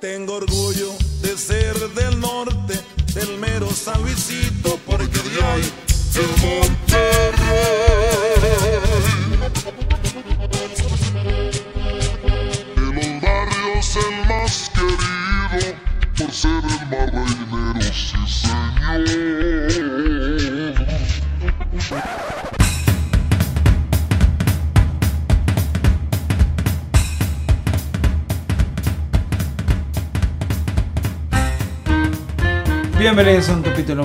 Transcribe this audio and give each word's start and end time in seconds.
Tengo 0.00 0.36
orgullo 0.36 0.94
de 1.20 1.36
ser 1.36 1.76
del 1.90 2.18
norte, 2.20 2.80
del 3.12 3.36
mero 3.36 3.68
San 3.70 4.00
Luisito, 4.00 4.78
porque 4.86 5.18
de 5.18 5.44
ahí 5.44 5.72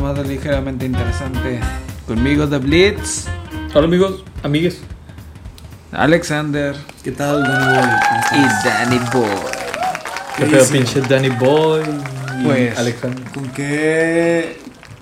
más 0.06 0.16
de 0.18 0.24
ligeramente 0.24 0.86
interesante. 0.86 1.60
Conmigo 2.06 2.48
The 2.48 2.60
Blitz, 2.60 3.26
Hola 3.74 3.88
amigos, 3.88 4.24
amigues. 4.44 4.82
Alexander 5.92 6.76
¿Qué 7.04 7.12
tal, 7.12 7.42
Danny 7.42 7.74
Boy? 7.74 7.90
¿Cómo 8.30 8.44
y? 8.44 8.68
Danny 8.68 9.00
Boy. 9.12 9.52
Qué 10.38 10.44
¿Qué 10.44 10.50
feo 10.52 10.60
dice? 10.60 10.74
pinche 10.74 11.02
Danny 11.02 11.30
Boy 11.30 11.82
y 12.40 12.44
Pues, 12.44 12.78
Alexander. 12.78 13.24
¿Con 13.34 13.48
qué, 13.50 14.60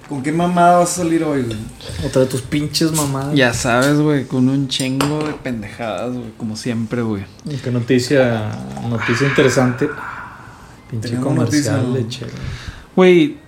¿Con 0.07 0.23
qué 0.23 0.31
mamada 0.31 0.79
vas 0.79 0.91
a 0.93 1.03
salir 1.03 1.21
hoy, 1.25 1.41
güey? 1.41 1.57
Otra 2.05 2.21
de 2.21 2.27
tus 2.27 2.41
pinches 2.41 2.93
mamadas. 2.93 3.35
Ya 3.35 3.53
sabes, 3.53 3.97
güey, 3.99 4.23
con 4.25 4.47
un 4.47 4.69
chingo 4.69 5.21
de 5.25 5.33
pendejadas, 5.33 6.13
güey, 6.13 6.31
como 6.37 6.55
siempre, 6.55 7.01
güey. 7.01 7.25
Qué 7.61 7.71
noticia, 7.71 8.51
noticia 8.89 9.27
interesante. 9.27 9.89
Pinche 10.89 11.09
Tenemos 11.09 11.27
comercial 11.27 11.91
noticia. 11.91 12.27
Güey, 12.95 13.42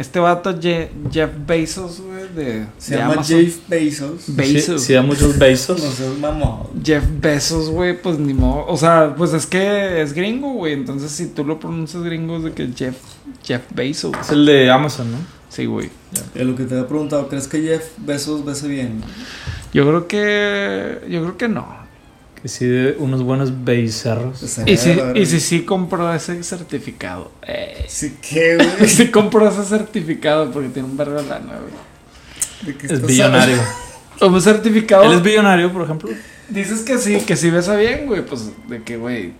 este 0.00 0.18
vato 0.18 0.50
Je- 0.58 0.88
Jeff 1.12 1.30
Bezos, 1.46 2.00
güey, 2.00 2.28
de, 2.34 2.66
Se 2.78 2.92
de 2.94 2.98
llama 3.00 3.12
Amazon. 3.14 3.40
Jeff 3.40 3.56
Bezos. 3.68 4.24
Bezos. 4.28 4.80
Sí, 4.80 4.86
sí 4.88 4.92
da 4.94 5.02
muchos 5.02 5.38
besos. 5.38 5.82
No 5.82 5.90
seas 5.90 6.18
mamón. 6.18 6.68
Jeff 6.82 7.04
Bezos, 7.20 7.68
güey, 7.70 8.00
pues 8.00 8.18
ni 8.18 8.32
modo. 8.34 8.66
O 8.66 8.76
sea, 8.76 9.14
pues 9.16 9.32
es 9.34 9.46
que 9.46 10.00
es 10.02 10.12
gringo, 10.12 10.52
güey. 10.54 10.72
Entonces, 10.72 11.10
si 11.12 11.26
tú 11.26 11.44
lo 11.44 11.60
pronuncias 11.60 12.02
gringo, 12.02 12.38
es 12.38 12.44
de 12.44 12.52
que 12.52 12.68
Jeff, 12.74 12.96
Jeff 13.44 13.62
Bezos. 13.74 14.12
Es 14.20 14.30
el 14.30 14.46
de 14.46 14.70
Amazon, 14.70 15.12
¿no? 15.12 15.18
Sí, 15.48 15.66
güey. 15.66 15.90
Es 16.34 16.46
lo 16.46 16.54
que 16.56 16.64
te 16.64 16.74
había 16.74 16.86
preguntado, 16.88 17.28
¿crees 17.28 17.46
que 17.48 17.60
Jeff 17.60 17.84
Bezos 17.98 18.44
bese 18.44 18.68
bien? 18.68 19.02
Yo 19.72 19.86
creo 19.86 20.06
que. 20.08 21.00
Yo 21.10 21.20
creo 21.22 21.36
que 21.36 21.48
no. 21.48 21.79
Que 22.42 22.48
sí 22.48 22.66
de 22.66 22.96
unos 22.98 23.22
buenos 23.22 23.64
becerros. 23.64 24.42
Estaría 24.42 24.74
Y 24.74 24.76
si, 24.78 24.98
y 25.14 25.26
si 25.26 25.40
sí 25.40 25.62
compró 25.64 26.12
ese 26.14 26.42
certificado. 26.42 27.30
Eh, 27.46 27.84
Sí, 27.86 28.16
¿qué, 28.22 28.56
güey? 28.56 28.88
si 28.88 29.08
compró 29.10 29.46
ese 29.48 29.64
certificado 29.64 30.50
porque 30.50 30.68
tiene 30.70 30.88
un 30.88 30.96
verbo 30.96 31.20
de 31.20 31.28
lana, 31.28 31.58
güey. 31.58 32.72
¿De 32.74 32.78
qué 32.78 32.92
Es 32.94 33.04
billonario. 33.04 33.56
Un 34.22 34.40
certificado. 34.40 35.04
Él 35.04 35.12
es 35.12 35.22
billonario, 35.22 35.72
por 35.72 35.82
ejemplo. 35.82 36.10
Dices 36.48 36.80
que 36.80 36.98
sí, 36.98 37.20
que 37.20 37.36
sí 37.36 37.50
besa 37.50 37.76
bien, 37.76 38.06
güey. 38.06 38.24
Pues 38.24 38.50
de 38.68 38.82
que, 38.82 38.96
güey. 38.96 39.32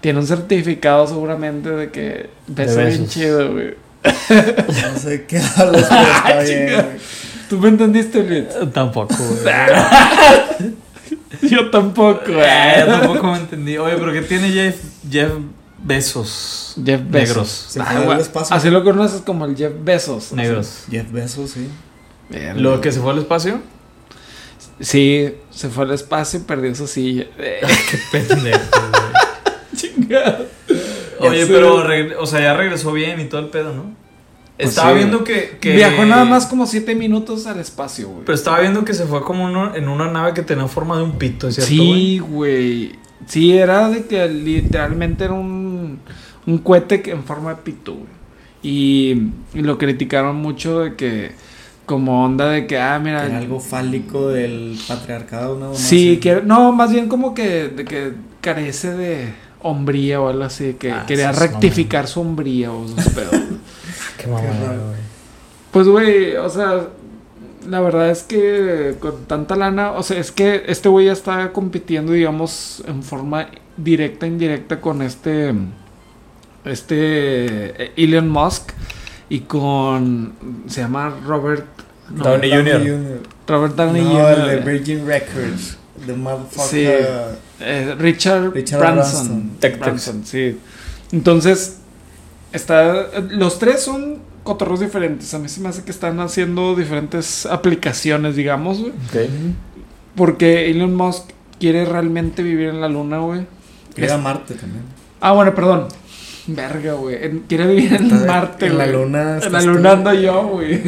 Tiene 0.00 0.18
un 0.20 0.26
certificado 0.26 1.06
seguramente 1.06 1.68
de 1.70 1.90
que 1.90 2.30
besa 2.46 2.80
De 2.80 2.86
bien 2.86 3.08
chido, 3.08 3.52
güey. 3.52 3.74
No 4.04 4.98
sé 4.98 5.24
qué 5.26 5.38
hablas, 5.56 5.86
pero 5.88 6.02
está 6.16 6.42
bien, 6.42 6.64
güey. 6.74 6.86
¿Tú 7.48 7.58
me 7.58 7.68
entendiste? 7.68 8.20
Eh, 8.20 8.48
Tampoco, 8.72 9.14
güey. 9.16 9.54
Yo 11.42 11.70
tampoco, 11.70 12.20
güey. 12.26 12.40
Eh, 12.40 12.84
tampoco 12.86 13.26
me 13.32 13.38
entendí. 13.38 13.78
Oye, 13.78 13.96
pero 13.96 14.12
¿qué 14.12 14.22
tiene 14.22 14.50
Jeff, 14.50 14.76
Jeff 15.10 15.32
Besos? 15.82 16.74
Jeff. 16.84 17.00
Negros. 17.02 17.48
Se 17.68 17.80
Ah, 17.80 17.84
fue 17.86 17.96
al 17.96 18.04
güey, 18.04 18.20
espacio. 18.20 18.56
Así 18.56 18.70
lo 18.70 18.82
conoces 18.84 19.20
como 19.22 19.44
el 19.44 19.56
Jeff 19.56 19.72
Bezos. 19.82 20.32
Negros. 20.32 20.84
Jeff 20.90 21.10
Bezos, 21.10 21.50
sí. 21.50 21.68
Verga. 22.28 22.60
Lo 22.60 22.80
que 22.80 22.92
se 22.92 23.00
fue 23.00 23.12
al 23.12 23.18
espacio. 23.18 23.60
Sí, 24.80 25.34
se 25.50 25.68
fue 25.68 25.84
al 25.84 25.92
espacio 25.92 26.40
y 26.40 26.42
perdió 26.42 26.74
su 26.74 26.86
silla. 26.86 27.26
Eh, 27.38 27.60
Qué 27.90 27.98
pendejo. 28.18 28.60
Chingado. 29.76 30.46
Oye, 31.20 31.46
pero, 31.46 31.84
o 32.18 32.26
sea, 32.26 32.40
ya 32.40 32.54
regresó 32.54 32.92
bien 32.92 33.20
y 33.20 33.24
todo 33.26 33.40
el 33.42 33.48
pedo, 33.48 33.74
¿no? 33.74 33.94
Pues 34.60 34.70
estaba 34.70 34.90
sí, 34.92 34.98
viendo 34.98 35.24
que, 35.24 35.58
que- 35.60 35.74
Viajó 35.74 36.04
nada 36.04 36.24
más 36.24 36.46
como 36.46 36.66
siete 36.66 36.94
minutos 36.94 37.46
al 37.46 37.58
espacio, 37.60 38.08
güey. 38.08 38.24
Pero 38.24 38.36
estaba 38.36 38.60
viendo 38.60 38.84
que 38.84 38.94
se 38.94 39.04
fue 39.06 39.22
como 39.22 39.44
uno- 39.44 39.74
en 39.74 39.88
una 39.88 40.10
nave 40.10 40.34
que 40.34 40.42
tenía 40.42 40.66
forma 40.68 40.96
de 40.96 41.02
un 41.02 41.12
pito, 41.12 41.48
¿es 41.48 41.54
cierto, 41.56 41.70
Sí, 41.72 42.18
güey. 42.18 42.92
Sí, 43.26 43.52
era 43.56 43.88
de 43.90 44.04
que 44.06 44.26
literalmente 44.28 45.24
era 45.24 45.34
un, 45.34 45.98
un 46.46 46.58
cohete 46.58 47.02
que- 47.02 47.10
en 47.12 47.22
forma 47.24 47.50
de 47.54 47.62
pito, 47.62 47.92
güey. 47.94 48.06
Y, 48.62 49.30
y 49.54 49.62
lo 49.62 49.78
criticaron 49.78 50.36
mucho 50.36 50.80
de 50.80 50.94
que, 50.94 51.32
como 51.86 52.24
onda 52.24 52.48
de 52.50 52.66
que, 52.66 52.78
ah, 52.78 52.98
mira. 52.98 53.24
Era 53.26 53.38
algo 53.38 53.58
fálico 53.60 54.28
del 54.28 54.78
patriarcado, 54.86 55.58
¿no? 55.58 55.74
Sí, 55.74 56.18
que 56.18 56.42
no, 56.44 56.70
más 56.72 56.92
bien 56.92 57.08
como 57.08 57.34
que, 57.34 57.68
de 57.68 57.84
que 57.84 58.12
carece 58.40 58.92
de 58.94 59.32
hombría 59.62 60.20
o 60.20 60.28
algo 60.28 60.44
así, 60.44 60.74
que 60.78 60.90
Ah, 60.92 61.04
quería 61.06 61.32
rectificar 61.32 62.06
su 62.06 62.20
hombría 62.20 62.70
o 62.72 62.86
sus 62.86 63.04
pedos. 63.14 63.34
Qué 64.20 64.26
mamada, 64.26 64.76
güey. 64.76 65.00
Pues, 65.70 65.86
güey, 65.86 66.36
o 66.36 66.50
sea, 66.50 66.88
la 67.68 67.80
verdad 67.80 68.10
es 68.10 68.22
que 68.22 68.96
con 69.00 69.24
tanta 69.26 69.56
lana, 69.56 69.92
o 69.92 70.02
sea, 70.02 70.18
es 70.18 70.32
que 70.32 70.64
este 70.66 70.88
güey 70.88 71.06
ya 71.06 71.12
está 71.12 71.52
compitiendo, 71.52 72.12
digamos, 72.12 72.82
en 72.86 73.02
forma 73.02 73.48
directa, 73.76 74.26
indirecta 74.26 74.80
con 74.80 75.02
este, 75.02 75.54
este 76.64 77.84
eh, 77.84 77.92
Elon 77.96 78.28
Musk 78.28 78.72
y 79.28 79.40
con, 79.40 80.34
se 80.66 80.80
llama 80.80 81.14
Robert, 81.24 81.66
no, 82.10 82.24
Downey 82.24 82.50
Jr. 82.50 83.20
Robert 83.46 83.76
Downey 83.76 84.02
No, 84.02 84.10
Jr. 84.10 84.38
el 84.38 84.46
de 84.64 84.72
Virgin 84.72 85.06
Records. 85.06 85.76
The 86.06 86.14
motherfucker. 86.14 86.68
Sí. 86.68 86.84
Eh, 87.60 87.94
Richard, 87.98 88.52
Richard 88.54 88.80
Branson. 88.80 89.52
Branson. 89.60 89.80
Branson, 89.80 90.24
sí. 90.24 90.58
Entonces, 91.12 91.79
está, 92.52 93.08
los 93.30 93.58
tres 93.58 93.82
son 93.82 94.18
cotorros 94.42 94.80
diferentes. 94.80 95.32
A 95.34 95.38
mí 95.38 95.48
se 95.48 95.60
me 95.60 95.68
hace 95.68 95.84
que 95.84 95.90
están 95.90 96.18
haciendo 96.20 96.74
diferentes 96.74 97.46
aplicaciones, 97.46 98.36
digamos, 98.36 98.80
güey. 98.80 98.92
Porque 100.16 100.70
Elon 100.70 100.94
Musk 100.94 101.30
quiere 101.58 101.84
realmente 101.84 102.42
vivir 102.42 102.68
en 102.68 102.80
la 102.80 102.88
luna, 102.88 103.18
güey. 103.18 103.46
Era 103.96 104.16
Es- 104.16 104.20
Marte 104.22 104.54
también. 104.54 104.82
Ah, 105.20 105.32
bueno, 105.32 105.54
perdón. 105.54 105.88
Verga, 106.46 106.94
güey. 106.94 107.16
En- 107.22 107.40
Quiere 107.40 107.66
vivir 107.66 107.92
en 107.94 108.04
Está- 108.10 108.26
Marte, 108.26 108.66
en 108.66 108.78
la 108.78 108.86
güey. 108.86 108.96
luna 109.04 109.38
En 109.42 109.52
la 109.52 109.60
luna 109.60 109.92
ando 109.92 110.14
yo, 110.14 110.42
güey. 110.48 110.80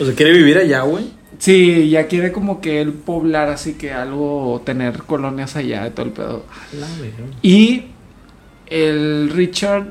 O 0.00 0.04
sea, 0.04 0.14
quiere 0.14 0.32
vivir 0.32 0.58
allá, 0.58 0.80
güey. 0.82 1.04
Sí, 1.38 1.90
ya 1.90 2.06
quiere 2.06 2.32
como 2.32 2.60
que 2.60 2.80
él 2.80 2.92
poblar 2.92 3.48
así 3.50 3.74
que 3.74 3.92
algo, 3.92 4.62
tener 4.64 5.02
colonias 5.02 5.56
allá 5.56 5.84
de 5.84 5.90
todo 5.90 6.06
el 6.06 6.12
pedo. 6.12 6.44
Y 7.42 7.86
el 8.66 9.30
Richard 9.30 9.88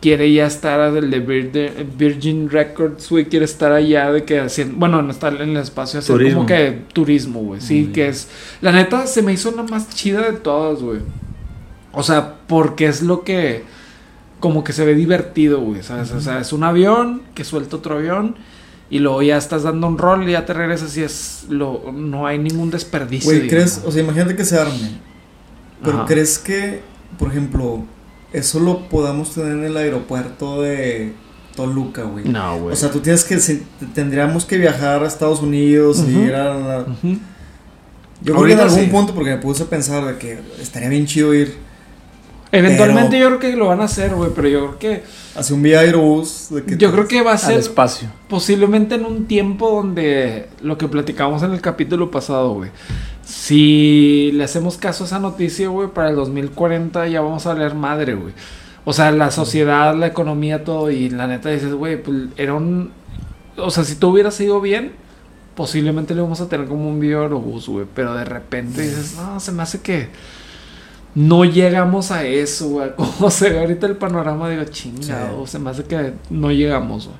quiere 0.00 0.32
ya 0.32 0.46
estar 0.46 0.92
del 0.92 1.10
de 1.10 1.24
Vir- 1.26 1.86
Virgin 1.96 2.50
Records, 2.50 3.08
güey, 3.10 3.26
quiere 3.26 3.44
estar 3.44 3.72
allá 3.72 4.12
de 4.12 4.24
que 4.24 4.40
haciendo, 4.40 4.76
bueno, 4.76 5.00
no 5.02 5.10
estar 5.10 5.34
en 5.40 5.50
el 5.50 5.56
espacio, 5.58 5.98
hacer 6.00 6.16
Turismo. 6.16 6.38
como 6.38 6.46
que 6.48 6.82
turismo, 6.92 7.40
güey, 7.40 7.60
sí, 7.60 7.82
Muy 7.84 7.92
que 7.92 8.00
bien. 8.02 8.10
es, 8.12 8.28
la 8.60 8.72
neta 8.72 9.06
se 9.06 9.22
me 9.22 9.32
hizo 9.32 9.50
la 9.52 9.62
más 9.62 9.88
chida 9.90 10.22
de 10.30 10.36
todas, 10.38 10.82
güey. 10.82 11.00
O 11.92 12.02
sea, 12.02 12.34
porque 12.46 12.86
es 12.86 13.02
lo 13.02 13.22
que, 13.22 13.64
como 14.40 14.62
que 14.64 14.72
se 14.72 14.84
ve 14.84 14.94
divertido, 14.94 15.60
güey, 15.60 15.82
¿sabes? 15.82 16.10
O 16.12 16.20
sea, 16.20 16.40
es 16.40 16.52
un 16.52 16.62
avión 16.64 17.22
que 17.34 17.44
suelta 17.44 17.76
otro 17.76 17.96
avión. 17.96 18.36
Y 18.88 19.00
luego 19.00 19.20
ya 19.20 19.36
estás 19.36 19.64
dando 19.64 19.88
un 19.88 19.98
rol 19.98 20.28
y 20.28 20.32
ya 20.32 20.46
te 20.46 20.52
regresas 20.52 20.96
y 20.96 21.02
es 21.02 21.46
lo 21.48 21.90
no 21.92 22.24
hay 22.24 22.38
ningún 22.38 22.70
desperdicio. 22.70 23.32
Güey. 23.32 23.48
¿crees? 23.48 23.82
O 23.84 23.90
sea, 23.90 24.00
imagínate 24.02 24.36
que 24.36 24.44
se 24.44 24.56
arme. 24.60 24.90
Pero 25.82 25.96
Ajá. 25.98 26.06
¿crees 26.06 26.38
que, 26.38 26.82
por 27.18 27.28
ejemplo, 27.30 27.84
eso 28.38 28.60
lo 28.60 28.88
podamos 28.88 29.34
tener 29.34 29.52
en 29.52 29.64
el 29.64 29.76
aeropuerto 29.76 30.62
de 30.62 31.12
Toluca, 31.54 32.02
güey? 32.02 32.24
No, 32.28 32.58
güey. 32.60 32.72
O 32.72 32.76
sea, 32.76 32.90
tú 32.90 33.00
tienes 33.00 33.24
que, 33.24 33.38
si- 33.40 33.62
tendríamos 33.94 34.44
que 34.44 34.58
viajar 34.58 35.02
a 35.02 35.06
Estados 35.06 35.40
Unidos 35.40 36.04
y 36.06 36.12
ir 36.12 36.34
a 36.34 36.54
la-. 36.54 36.86
Yo 38.22 38.34
creo 38.34 38.44
que 38.46 38.52
en 38.52 38.60
algún 38.60 38.80
sí. 38.80 38.86
punto, 38.86 39.14
porque 39.14 39.30
me 39.30 39.38
puse 39.38 39.62
a 39.64 39.66
pensar 39.66 40.04
de 40.04 40.16
que 40.18 40.38
estaría 40.60 40.88
bien 40.88 41.06
chido 41.06 41.34
ir 41.34 41.56
Eventualmente 42.52 43.10
Pero- 43.18 43.30
yo 43.30 43.38
creo 43.38 43.50
que 43.50 43.56
lo 43.56 43.66
van 43.66 43.80
a 43.80 43.84
hacer, 43.84 44.14
güey, 44.14 44.30
pero 44.34 44.48
yo 44.48 44.58
creo 44.60 44.78
que 44.78 45.02
hacia 45.34 45.54
un 45.54 45.62
vía 45.62 45.80
Aerobús. 45.80 46.46
De 46.50 46.62
que 46.62 46.76
yo 46.76 46.92
creo 46.92 47.06
que 47.08 47.20
va 47.20 47.32
a 47.32 47.34
Al 47.34 47.40
ser 47.40 47.58
espacio. 47.58 48.08
posiblemente 48.28 48.94
en 48.94 49.04
un 49.04 49.26
tiempo 49.26 49.68
donde 49.70 50.48
lo 50.62 50.78
que 50.78 50.86
platicamos 50.88 51.42
en 51.42 51.52
el 51.52 51.60
capítulo 51.60 52.10
pasado, 52.10 52.54
güey. 52.54 52.70
Si 53.26 54.30
le 54.34 54.44
hacemos 54.44 54.76
caso 54.76 55.02
a 55.02 55.06
esa 55.08 55.18
noticia, 55.18 55.68
güey, 55.68 55.88
para 55.88 56.10
el 56.10 56.14
2040 56.14 57.08
ya 57.08 57.20
vamos 57.20 57.44
a 57.46 57.54
leer 57.54 57.74
madre, 57.74 58.14
güey. 58.14 58.32
O 58.84 58.92
sea, 58.92 59.10
la 59.10 59.32
sociedad, 59.32 59.96
la 59.96 60.06
economía, 60.06 60.62
todo. 60.62 60.92
Y 60.92 61.10
la 61.10 61.26
neta 61.26 61.48
dices, 61.48 61.74
güey, 61.74 62.00
pues 62.00 62.28
era 62.36 62.54
un. 62.54 62.92
O 63.56 63.72
sea, 63.72 63.82
si 63.82 63.96
todo 63.96 64.12
hubiera 64.12 64.30
sido 64.30 64.60
bien, 64.60 64.92
posiblemente 65.56 66.14
le 66.14 66.22
vamos 66.22 66.40
a 66.40 66.48
tener 66.48 66.68
como 66.68 66.88
un 66.88 67.00
video 67.00 67.22
aerobús, 67.22 67.68
güey. 67.68 67.84
Pero 67.92 68.14
de 68.14 68.24
repente 68.24 68.82
dices, 68.82 69.16
no, 69.16 69.40
se 69.40 69.50
me 69.50 69.64
hace 69.64 69.80
que. 69.80 70.08
no 71.16 71.44
llegamos 71.44 72.12
a 72.12 72.24
eso, 72.24 72.68
güey. 72.68 72.92
Como 72.96 73.28
se 73.32 73.50
ve 73.50 73.58
ahorita 73.58 73.88
el 73.88 73.96
panorama, 73.96 74.48
digo, 74.48 74.62
chingado, 74.66 75.48
se 75.48 75.58
me 75.58 75.70
hace 75.70 75.82
que 75.82 76.12
no 76.30 76.52
llegamos, 76.52 77.06
güey. 77.06 77.18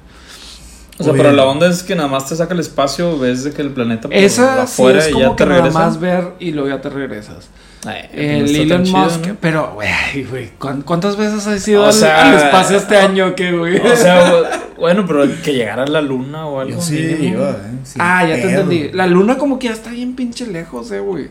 O 0.99 1.03
sea, 1.05 1.13
Oye. 1.13 1.23
pero 1.23 1.33
la 1.35 1.45
onda 1.45 1.69
es 1.69 1.83
que 1.83 1.95
nada 1.95 2.09
más 2.09 2.27
te 2.29 2.37
saca 2.37 2.55
el 2.55 2.61
espacio, 2.61 3.19
ves 3.19 3.45
de 3.45 3.53
que 3.53 3.61
el 3.63 3.71
planeta 3.71 4.09
por 4.09 4.17
Esa 4.17 4.55
sí 4.67 4.83
afuera 4.83 4.99
es 5.01 5.09
y 5.09 5.13
como 5.13 5.25
ya 5.27 5.37
que 5.37 5.45
te 5.45 5.51
nada 5.51 5.71
más 5.71 6.01
ver 6.01 6.29
y 6.39 6.53
luego 6.53 6.69
ya 6.71 6.81
te 6.81 6.89
regresas. 6.89 7.49
Ay, 7.85 8.09
El 8.13 8.39
no 8.41 8.47
está 8.47 8.63
Elon 8.63 8.83
chido, 8.85 8.99
Musk, 8.99 9.27
¿no? 9.27 9.37
pero, 9.41 9.73
güey, 9.75 10.25
güey, 10.29 10.51
¿cuán- 10.59 10.83
¿cuántas 10.83 11.17
veces 11.17 11.47
has 11.47 11.69
ido 11.69 11.83
O 11.83 11.87
al, 11.87 11.93
sea, 11.93 12.29
al 12.31 12.35
espacio 12.37 12.79
este 12.79 12.97
año 12.97 13.35
que, 13.37 13.53
güey? 13.53 13.77
O 13.79 13.95
sea, 13.95 14.43
bueno, 14.79 15.05
pero 15.07 15.25
que 15.45 15.53
llegara 15.53 15.85
a 15.85 15.87
la 15.87 16.01
luna 16.01 16.47
o 16.47 16.61
algo. 16.61 16.75
Yo 16.77 16.81
sí 16.81 16.97
iba, 17.21 17.51
eh. 17.51 17.55
ah, 17.99 18.27
ya 18.27 18.35
te 18.37 18.51
entendí. 18.51 18.89
La 18.93 19.07
luna 19.07 19.37
como 19.37 19.59
que 19.59 19.69
ya 19.69 19.75
está 19.75 19.91
bien 19.91 20.17
pinche 20.17 20.47
lejos, 20.47 20.91
eh, 20.93 21.01
güey. 21.01 21.29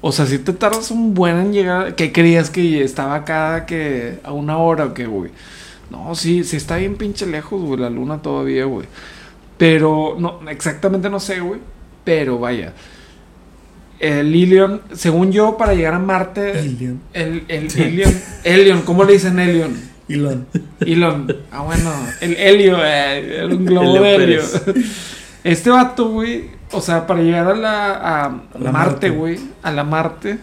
O 0.00 0.12
sea, 0.12 0.24
si 0.26 0.38
te 0.38 0.52
tardas 0.52 0.92
un 0.92 1.12
buen 1.12 1.36
en 1.38 1.52
llegar, 1.52 1.94
¿qué 1.96 2.12
creías 2.12 2.48
que 2.50 2.82
estaba 2.84 3.16
acá 3.16 3.66
que 3.66 4.20
a 4.22 4.32
una 4.32 4.56
hora 4.58 4.84
o 4.86 4.94
qué, 4.94 5.06
güey? 5.06 5.32
No, 5.90 6.14
sí, 6.14 6.44
sí 6.44 6.56
está 6.56 6.76
bien 6.76 6.96
pinche 6.96 7.26
lejos, 7.26 7.60
güey, 7.62 7.80
la 7.80 7.90
luna 7.90 8.20
todavía, 8.20 8.64
güey. 8.64 8.86
Pero, 9.56 10.16
no, 10.18 10.40
exactamente 10.50 11.08
no 11.10 11.18
sé, 11.20 11.40
güey. 11.40 11.60
Pero 12.04 12.38
vaya. 12.38 12.72
El 13.98 14.34
Ilion, 14.34 14.82
según 14.92 15.32
yo, 15.32 15.56
para 15.56 15.74
llegar 15.74 15.94
a 15.94 15.98
Marte. 15.98 16.52
Alien. 16.58 17.00
El, 17.12 17.44
el 17.48 17.64
Ilion. 17.80 18.14
Elion, 18.44 18.82
¿cómo 18.82 19.04
le 19.04 19.14
dicen 19.14 19.38
Elion? 19.38 19.76
Elon. 20.08 20.46
Elon. 20.80 21.36
Ah, 21.50 21.62
bueno. 21.62 21.92
El 22.20 22.36
helio, 22.36 22.78
eh, 22.82 23.46
un 23.50 23.66
globo 23.66 23.96
Helio 23.96 24.02
de 24.02 24.14
helio. 24.14 24.40
Pérez. 24.64 24.84
Este 25.44 25.70
vato, 25.70 26.08
güey. 26.10 26.50
O 26.72 26.80
sea, 26.80 27.06
para 27.06 27.20
llegar 27.20 27.48
a 27.48 27.54
la. 27.54 27.92
A, 27.94 28.24
A 28.26 28.32
la 28.58 28.72
Marte, 28.72 28.72
Marte. 28.72 29.10
güey. 29.10 29.38
A 29.62 29.70
la 29.72 29.84
Marte. 29.84 30.38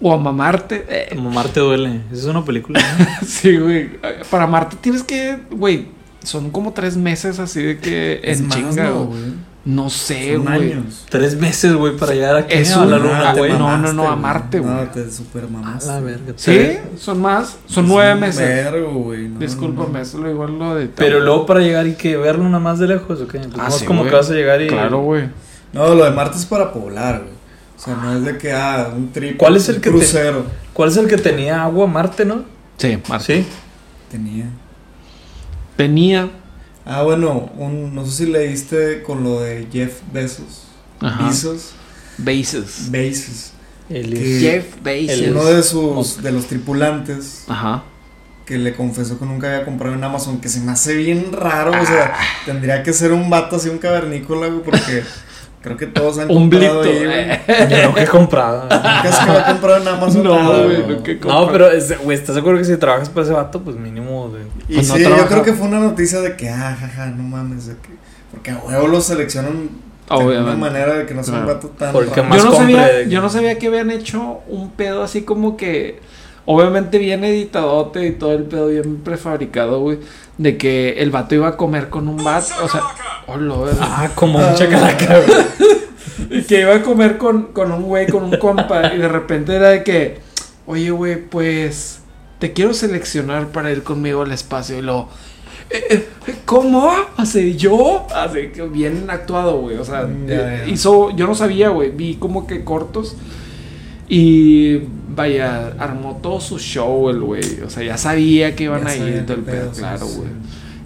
O 0.00 0.12
a 0.12 0.16
mamarte. 0.16 0.84
eh, 0.88 1.08
Como 1.14 1.30
Marte 1.30 1.60
duele. 1.60 2.02
Esa 2.12 2.20
es 2.22 2.24
una 2.26 2.44
película. 2.44 2.80
¿no? 2.98 3.06
sí, 3.26 3.56
güey. 3.56 3.90
Para 4.30 4.46
Marte 4.46 4.76
tienes 4.80 5.02
que. 5.02 5.38
Güey. 5.50 5.86
Son 6.22 6.50
como 6.50 6.72
tres 6.72 6.96
meses 6.96 7.38
así 7.38 7.62
de 7.62 7.78
que. 7.78 8.20
Es 8.22 8.40
en 8.40 8.48
chinga, 8.48 8.84
¿no? 8.90 9.10
No 9.64 9.90
sé, 9.90 10.34
Son 10.34 10.44
güey. 10.44 10.72
años. 10.72 11.04
Tres 11.10 11.36
meses, 11.36 11.74
güey, 11.74 11.94
para 11.96 12.14
llegar 12.14 12.36
aquí 12.36 12.54
Es 12.54 12.72
a 12.74 12.86
la 12.86 12.96
un- 12.96 13.02
luna, 13.02 13.34
güey. 13.34 13.52
no, 13.52 13.76
no, 13.92 14.08
a 14.08 14.16
Marte, 14.16 14.60
güey. 14.60 14.72
No, 14.72 14.82
te 14.88 15.10
super 15.10 15.44
A 15.44 15.48
mamaste. 15.48 15.88
la 15.90 16.00
verga. 16.00 16.32
Sí, 16.36 16.78
son 16.96 17.20
más. 17.20 17.58
Son 17.66 17.84
Es 17.84 17.90
nueve 17.90 18.14
meses. 18.14 18.40
vergo, 18.40 18.92
güey. 18.92 19.28
no, 19.28 19.38
Discúlpame, 19.40 19.92
no. 19.94 19.98
eso 19.98 20.18
lo 20.18 20.30
igual 20.30 20.58
lo 20.58 20.74
de. 20.74 20.86
Pero 20.86 21.20
luego 21.20 21.44
para 21.44 21.60
llegar 21.60 21.86
y 21.86 21.94
que 21.94 22.16
verlo 22.16 22.44
nada 22.44 22.60
más 22.60 22.78
de 22.78 22.86
lejos, 22.88 23.20
¿o 23.20 23.26
qué? 23.28 23.40
Pues 23.40 23.50
Ah, 23.58 23.64
no 23.64 23.68
es 23.68 23.74
sí, 23.74 23.84
como 23.84 24.00
güey. 24.00 24.10
que 24.10 24.16
vas 24.16 24.30
a 24.30 24.34
llegar 24.34 24.62
y... 24.62 24.68
Claro, 24.68 25.00
güey. 25.02 25.28
No, 25.74 25.94
lo 25.94 26.04
de 26.04 26.10
Marte 26.12 26.38
es 26.38 26.46
para 26.46 26.72
poblar, 26.72 27.18
güey. 27.24 27.37
O 27.78 27.80
sea, 27.80 27.94
no 27.94 28.16
es 28.16 28.24
de 28.24 28.36
que, 28.38 28.52
ah, 28.52 28.90
un 28.94 29.12
trip. 29.12 29.36
¿Cuál 29.36 29.56
es 29.56 29.68
el 29.68 29.76
un 29.76 29.80
que 29.82 29.90
te- 29.90 29.96
crucero 29.96 30.44
¿Cuál 30.72 30.88
es 30.90 30.96
el 30.96 31.06
que 31.06 31.16
tenía 31.16 31.62
agua 31.62 31.86
Marte, 31.86 32.24
no? 32.24 32.44
Sí, 32.76 32.98
Sí. 33.20 33.46
tenía? 34.10 34.46
Tenía. 35.76 36.30
Ah, 36.84 37.02
bueno, 37.02 37.50
un, 37.56 37.94
no 37.94 38.04
sé 38.06 38.12
si 38.24 38.26
leíste 38.32 39.02
con 39.02 39.22
lo 39.22 39.40
de 39.40 39.68
Jeff 39.72 40.00
Bezos. 40.12 40.64
Ajá. 41.00 41.26
Bezos. 41.28 41.70
Bases. 42.18 42.90
Bezos. 42.90 43.52
El... 43.88 44.16
Jeff 44.40 44.64
Bezos. 44.82 45.18
el- 45.18 45.30
Uno 45.32 45.44
de 45.44 45.62
sus, 45.62 46.22
de 46.22 46.32
los 46.32 46.46
tripulantes 46.46 47.44
Ajá. 47.48 47.84
que 48.44 48.58
le 48.58 48.74
confesó 48.74 49.18
que 49.18 49.24
nunca 49.24 49.48
había 49.52 49.64
comprado 49.64 49.94
en 49.94 50.02
Amazon, 50.02 50.40
que 50.40 50.48
se 50.48 50.60
me 50.60 50.72
hace 50.72 50.94
bien 50.94 51.32
raro, 51.32 51.70
o 51.80 51.86
sea, 51.86 52.14
tendría 52.46 52.82
que 52.82 52.92
ser 52.92 53.12
un 53.12 53.30
vato 53.30 53.56
así, 53.56 53.68
un 53.68 53.78
cavernícola, 53.78 54.48
güey, 54.48 54.62
porque 54.62 55.04
creo 55.62 55.76
que 55.76 55.86
todos 55.86 56.18
han 56.18 56.30
Un 56.30 56.48
comprado 56.50 56.80
blito. 56.82 56.98
ahí, 56.98 57.04
güey. 57.04 57.70
Yo 57.70 57.88
no 57.88 57.94
que 57.94 58.02
he 58.02 58.06
comprado. 58.06 58.62
Nunca 58.62 59.12
se 59.12 59.26
me 59.26 59.36
ha 59.38 59.46
comprado 59.46 59.82
en 59.82 59.88
Amazon 59.88 60.22
No, 60.22 60.46
güey, 60.46 60.64
güey. 60.82 60.86
nunca 60.96 61.10
he 61.10 61.14
No, 61.14 61.20
comprado. 61.20 61.52
pero, 61.52 61.70
es- 61.70 61.98
güey, 62.02 62.16
¿estás 62.16 62.34
seguro 62.34 62.58
que 62.58 62.64
si 62.64 62.76
trabajas 62.76 63.08
para 63.08 63.24
ese 63.26 63.32
vato, 63.34 63.60
pues 63.62 63.76
mínimo 63.76 64.28
de... 64.30 64.42
Y 64.68 64.74
Pues 64.76 64.88
no 64.88 64.94
sí, 64.96 65.02
yo 65.02 65.08
trabaja. 65.08 65.28
creo 65.28 65.42
que 65.44 65.52
fue 65.54 65.66
una 65.68 65.80
noticia 65.80 66.20
de 66.20 66.36
que, 66.36 66.48
ah, 66.48 66.76
jaja, 66.78 67.06
no 67.06 67.22
mames, 67.22 67.66
de 67.66 67.74
que, 67.74 67.88
porque 68.30 68.50
a 68.52 68.58
huevo 68.58 68.86
lo 68.88 69.00
seleccionan 69.00 69.52
de 70.08 70.14
una 70.14 70.24
Obviamente. 70.24 70.56
manera 70.56 70.94
de 70.94 71.06
que 71.06 71.14
no 71.14 71.22
sea 71.22 71.34
un 71.34 71.40
Claro. 71.44 71.54
vato 71.56 71.68
tan 71.68 71.92
Porque 71.92 72.10
raro. 72.10 72.24
más 72.24 72.38
Yo 72.38 72.44
no, 72.44 72.50
compre 72.52 72.74
sabía, 72.74 73.02
yo 73.02 73.20
no 73.20 73.28
sabía 73.28 73.58
que 73.58 73.66
habían 73.66 73.90
hecho 73.90 74.38
un 74.48 74.70
pedo 74.70 75.02
así 75.02 75.22
como 75.22 75.56
que. 75.56 76.00
Obviamente 76.50 76.96
bien 76.96 77.24
editadote 77.24 78.06
y 78.06 78.12
todo 78.12 78.32
el 78.32 78.44
pedo 78.44 78.68
bien 78.68 79.02
prefabricado, 79.04 79.80
güey. 79.80 79.98
De 80.38 80.56
que 80.56 80.94
el 81.02 81.10
vato 81.10 81.34
iba 81.34 81.46
a 81.48 81.56
comer 81.58 81.90
con 81.90 82.08
un 82.08 82.24
vato. 82.24 82.46
O 82.62 82.68
sea, 82.70 82.80
hola, 83.28 83.54
güey. 83.54 83.72
Ah, 83.80 84.10
como 84.14 84.38
un 84.38 84.44
Ah. 84.44 84.54
chacalaca, 84.54 85.20
güey. 85.20 86.40
Y 86.40 86.42
que 86.42 86.60
iba 86.60 86.74
a 86.74 86.82
comer 86.82 87.16
con, 87.18 87.44
con 87.52 87.70
un 87.72 87.82
güey, 87.84 88.06
con 88.06 88.24
un 88.24 88.36
compa. 88.38 88.92
Y 88.94 88.98
de 88.98 89.08
repente 89.08 89.54
era 89.54 89.68
de 89.70 89.82
que, 89.84 90.18
oye, 90.66 90.90
güey, 90.90 91.16
pues 91.28 92.00
te 92.38 92.52
quiero 92.52 92.74
seleccionar 92.74 93.48
para 93.48 93.70
ir 93.70 93.82
conmigo 93.82 94.22
al 94.22 94.32
espacio. 94.32 94.78
Y 94.78 94.82
luego, 94.82 95.08
"Eh, 95.70 96.06
eh, 96.26 96.34
¿cómo? 96.44 96.92
¿Así 97.16 97.56
yo? 97.56 98.06
Así 98.14 98.48
que 98.48 98.62
bien 98.62 99.06
actuado, 99.08 99.58
güey. 99.60 99.76
O 99.76 99.84
sea, 99.84 100.06
eh, 100.28 100.64
hizo, 100.68 101.10
yo 101.16 101.26
no 101.26 101.34
sabía, 101.34 101.68
güey. 101.70 101.90
Vi 101.90 102.16
como 102.16 102.46
que 102.46 102.64
cortos. 102.64 103.16
Y 104.08 104.78
vaya, 105.14 105.74
armó 105.78 106.18
todo 106.22 106.40
su 106.40 106.58
show 106.58 107.10
el 107.10 107.20
güey. 107.20 107.60
O 107.64 107.70
sea, 107.70 107.82
ya 107.84 107.96
sabía 107.98 108.56
que 108.56 108.64
iban 108.64 108.84
Ya 108.84 108.90
a 108.90 108.96
ir 108.96 109.26
todo 109.26 109.36
el 109.36 109.42
pedo, 109.44 109.70
claro, 109.72 110.06
sí. 110.06 110.20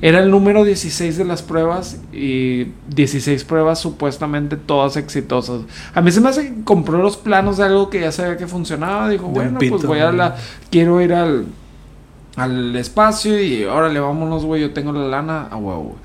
Era 0.03 0.19
el 0.19 0.33
número 0.33 0.65
16 0.65 1.17
de 1.17 1.25
las 1.25 1.43
pruebas 1.43 2.01
y 2.13 2.67
16 2.89 3.45
pruebas 3.45 3.79
supuestamente 3.79 4.57
todas 4.57 4.97
exitosas. 4.97 5.61
A 5.95 6.01
mí 6.01 6.11
se 6.11 6.21
me 6.21 6.29
hace 6.29 6.53
que 6.53 6.65
compró 6.65 7.01
los 7.01 7.17
planos 7.17 7.57
de 7.57 7.65
algo 7.65 7.89
que 7.89 8.01
ya 8.01 8.11
sabía 8.11 8.37
que 8.37 8.49
funcionaba. 8.49 9.09
Dijo, 9.09 9.29
De 9.29 9.33
bueno, 9.33 9.61
pito, 9.61 9.77
pues 9.77 9.87
voy 9.87 10.01
a 10.01 10.11
la... 10.11 10.37
Quiero 10.71 11.01
ir 11.01 11.15
al, 11.15 11.47
al 12.35 12.75
espacio 12.75 13.41
y 13.41 13.63
órale, 13.63 14.01
vámonos, 14.01 14.45
güey, 14.45 14.63
yo 14.63 14.73
tengo 14.73 14.93
la 14.93 15.07
lana 15.07 15.47
a 15.49 15.57
huevo, 15.57 15.83
güey. 15.83 15.99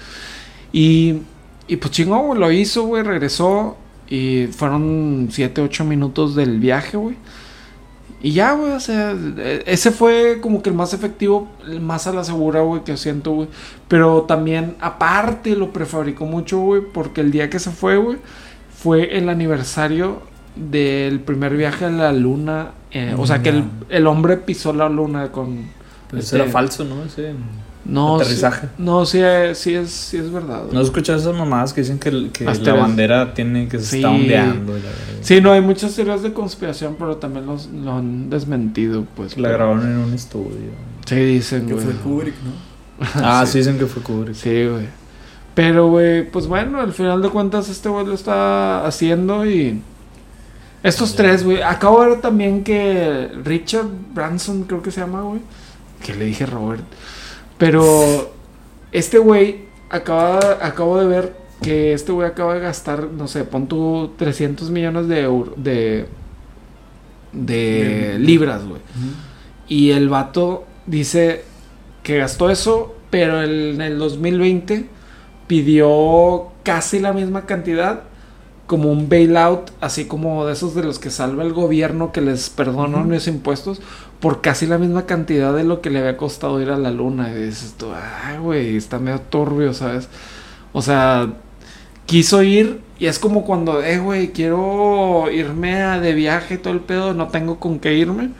Y, 0.71 1.21
y 1.67 1.77
pues 1.77 1.91
chingón, 1.91 2.27
güey, 2.27 2.39
lo 2.39 2.51
hizo, 2.51 2.83
güey, 2.83 3.01
regresó 3.01 3.77
y 4.07 4.45
fueron 4.51 5.29
7, 5.31 5.59
8 5.59 5.85
minutos 5.85 6.35
del 6.35 6.59
viaje, 6.59 6.97
güey. 6.97 7.15
Y 8.21 8.31
ya, 8.31 8.53
güey, 8.53 8.71
o 8.71 8.79
sea, 8.79 9.11
e- 9.11 9.63
ese 9.67 9.91
fue 9.91 10.39
como 10.41 10.61
que 10.63 10.69
el 10.69 10.75
más 10.75 10.93
efectivo, 10.93 11.47
el 11.67 11.81
más 11.81 12.07
a 12.07 12.13
la 12.13 12.23
segura, 12.23 12.61
güey, 12.61 12.83
que 12.83 12.97
siento, 12.97 13.31
güey. 13.31 13.47
Pero 13.87 14.23
también, 14.23 14.75
aparte, 14.81 15.55
lo 15.55 15.71
prefabricó 15.71 16.25
mucho, 16.25 16.57
güey, 16.59 16.81
porque 16.81 17.21
el 17.21 17.31
día 17.31 17.49
que 17.49 17.59
se 17.59 17.69
fue, 17.71 17.97
güey, 17.97 18.17
fue 18.75 19.17
el 19.17 19.29
aniversario 19.29 20.21
del 20.55 21.19
primer 21.19 21.55
viaje 21.55 21.85
a 21.85 21.89
la 21.89 22.11
luna. 22.11 22.71
eh, 22.91 23.13
o 23.17 23.27
sea, 23.27 23.43
que 23.43 23.49
el, 23.49 23.65
el 23.89 24.07
hombre 24.07 24.37
pisó 24.37 24.73
la 24.73 24.89
luna 24.89 25.31
con... 25.31 25.65
Pues 26.09 26.23
este, 26.25 26.37
era 26.37 26.45
falso, 26.45 26.85
¿no? 26.85 27.03
Ese 27.03 27.33
No, 27.87 28.17
sí- 28.19 28.23
aterrizaje. 28.25 28.67
no, 28.77 29.05
sí, 29.05 29.19
eh, 29.23 29.53
sí 29.55 29.73
es, 29.73 29.89
sí 29.91 30.17
es 30.17 30.31
verdad. 30.31 30.63
güey. 30.63 30.73
¿No 30.73 30.79
has 30.81 30.87
escuchado 30.87 31.17
esas 31.17 31.33
mamadas 31.35 31.71
que 31.73 31.81
dicen 31.81 31.99
que, 31.99 32.09
el- 32.09 32.31
que 32.31 32.47
Hasta 32.47 32.73
la 32.73 32.81
bandera 32.81 33.33
tiene 33.33 33.67
que 33.67 33.79
se 33.79 33.85
Sí. 33.85 33.95
está 33.97 34.09
ondeando? 34.09 34.73
la? 34.73 34.79
Sí, 35.21 35.39
no, 35.41 35.51
hay 35.53 35.61
muchas 35.61 35.95
teorías 35.95 36.21
de 36.21 36.33
conspiración, 36.33 36.95
pero 36.99 37.17
también 37.17 37.45
los, 37.45 37.67
lo 37.67 37.93
han 37.93 38.29
desmentido, 38.29 39.05
pues. 39.15 39.37
La 39.37 39.47
pero- 39.49 39.57
grabaron 39.57 39.89
en 39.91 39.97
un 39.99 40.13
estudio. 40.13 40.71
Sí, 41.05 41.15
dicen, 41.15 41.65
Que 41.67 41.73
güey. 41.73 41.85
fue 41.85 41.93
Kubrick, 41.95 42.35
¿no? 42.43 43.05
Ah, 43.15 43.43
Sí. 43.45 43.53
sí, 43.53 43.57
dicen 43.59 43.77
que 43.79 43.85
fue 43.85 44.01
Kubrick. 44.03 44.35
Sí, 44.35 44.65
güey. 44.67 44.87
Pero, 45.55 45.87
güey, 45.87 46.29
pues 46.29 46.45
bueno, 46.47 46.79
al 46.81 46.93
final 46.93 47.21
de 47.21 47.29
cuentas 47.29 47.69
este 47.69 47.89
güey 47.89 48.05
lo 48.05 48.13
está 48.13 48.85
haciendo 48.85 49.45
y... 49.45 49.81
Estos 50.83 51.15
tres, 51.15 51.43
güey. 51.43 51.61
Acabo 51.63 52.01
de 52.03 52.09
ver 52.11 52.21
también 52.21 52.63
que 52.63 53.29
Richard 53.43 53.87
Branson, 54.13 54.63
creo 54.63 54.81
que 54.83 54.91
se 54.91 55.01
llama, 55.01 55.21
güey. 55.23 55.41
Que 56.05 56.13
le 56.13 56.25
dije 56.25 56.45
Robert. 56.45 56.83
Pero 57.57 58.33
este 58.91 59.17
güey, 59.17 59.65
acaba, 59.89 60.59
acabo 60.61 60.99
de 60.99 61.07
ver 61.07 61.35
que 61.61 61.93
este 61.93 62.11
güey 62.11 62.27
acaba 62.27 62.53
de 62.53 62.59
gastar, 62.59 63.05
no 63.05 63.27
sé, 63.27 63.43
pon 63.43 63.67
tú 63.67 64.11
300 64.17 64.69
millones 64.69 65.07
de 65.07 65.21
euros, 65.21 65.53
de... 65.57 66.05
De 67.33 68.17
libras, 68.19 68.65
güey. 68.65 68.81
Y 69.67 69.91
el 69.91 70.09
vato 70.09 70.65
dice 70.85 71.43
que 72.01 72.17
gastó 72.17 72.49
eso, 72.49 72.95
pero 73.09 73.43
en 73.43 73.81
el 73.81 73.99
2020 73.99 74.87
pidió 75.45 76.47
casi 76.63 76.99
la 76.99 77.13
misma 77.13 77.45
cantidad 77.45 78.03
como 78.67 78.91
un 78.91 79.09
bailout, 79.09 79.71
así 79.81 80.05
como 80.05 80.45
de 80.45 80.53
esos 80.53 80.75
de 80.75 80.83
los 80.83 80.99
que 80.99 81.09
salva 81.09 81.43
el 81.43 81.53
gobierno 81.53 82.11
que 82.11 82.21
les 82.21 82.49
perdonan 82.49 83.09
los 83.09 83.27
impuestos 83.27 83.81
por 84.19 84.41
casi 84.41 84.65
la 84.67 84.77
misma 84.77 85.05
cantidad 85.05 85.53
de 85.55 85.63
lo 85.63 85.81
que 85.81 85.89
le 85.89 85.99
había 85.99 86.17
costado 86.17 86.61
ir 86.61 86.69
a 86.69 86.77
la 86.77 86.91
luna. 86.91 87.31
Y 87.31 87.35
dices 87.45 87.75
tú, 87.77 87.87
ay, 88.25 88.37
güey, 88.39 88.75
está 88.75 88.99
medio 88.99 89.21
turbio, 89.21 89.73
¿sabes? 89.73 90.09
O 90.73 90.81
sea, 90.81 91.29
quiso 92.05 92.43
ir 92.43 92.81
y 92.99 93.05
es 93.07 93.19
como 93.19 93.45
cuando, 93.45 93.81
eh, 93.83 93.99
güey, 93.99 94.31
quiero 94.31 95.29
irme 95.31 95.81
a- 95.83 95.99
de 95.99 96.13
viaje 96.13 96.55
y 96.55 96.57
todo 96.57 96.73
el 96.73 96.79
pedo, 96.81 97.13
no 97.13 97.27
tengo 97.29 97.59
con 97.59 97.79
qué 97.79 97.93
irme. 97.95 98.31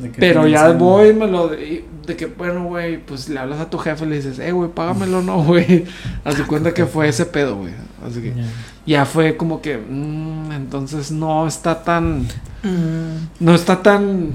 Que 0.00 0.18
Pero 0.18 0.46
ya 0.46 0.70
voy, 0.70 1.12
me 1.14 1.26
lo. 1.26 1.48
De, 1.48 1.84
de 2.06 2.16
que, 2.16 2.26
bueno, 2.26 2.64
güey, 2.64 2.98
pues 2.98 3.28
le 3.28 3.38
hablas 3.38 3.60
a 3.60 3.68
tu 3.70 3.78
jefe 3.78 4.04
y 4.04 4.08
le 4.08 4.16
dices, 4.16 4.38
eh, 4.38 4.52
güey, 4.52 4.70
págamelo, 4.70 5.22
no, 5.22 5.42
güey. 5.44 5.84
Haz 6.24 6.38
de 6.38 6.44
cuenta 6.44 6.72
que 6.74 6.86
fue 6.86 7.08
ese 7.08 7.26
pedo, 7.26 7.56
güey. 7.56 7.72
Así 8.06 8.20
que 8.20 8.32
ya 8.86 9.04
fue 9.04 9.36
como 9.36 9.60
que, 9.62 9.76
mm, 9.78 10.50
entonces 10.52 11.10
no 11.12 11.46
está 11.46 11.84
tan. 11.84 12.26
No 13.40 13.54
está 13.54 13.82
tan. 13.82 14.30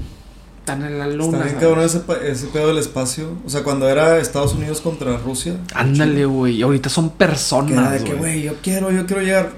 están 0.60 0.84
en 0.84 0.98
la 0.98 1.04
Está 1.06 1.16
luna. 1.16 1.38
bien 1.38 1.48
¿sabes? 1.50 1.62
cabrón 1.62 1.84
ese, 1.84 2.30
ese 2.30 2.46
pedo 2.48 2.68
del 2.68 2.78
espacio. 2.78 3.30
O 3.44 3.50
sea, 3.50 3.62
cuando 3.62 3.88
era 3.88 4.18
Estados 4.18 4.54
Unidos 4.54 4.80
contra 4.80 5.16
Rusia. 5.18 5.56
Ándale, 5.74 6.24
güey. 6.26 6.62
Ahorita 6.62 6.88
son 6.88 7.10
Que 7.10 7.16
personas, 7.16 7.92
de 7.92 7.98
que, 8.04 8.10
güey. 8.14 8.18
güey, 8.18 8.42
yo 8.42 8.54
quiero, 8.62 8.90
yo 8.90 9.04
quiero 9.06 9.22
llegar. 9.22 9.50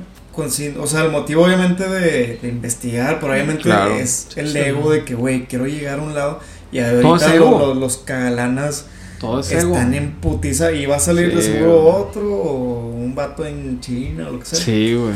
O 0.79 0.87
sea, 0.87 1.05
el 1.05 1.11
motivo 1.11 1.45
obviamente 1.45 1.89
de, 1.89 2.39
de 2.41 2.49
investigar, 2.49 3.19
Claro. 3.63 3.95
es 3.95 4.29
el 4.37 4.57
ego 4.57 4.91
de 4.91 5.05
que, 5.05 5.15
güey, 5.15 5.47
quiero 5.47 5.67
llegar 5.67 5.99
a 5.99 6.03
un 6.03 6.15
lado. 6.15 6.41
Y 6.73 6.79
ahorita 6.81 7.35
ego. 7.35 7.59
los, 7.59 7.77
los, 7.77 7.97
cagalanas 7.99 8.87
Todo 9.19 9.41
es 9.41 9.51
ego. 9.51 9.73
están 9.75 9.93
en 9.95 10.13
putiza 10.21 10.71
y 10.73 10.87
va 10.87 10.97
a 10.97 11.01
salir 11.01 11.35
de 11.35 11.43
seguro 11.43 11.85
otro 11.85 12.23
o 12.33 12.91
un 12.91 13.15
vato 13.15 13.45
en 13.45 13.81
China 13.81 14.29
o 14.29 14.33
lo 14.33 14.39
que 14.39 14.45
sea. 14.47 14.59
Sí, 14.59 14.95
güey. 14.95 15.15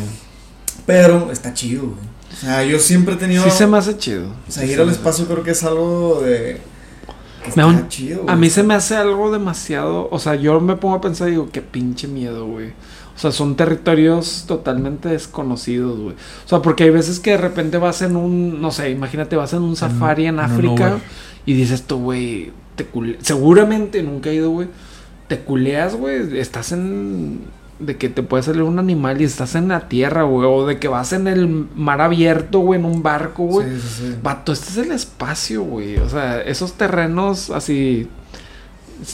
Pero 0.87 1.31
está 1.33 1.55
chido, 1.55 1.83
güey. 1.85 2.15
O 2.33 2.37
sea, 2.37 2.65
yo 2.65 2.79
siempre 2.81 3.15
he 3.15 3.17
tenido. 3.17 3.45
Sí 3.45 3.51
se 3.51 3.67
me 3.67 3.79
hace 3.79 3.97
chido. 3.97 4.27
O 4.49 4.51
sea, 4.51 4.65
Sí 4.65 4.71
ir 4.71 4.77
se 4.77 4.83
al 4.83 4.91
espacio 4.91 5.27
creo 5.27 5.43
que 5.45 5.53
es 5.53 5.63
algo 5.63 6.21
de. 6.23 6.59
Que 7.45 7.51
Me 7.57 7.63
da 7.63 7.69
está 7.71 7.83
un- 7.83 7.89
chido, 7.89 8.25
A 8.27 8.35
mí 8.37 8.51
se 8.51 8.63
me 8.63 8.75
hace 8.75 8.97
algo 8.97 9.31
demasiado. 9.31 10.09
O 10.11 10.19
sea, 10.19 10.35
yo 10.35 10.61
me 10.61 10.77
pongo 10.77 10.97
a 10.97 11.01
pensar 11.01 11.29
y 11.29 11.33
digo, 11.33 11.49
qué 11.53 11.63
pinche 11.63 12.09
miedo, 12.09 12.47
güey. 12.47 12.73
O 13.15 13.19
sea, 13.19 13.31
son 13.31 13.55
territorios 13.55 14.45
totalmente 14.49 15.09
desconocidos, 15.09 15.99
güey. 16.01 16.15
O 16.45 16.49
sea, 16.49 16.61
porque 16.63 16.85
hay 16.85 16.91
veces 16.91 17.21
que 17.21 17.31
de 17.33 17.37
repente 17.37 17.79
vas 17.79 18.03
en 18.03 18.17
un. 18.17 18.61
No 18.61 18.71
sé, 18.73 18.91
imagínate, 18.91 19.37
vas 19.37 19.53
en 19.53 19.63
un 19.63 19.77
safari 19.77 20.27
en 20.27 20.41
África 20.41 20.99
y 21.47 21.55
dices 21.55 21.83
tú, 21.83 21.99
güey. 22.01 22.53
Te 22.77 22.85
cule- 22.91 23.19
Seguramente 23.21 24.03
nunca 24.03 24.31
he 24.31 24.35
ido, 24.35 24.51
güey. 24.51 24.67
Te 25.29 25.39
culeas, 25.39 25.95
güey. 25.95 26.39
Estás 26.39 26.73
en. 26.73 27.41
De 27.79 27.97
que 27.97 28.09
te 28.09 28.23
puede 28.23 28.43
salir 28.43 28.63
un 28.63 28.79
animal 28.79 29.21
y 29.21 29.25
estás 29.25 29.55
en 29.55 29.69
la 29.69 29.89
tierra, 29.89 30.25
güey. 30.25 30.47
O 30.49 30.67
de 30.67 30.79
que 30.79 30.89
vas 30.89 31.13
en 31.13 31.27
el 31.29 31.47
mar 31.49 32.01
abierto, 32.01 32.61
güey, 32.61 32.81
en 32.81 32.87
un 32.87 33.03
barco, 33.03 33.45
güey. 33.45 33.69
Sí, 33.69 33.81
sí, 33.81 33.89
sí. 34.11 34.17
Vato, 34.23 34.53
este 34.53 34.71
es 34.71 34.77
el 34.87 34.93
espacio, 34.93 35.63
güey. 35.63 35.99
O 35.99 36.09
sea, 36.09 36.41
esos 36.43 36.73
terrenos 36.75 37.51
así 37.51 38.09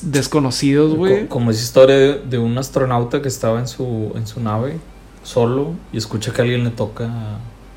desconocidos, 0.02 0.94
güey. 0.94 1.22
Co- 1.26 1.28
Como 1.34 1.50
esa 1.50 1.62
historia 1.62 1.96
de, 1.96 2.18
de 2.20 2.38
un 2.38 2.56
astronauta 2.58 3.22
que 3.22 3.28
estaba 3.28 3.58
en 3.58 3.68
su, 3.68 4.12
en 4.14 4.26
su 4.26 4.40
nave 4.40 4.78
solo 5.22 5.74
y 5.92 5.98
escucha 5.98 6.32
que 6.32 6.42
alguien 6.42 6.64
le 6.64 6.70
toca. 6.70 7.08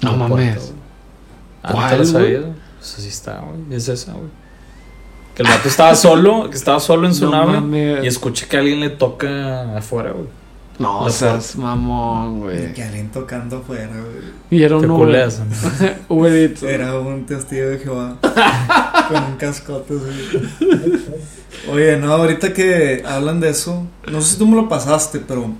No 0.01 0.15
mames. 0.17 0.73
Ah, 1.63 1.71
¿no 1.73 1.79
te 1.89 2.11
¿Cuál, 2.11 2.33
lo? 2.41 2.53
Pues 2.79 2.95
así 2.97 3.07
está, 3.07 3.39
güey. 3.41 3.75
Es 3.77 3.87
esa, 3.87 4.13
güey. 4.13 4.27
Que 5.35 5.41
el 5.43 5.49
vato 5.49 5.67
estaba 5.67 5.95
solo, 5.95 6.49
que 6.49 6.55
estaba 6.57 6.79
solo 6.79 7.07
en 7.07 7.15
su 7.15 7.25
No 7.25 7.31
nave 7.31 7.53
mames. 7.53 8.03
y 8.03 8.07
escucha 8.07 8.47
que 8.47 8.57
alguien 8.57 8.79
le 8.81 8.89
toca 8.89 9.77
afuera, 9.77 10.11
güey. 10.11 10.27
No 10.79 11.05
La 11.05 11.11
seas 11.11 11.55
mamón, 11.55 12.37
Y 12.37 12.39
güey. 12.41 12.73
que 12.73 12.83
alguien 12.83 13.09
tocando 13.09 13.57
afuera, 13.57 13.89
güey. 13.89 14.33
Y 14.49 14.63
era 14.63 14.79
Te 14.79 14.85
un 14.85 14.91
Uber. 14.91 15.07
Era 16.63 16.99
un 16.99 17.25
testigo 17.25 17.67
de 17.69 17.77
Jehová. 17.79 18.17
con 19.07 19.23
un 19.23 19.35
cascote, 19.37 19.93
así. 19.93 21.05
Oye, 21.71 21.97
no, 21.97 22.11
ahorita 22.11 22.53
que 22.53 23.03
hablan 23.07 23.39
de 23.39 23.49
eso, 23.49 23.85
no 24.11 24.21
sé 24.21 24.33
si 24.33 24.37
tú 24.39 24.47
me 24.47 24.55
lo 24.55 24.67
pasaste, 24.67 25.19
pero 25.19 25.51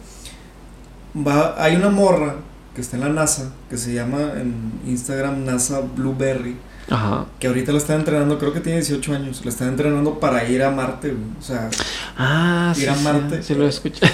va, 1.16 1.56
hay 1.64 1.76
una 1.76 1.90
morra 1.90 2.36
que 2.76 2.82
está 2.82 2.98
en 2.98 3.04
la 3.04 3.10
NASA, 3.10 3.52
que 3.70 3.78
se 3.78 3.94
llama 3.94 4.34
en 4.36 4.74
Instagram 4.88 5.46
NASA 5.46 5.82
Blueberry, 5.96 6.58
Ajá. 6.90 7.26
que 7.40 7.48
ahorita 7.48 7.72
la 7.72 7.78
están 7.78 8.00
entrenando, 8.00 8.38
creo 8.38 8.52
que 8.54 8.60
tiene 8.60 8.80
18 8.80 9.14
años, 9.14 9.42
la 9.46 9.50
están 9.52 9.70
entrenando 9.70 10.20
para 10.20 10.48
ir 10.48 10.62
a 10.64 10.70
Marte, 10.70 11.10
güey. 11.10 11.24
O 11.40 11.42
sea, 11.42 11.70
Ah, 12.18 12.74
sí. 12.76 12.84
Ir 12.84 12.90
a 12.90 12.96
sí, 12.96 13.04
Marte. 13.04 13.42
Sí, 13.44 13.56
lo 13.56 13.68
escuché. 13.68 14.06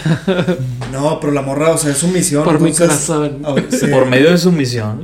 no, 0.92 1.20
pero 1.20 1.34
la 1.34 1.42
morra, 1.42 1.72
o 1.72 1.78
sea, 1.78 1.92
es 1.92 1.98
su 1.98 2.08
misión. 2.10 2.44
Por 2.44 2.60
mi 2.60 2.70
entonces, 2.70 3.06
corazón. 3.08 3.42
ah, 3.46 3.56
sí. 3.70 3.88
Por 3.88 4.06
medio 4.06 4.30
de 4.32 4.38
su 4.38 4.52
misión. 4.52 5.04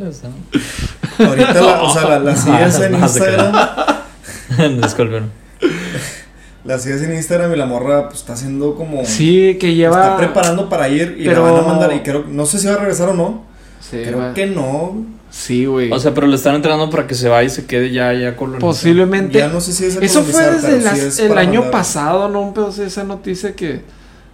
Ahorita, 1.19 1.53
la, 1.53 1.81
o 1.83 1.93
sea, 1.93 2.07
la, 2.09 2.19
la 2.19 2.35
sigues 2.37 2.79
en 2.79 2.91
No, 2.99 3.07
se 3.07 3.19
Instagram. 3.19 4.81
Disculpen. 4.81 5.31
La 6.63 6.79
sigues 6.79 7.01
en 7.03 7.13
Instagram 7.13 7.53
y 7.53 7.55
la 7.57 7.65
morra 7.65 8.07
pues 8.09 8.19
está 8.21 8.33
haciendo 8.33 8.75
como 8.75 9.05
Sí, 9.05 9.57
que 9.59 9.75
lleva. 9.75 10.01
está 10.03 10.17
preparando 10.17 10.67
para 10.69 10.89
ir 10.89 11.15
y 11.19 11.25
Pero- 11.25 11.45
la 11.45 11.51
van 11.51 11.63
a 11.63 11.67
mandar 11.67 11.93
y 11.93 11.99
creo 12.01 12.25
no 12.27 12.45
sé 12.45 12.57
si 12.59 12.67
va 12.67 12.73
a 12.73 12.77
regresar 12.77 13.09
o 13.09 13.13
no. 13.13 13.43
Sí, 13.79 13.97
creo 14.03 14.17
va. 14.17 14.33
que 14.33 14.47
no. 14.47 15.05
Sí, 15.37 15.65
güey. 15.65 15.91
O 15.91 15.99
sea, 15.99 16.13
pero 16.13 16.27
le 16.27 16.35
están 16.37 16.55
entrenando 16.55 16.89
para 16.89 17.07
que 17.07 17.13
se 17.13 17.27
vaya 17.27 17.45
y 17.45 17.49
se 17.49 17.65
quede 17.65 17.91
ya, 17.91 18.13
ya 18.13 18.37
colonizado. 18.37 18.71
Posiblemente. 18.71 19.37
Ya 19.37 19.49
no 19.49 19.59
sé 19.59 19.73
si 19.73 19.83
es 19.85 19.97
Eso 19.97 20.23
fue 20.23 20.41
desde 20.49 20.67
pero 20.69 20.81
las- 20.83 20.97
sí 20.99 21.05
es 21.07 21.19
el 21.19 21.37
año 21.37 21.55
mandar. 21.59 21.71
pasado, 21.71 22.29
¿no? 22.29 22.53
Pedo 22.53 22.71
de 22.71 22.85
esa 22.85 23.03
noticia 23.03 23.53
que, 23.53 23.81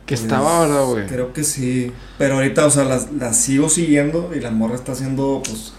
que 0.05 0.15
Pues, 0.15 0.21
estaba 0.21 0.59
ahora, 0.59 0.81
güey. 0.83 1.07
Creo 1.07 1.33
que 1.33 1.43
sí. 1.43 1.91
Pero 2.19 2.35
ahorita, 2.35 2.67
o 2.67 2.69
sea, 2.69 2.83
las, 2.83 3.11
las 3.13 3.35
sigo 3.35 3.67
siguiendo 3.67 4.31
y 4.35 4.39
la 4.41 4.51
morra 4.51 4.75
está 4.75 4.91
haciendo, 4.91 5.41
pues, 5.43 5.73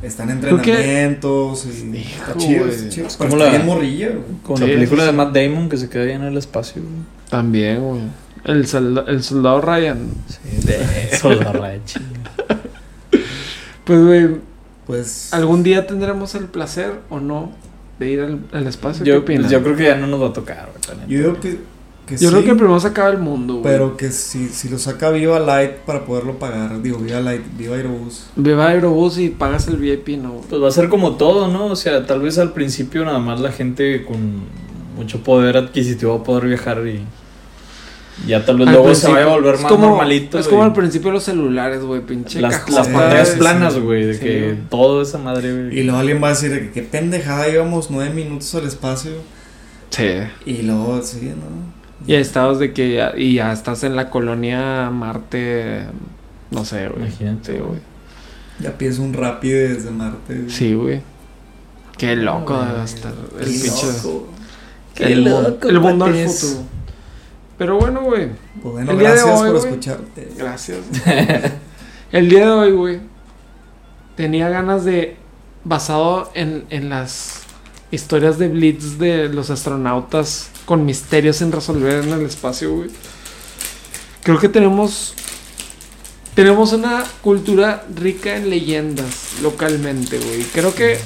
están 0.00 0.30
entrenamientos 0.30 1.66
y 1.66 1.96
Hijo, 1.98 2.08
está 2.20 2.36
chido, 2.38 2.66
está 2.66 2.88
chido. 2.88 3.06
Pero 3.18 3.30
como 3.30 3.42
está 3.42 3.44
la- 3.46 3.50
bien 3.50 3.66
morrilla, 3.66 4.08
güey. 4.10 4.22
Con 4.44 4.56
Sí, 4.58 4.62
la 4.62 4.68
película 4.68 5.00
sí, 5.02 5.06
de 5.06 5.10
sí. 5.10 5.16
Matt 5.16 5.34
Damon 5.34 5.68
que 5.68 5.76
se 5.76 5.88
queda 5.88 6.04
ahí 6.04 6.12
en 6.12 6.22
el 6.22 6.36
espacio. 6.36 6.82
güey. 6.82 6.94
También, 7.28 7.80
güey. 7.82 8.00
El, 8.44 8.64
solda- 8.68 9.04
el 9.08 9.24
soldado 9.24 9.60
Ryan. 9.60 9.98
Sí, 10.28 10.68
la 11.42 11.52
re 11.52 11.80
chinga. 11.84 12.60
Pues, 13.84 14.04
güey, 14.04 14.28
Pues, 14.88 15.32
¿algún 15.32 15.62
día 15.62 15.86
tendremos 15.86 16.34
el 16.34 16.46
placer 16.46 16.94
o 17.10 17.20
no 17.20 17.52
de 18.00 18.10
ir 18.10 18.20
al, 18.22 18.40
al 18.52 18.66
espacio? 18.66 19.04
¿Qué 19.04 19.10
Yo, 19.10 19.18
opinas? 19.18 19.50
yo 19.50 19.62
creo 19.62 19.76
que 19.76 19.84
ya 19.84 19.96
no 19.96 20.06
nos 20.08 20.20
va 20.20 20.28
a 20.28 20.32
tocar, 20.32 20.70
güey, 20.72 21.08
yo 21.08 21.18
digo 21.18 21.40
que, 21.40 21.58
que 22.06 22.16
Yo 22.16 22.28
sí, 22.30 22.34
creo 22.34 22.42
que 22.42 22.54
primero 22.54 22.80
se 22.80 22.88
acaba 22.88 23.10
el 23.10 23.18
mundo, 23.18 23.58
güey. 23.58 23.64
pero 23.64 23.96
que 23.98 24.10
si, 24.10 24.48
si 24.48 24.68
lo 24.70 24.78
saca 24.78 25.10
Viva 25.10 25.38
Light 25.38 25.72
para 25.84 26.04
poderlo 26.06 26.38
pagar, 26.38 26.80
digo, 26.80 26.98
Viva 26.98 27.20
Light, 27.20 27.42
Viva 27.58 27.76
Aerobús. 27.76 28.28
Viva 28.34 28.68
Aerobús 28.68 29.18
y 29.18 29.28
pagas 29.28 29.68
el 29.68 29.76
VIP, 29.76 30.08
¿no? 30.20 30.40
Pues 30.48 30.60
va 30.62 30.68
a 30.68 30.72
ser 30.72 30.88
como 30.88 31.16
todo, 31.16 31.48
¿no? 31.48 31.66
O 31.66 31.76
sea, 31.76 32.06
tal 32.06 32.22
vez 32.22 32.38
al 32.38 32.52
principio 32.54 33.04
nada 33.04 33.18
más 33.18 33.40
la 33.40 33.52
gente 33.52 34.04
con 34.06 34.42
mucho 34.96 35.22
poder 35.22 35.56
adquisitivo 35.58 36.14
va 36.16 36.20
a 36.20 36.24
poder 36.24 36.46
viajar 36.46 36.78
y 36.86 37.02
ya 38.26 38.44
tal 38.44 38.58
vez 38.58 38.68
Al 38.68 38.74
luego 38.74 38.94
se 38.94 39.08
vaya 39.10 39.24
a 39.26 39.28
volver 39.28 39.54
más 39.58 39.64
como- 39.70 39.86
normalito. 39.88 40.38
Es 40.38 40.46
y 40.46 40.50
como 40.50 40.64
al 40.64 40.72
principio 40.72 41.10
los 41.10 41.22
celulares, 41.24 41.82
güey, 41.82 42.00
pinche 42.02 42.40
las, 42.40 42.68
las 42.70 42.88
pantallas 42.88 43.30
planas, 43.30 43.74
sí. 43.74 43.80
güey, 43.80 44.04
de 44.06 44.14
Sí, 44.14 44.20
que 44.20 44.42
güey. 44.44 44.56
todo 44.68 45.02
esa 45.02 45.18
madre, 45.18 45.52
güey. 45.52 45.78
Y 45.78 45.82
luego 45.84 45.98
alguien 46.00 46.22
va 46.22 46.28
a 46.28 46.30
decir 46.30 46.50
de 46.50 46.60
que 46.60 46.70
qué 46.72 46.82
pendejada 46.82 47.48
íbamos 47.48 47.90
nueve 47.90 48.12
minutos 48.14 48.54
al 48.54 48.66
espacio. 48.66 49.12
Sí. 49.90 50.08
Y 50.46 50.62
luego, 50.62 51.00
sí, 51.02 51.32
¿no? 51.34 51.78
Y 52.06 52.14
estabas 52.14 52.58
de 52.58 52.72
que 52.72 52.94
ya, 52.94 53.12
y 53.16 53.34
ya 53.34 53.52
estás 53.52 53.82
en 53.84 53.96
la 53.96 54.08
colonia 54.10 54.88
Marte, 54.90 55.82
no 56.50 56.64
sé, 56.64 56.88
güey. 56.88 57.06
Imagínate, 57.08 57.52
Sí, 57.54 57.58
güey. 57.58 57.80
Ya 58.60 58.76
pides 58.76 58.98
un 58.98 59.12
Rappi 59.14 59.50
desde 59.50 59.90
Marte. 59.90 60.34
güey. 60.34 60.50
Sí, 60.50 60.74
güey. 60.74 61.00
Qué 61.96 62.14
loco 62.16 62.60
debe 62.62 62.84
estar 62.84 63.12
el 63.40 63.44
Qué 63.46 63.50
pinche. 63.52 63.86
loco. 64.02 64.28
El, 64.96 65.22
mu- 65.22 65.42
loco, 65.42 65.68
el 65.68 65.80
mundo 65.80 66.04
del 66.06 66.28
futuro. 66.28 66.62
Pero 67.58 67.78
bueno, 67.78 68.02
güey. 68.02 68.28
Pues 68.62 68.72
bueno, 68.72 68.92
El 68.92 68.98
día 68.98 69.10
de 69.10 69.14
gracias 69.16 69.40
hoy, 69.40 69.50
por 69.50 69.58
güey. 69.58 69.70
escucharte. 69.72 70.28
Gracias. 70.36 70.78
el 72.12 72.28
día 72.30 72.46
de 72.46 72.52
hoy, 72.52 72.72
güey. 72.72 73.00
Tenía 74.16 74.48
ganas 74.48 74.84
de. 74.84 75.16
Basado 75.64 76.30
en, 76.34 76.64
en 76.70 76.88
las 76.88 77.40
historias 77.90 78.38
de 78.38 78.48
Blitz 78.48 78.98
de 78.98 79.28
los 79.28 79.50
astronautas 79.50 80.50
con 80.64 80.86
misterios 80.86 81.36
sin 81.36 81.50
resolver 81.50 82.04
en 82.04 82.12
el 82.12 82.24
espacio, 82.24 82.74
güey. 82.74 82.90
Creo 84.22 84.38
que 84.38 84.48
tenemos. 84.48 85.14
Tenemos 86.34 86.72
una 86.72 87.02
cultura 87.22 87.84
rica 87.92 88.36
en 88.36 88.48
leyendas 88.48 89.40
localmente, 89.42 90.18
güey. 90.18 90.44
Creo 90.44 90.72
que. 90.72 90.98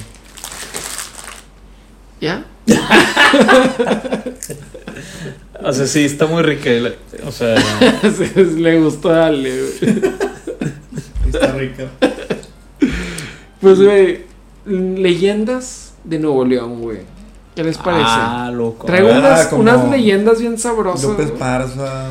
¿Ya? 2.21 2.45
O 5.63 5.71
sea, 5.73 5.87
sí, 5.87 6.03
está 6.05 6.25
muy 6.27 6.43
rica. 6.43 6.69
la- 6.71 6.93
O 7.27 7.31
sea, 7.31 7.55
Le 8.35 8.79
gustó 8.79 9.11
a 9.11 9.27
Ale, 9.27 9.49
güey. 9.79 9.95
Está 11.27 11.51
rica. 11.53 11.85
Pues, 13.61 13.79
güey, 13.81 14.25
leyendas 14.65 15.93
de 16.03 16.19
Nuevo 16.19 16.45
León, 16.45 16.81
güey. 16.81 16.99
¿Qué 17.55 17.63
les 17.63 17.77
parece? 17.77 18.03
Ah, 18.05 18.51
loco. 18.53 18.85
Traigo 18.87 19.09
ah, 19.11 19.19
unas, 19.19 19.53
unas 19.53 19.89
leyendas 19.89 20.39
bien 20.39 20.57
sabrosas. 20.57 21.03
López. 21.11 21.31
Parza. 21.31 22.09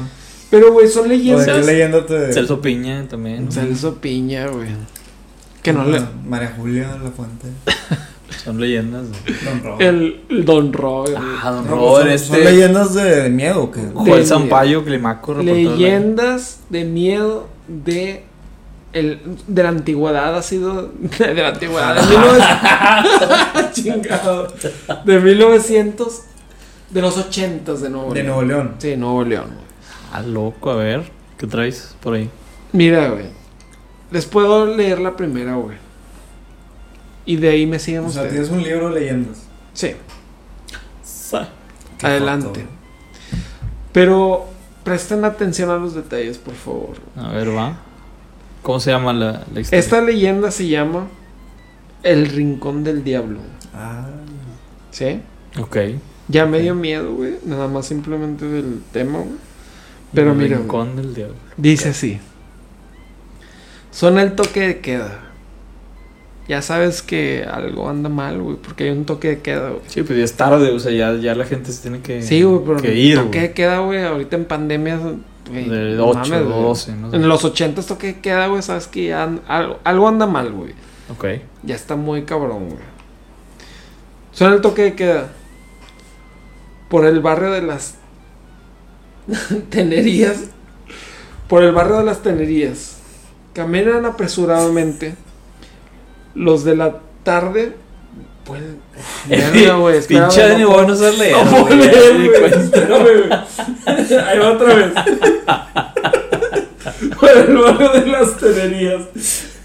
Pero, 0.50 0.72
güey, 0.72 0.88
son 0.88 1.06
¿O 1.06 1.08
de 1.08 1.16
qué 1.16 1.18
leyendas. 1.18 1.66
leyenda 1.66 2.06
te.? 2.06 2.32
Celso 2.32 2.60
Piña 2.60 3.06
también. 3.08 3.46
¿no? 3.46 3.50
Celso 3.52 3.96
Piña, 3.96 4.46
güey. 4.48 4.68
Que 5.62 5.72
no 5.72 5.84
le. 5.84 5.98
Ah, 5.98 6.10
María 6.26 6.54
Julia 6.56 6.96
La 7.02 7.10
Fuente. 7.10 7.48
Son 8.44 8.60
leyendas. 8.60 9.06
güey. 9.08 9.38
Don 9.44 9.62
Rob. 9.62 9.82
El, 9.82 10.20
el 10.28 10.44
Don 10.44 10.72
Robert. 10.72 11.16
Ah, 11.18 11.50
don 11.50 11.66
Robert, 11.68 12.18
son, 12.18 12.28
son 12.28 12.36
este. 12.36 12.50
leyendas 12.52 12.94
de, 12.94 13.22
de 13.22 13.30
miedo, 13.30 13.70
que 13.70 13.80
de- 13.80 14.26
Sampaio, 14.26 14.84
Climaco, 14.84 15.34
de 15.34 15.42
leyendas 15.44 16.60
de 16.70 16.84
miedo 16.84 17.48
de. 17.68 18.24
El, 18.92 19.20
de 19.46 19.62
la 19.62 19.70
antigüedad 19.70 20.36
ha 20.36 20.42
sido. 20.42 20.92
De 21.18 21.34
la 21.34 21.48
antigüedad. 21.48 21.94
De 21.96 22.18
1900. 22.18 23.72
Chingado. 23.72 24.48
De 25.04 25.18
1900. 25.20 26.20
De 26.90 27.00
los 27.00 27.16
80 27.16 27.72
de 27.74 27.88
Nuevo 27.88 28.12
de 28.12 28.22
León. 28.22 28.26
Nuevo 28.26 28.42
León. 28.42 28.74
Sí, 28.78 28.96
Nuevo 28.96 29.24
León. 29.24 29.46
Ah, 30.12 30.20
loco, 30.20 30.70
a 30.70 30.76
ver. 30.76 31.04
¿Qué 31.38 31.46
traes 31.46 31.96
por 32.02 32.14
ahí? 32.14 32.28
Mira, 32.72 33.08
güey. 33.08 33.26
Les 34.10 34.26
puedo 34.26 34.66
leer 34.66 34.98
la 35.00 35.16
primera, 35.16 35.54
güey. 35.54 35.78
Y 37.24 37.36
de 37.36 37.48
ahí 37.50 37.66
me 37.66 37.78
siguen 37.78 38.04
O 38.04 38.10
sea, 38.10 38.28
tienes 38.28 38.50
un 38.50 38.62
libro 38.62 38.90
de 38.92 39.00
leyendas. 39.00 39.38
Sí. 39.74 39.92
Adelante. 42.02 42.66
Pero 43.92 44.46
presten 44.84 45.24
atención 45.24 45.70
a 45.70 45.76
los 45.76 45.94
detalles, 45.94 46.38
por 46.38 46.54
favor. 46.54 46.96
A 47.16 47.30
ver, 47.32 47.54
va. 47.56 47.76
¿Cómo 48.62 48.80
se 48.80 48.90
llama 48.90 49.12
la, 49.12 49.44
la 49.52 49.60
historia? 49.60 49.78
Esta 49.78 50.00
leyenda 50.00 50.50
se 50.50 50.68
llama 50.68 51.06
El 52.02 52.26
Rincón 52.26 52.84
del 52.84 53.04
Diablo. 53.04 53.38
Ah, 53.74 54.06
¿Sí? 54.90 55.20
Ok. 55.58 55.76
Ya 56.28 56.46
me 56.46 56.60
dio 56.60 56.74
miedo, 56.74 57.14
güey. 57.14 57.34
Nada 57.44 57.68
más 57.68 57.86
simplemente 57.86 58.44
del 58.46 58.82
tema, 58.92 59.18
güey. 59.18 59.36
Pero 60.12 60.32
El 60.32 60.36
mira, 60.38 60.58
Rincón 60.58 60.96
del 60.96 61.14
diablo. 61.14 61.34
dice 61.56 61.88
así. 61.90 62.20
Suena 63.90 64.22
el 64.22 64.34
toque 64.34 64.60
de 64.60 64.80
queda. 64.80 65.20
Ya 66.52 66.60
sabes 66.60 67.00
que 67.00 67.46
algo 67.50 67.88
anda 67.88 68.10
mal, 68.10 68.42
güey, 68.42 68.56
porque 68.56 68.84
hay 68.84 68.90
un 68.90 69.06
toque 69.06 69.28
de 69.28 69.40
queda, 69.40 69.70
güey. 69.70 69.80
Sí, 69.86 70.02
pues 70.02 70.18
ya 70.18 70.24
es 70.26 70.34
tarde, 70.34 70.70
o 70.70 70.78
sea, 70.78 70.92
ya, 70.92 71.14
ya 71.14 71.34
la 71.34 71.46
gente 71.46 71.72
se 71.72 71.80
tiene 71.80 72.00
que, 72.02 72.20
Sí, 72.20 72.42
güey, 72.42 72.60
pero 72.62 72.76
que 72.82 72.94
ir. 72.94 73.16
toque 73.18 73.40
de 73.40 73.52
queda, 73.54 73.78
güey, 73.78 74.02
ahorita 74.04 74.36
en 74.36 74.44
pandemia, 74.44 74.98
güey. 74.98 75.64
De 75.66 75.94
no 75.96 76.08
8, 76.08 76.18
mames, 76.18 76.44
güey. 76.44 76.62
12, 76.62 76.92
no 76.96 77.10
sé. 77.10 77.16
En 77.16 77.26
los 77.26 77.42
80 77.42 77.80
toque 77.82 78.06
de 78.08 78.20
queda, 78.20 78.48
güey, 78.48 78.60
sabes 78.60 78.86
que 78.86 79.06
ya 79.06 79.22
and- 79.22 79.40
algo, 79.48 79.78
algo 79.82 80.08
anda 80.08 80.26
mal, 80.26 80.52
güey. 80.52 80.72
Ok. 81.10 81.24
Ya 81.62 81.74
está 81.74 81.96
muy 81.96 82.24
cabrón, 82.24 82.66
güey. 82.66 82.82
Suena 84.32 84.54
el 84.54 84.60
toque 84.60 84.82
de 84.82 84.94
queda. 84.94 85.32
Por 86.90 87.06
el 87.06 87.20
barrio 87.20 87.50
de 87.50 87.62
las 87.62 87.94
Tenerías. 89.70 90.48
Por 91.48 91.62
el 91.62 91.72
barrio 91.72 91.96
de 91.98 92.04
las 92.04 92.22
Tenerías. 92.22 92.98
Caminan 93.54 94.04
apresuradamente. 94.04 95.14
Los 96.34 96.64
de 96.64 96.76
la 96.76 96.98
tarde. 97.22 97.74
Pues. 98.44 98.62
Verga, 99.28 99.74
güey. 99.78 100.00
Pinche 100.02 100.40
Dani, 100.48 100.62
no 100.62 100.82
no 100.82 100.96
sabes 100.96 101.18
leer. 101.18 101.36
no 101.44 101.50
puedo 101.66 101.76
leer. 101.76 103.32
Ahí 104.26 104.38
va 104.38 104.52
otra 104.52 104.74
vez. 104.74 104.92
Por 107.20 107.30
el 107.30 107.56
barrio 107.56 107.88
de 107.92 108.06
las 108.06 108.36
Tenerías. 108.36 109.02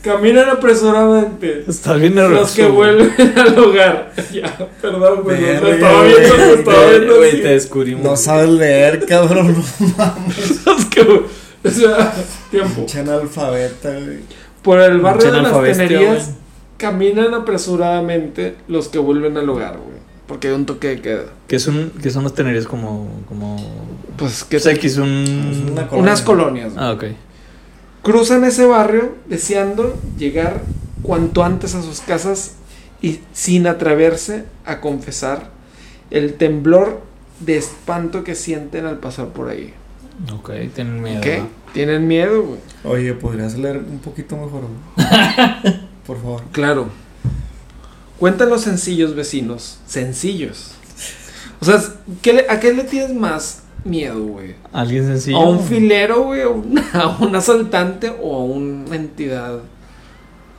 Caminan 0.01 0.49
apresuradamente. 0.49 1.63
Estás 1.67 1.99
bien 1.99 2.15
nervioso. 2.15 2.41
Los 2.41 2.51
que 2.51 2.67
vuelven 2.67 3.33
al 3.37 3.59
hogar. 3.59 4.11
Ya, 4.31 4.55
perdón, 4.81 5.23
güey. 5.23 5.41
no, 5.41 5.45
Verga, 5.47 5.61
me 5.67 5.73
estaba 5.73 6.03
viendo, 6.03 6.37
me 6.37 6.53
estaba 6.53 6.85
viendo. 6.89 7.17
güey, 7.17 7.41
te 7.41 7.47
descubrimos. 7.49 8.03
no 8.05 8.15
sabes 8.15 8.49
leer, 8.49 9.05
cabrón. 9.05 9.55
No 9.79 9.87
mames. 9.97 10.65
Los 10.65 10.85
que. 10.85 11.01
O 11.01 11.69
sea, 11.69 12.13
tiempo. 12.51 12.75
Pinche 12.75 12.99
analfabeta, 12.99 13.89
güey. 13.91 14.19
Por 14.61 14.79
el 14.79 14.99
barrio 14.99 15.31
de 15.31 15.41
las 15.41 15.61
tenerías. 15.63 16.29
Caminan 16.77 17.33
apresuradamente 17.33 18.55
los 18.67 18.87
que 18.87 18.99
vuelven 18.99 19.37
al 19.37 19.49
hogar, 19.49 19.77
güey. 19.77 19.97
Porque 20.27 20.49
hay 20.49 20.53
un 20.53 20.65
toque 20.65 20.89
de 20.89 21.01
queda. 21.01 21.23
¿Qué 21.47 21.57
son, 21.59 21.91
qué 22.01 22.09
son 22.09 22.23
las 22.23 22.33
tenerías 22.33 22.65
como. 22.65 23.09
como... 23.27 23.55
Pues 24.17 24.43
que 24.43 24.57
O 24.57 24.59
sea, 24.59 24.73
que 24.75 24.87
es 24.87 24.97
un. 24.97 25.07
Es 25.51 25.71
una 25.71 25.87
colonia. 25.87 25.97
unas 26.11 26.21
colonias. 26.21 26.73
güey. 26.73 26.85
Ah, 26.85 26.91
ok. 26.91 27.03
Cruzan 28.03 28.43
ese 28.43 28.65
barrio 28.65 29.15
deseando 29.27 29.97
llegar 30.17 30.61
cuanto 31.01 31.43
antes 31.43 31.75
a 31.75 31.81
sus 31.81 32.01
casas 32.01 32.55
y 33.01 33.19
sin 33.33 33.67
atreverse 33.67 34.45
a 34.65 34.81
confesar 34.81 35.49
el 36.09 36.33
temblor 36.33 37.01
de 37.39 37.57
espanto 37.57 38.23
que 38.23 38.35
sienten 38.35 38.85
al 38.85 38.97
pasar 38.97 39.27
por 39.27 39.49
ahí. 39.49 39.73
Ok, 40.33 40.51
tienen 40.73 41.01
miedo. 41.01 41.21
¿Qué? 41.21 41.39
¿no? 41.39 41.47
Tienen 41.73 42.07
miedo, 42.07 42.43
güey. 42.43 42.59
Oye, 42.83 43.13
¿podrías 43.13 43.57
leer 43.57 43.77
un 43.77 43.99
poquito 43.99 44.35
mejor, 44.35 44.61
güey? 44.61 45.75
Por 46.07 46.17
favor. 46.21 46.41
Claro. 46.51 46.87
Cuentan 48.17 48.49
los 48.49 48.61
sencillos 48.61 49.13
vecinos. 49.15 49.77
Sencillos. 49.85 50.71
O 51.61 51.65
sea, 51.65 51.81
¿qué 52.21 52.33
le- 52.33 52.45
¿a 52.49 52.59
qué 52.59 52.73
le 52.73 52.83
tienes 52.83 53.13
más 53.13 53.63
miedo, 53.83 54.23
güey? 54.23 54.55
Alguien 54.73 55.05
sencillo. 55.05 55.37
¿A 55.37 55.49
un 55.49 55.59
filero, 55.59 56.23
güey? 56.23 56.41
¿A 56.41 56.47
un, 56.49 56.79
un 57.19 57.35
asaltante 57.35 58.11
o 58.21 58.35
a 58.35 58.43
una 58.43 58.95
entidad 58.95 59.59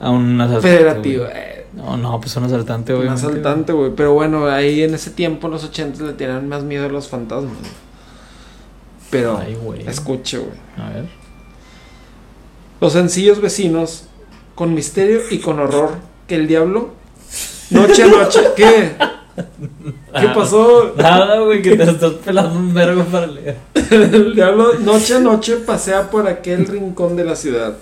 A 0.00 0.10
un 0.10 0.40
asaltante. 0.40 0.68
federativa? 0.68 1.28
Eh, 1.34 1.66
No, 1.74 1.96
no, 1.96 2.20
pues 2.20 2.34
un 2.36 2.44
asaltante, 2.44 2.92
un 2.94 3.00
güey. 3.00 3.08
asaltante, 3.12 3.72
güey. 3.72 3.92
Pero 3.96 4.14
bueno, 4.14 4.46
ahí 4.48 4.82
en 4.82 4.94
ese 4.94 5.10
tiempo, 5.10 5.46
en 5.48 5.52
los 5.54 5.64
80, 5.64 6.02
le 6.04 6.12
tenían 6.14 6.48
más 6.48 6.62
miedo 6.64 6.86
a 6.86 6.88
los 6.88 7.08
fantasmas. 7.08 7.52
güey. 7.58 7.70
Pero, 9.10 9.38
Ay, 9.38 9.54
güey. 9.62 9.86
escuche, 9.88 10.38
güey. 10.38 10.52
A 10.76 10.90
ver. 10.90 11.06
Los 12.80 12.92
sencillos 12.92 13.40
vecinos, 13.40 14.04
con 14.58 14.74
misterio 14.74 15.20
y 15.30 15.38
con 15.38 15.60
horror, 15.60 15.90
que 16.26 16.34
el 16.34 16.48
diablo, 16.48 16.88
noche 17.70 18.02
a 18.02 18.06
noche, 18.08 18.40
¿qué? 18.56 18.96
¿Qué 20.18 20.28
pasó? 20.34 20.94
Nada, 20.96 21.38
güey, 21.38 21.62
que 21.62 21.76
te 21.76 21.84
estás 21.92 22.14
pelando 22.14 22.58
un 22.58 22.74
vergo 22.74 23.04
para 23.04 23.28
leer. 23.28 23.56
El 23.88 24.34
diablo 24.34 24.74
noche 24.80 25.14
a 25.14 25.20
noche 25.20 25.58
pasea 25.58 26.10
por 26.10 26.26
aquel 26.26 26.66
rincón 26.66 27.14
de 27.14 27.24
la 27.24 27.36
ciudad, 27.36 27.76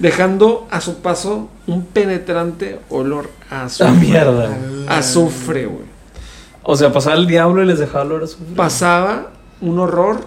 dejando 0.00 0.66
a 0.72 0.80
su 0.80 0.96
paso 0.96 1.48
un 1.68 1.86
penetrante 1.86 2.80
olor 2.88 3.30
a 3.48 3.66
azufre. 3.66 3.92
mierda. 3.92 4.58
Azufre, 4.88 5.66
güey. 5.66 5.86
O 6.64 6.74
sea, 6.74 6.92
pasaba 6.92 7.14
el 7.14 7.28
diablo 7.28 7.62
y 7.62 7.66
les 7.66 7.78
dejaba 7.78 8.02
olor 8.02 8.22
a 8.22 8.24
azufre. 8.24 8.56
Pasaba 8.56 9.30
un 9.60 9.78
horror 9.78 10.22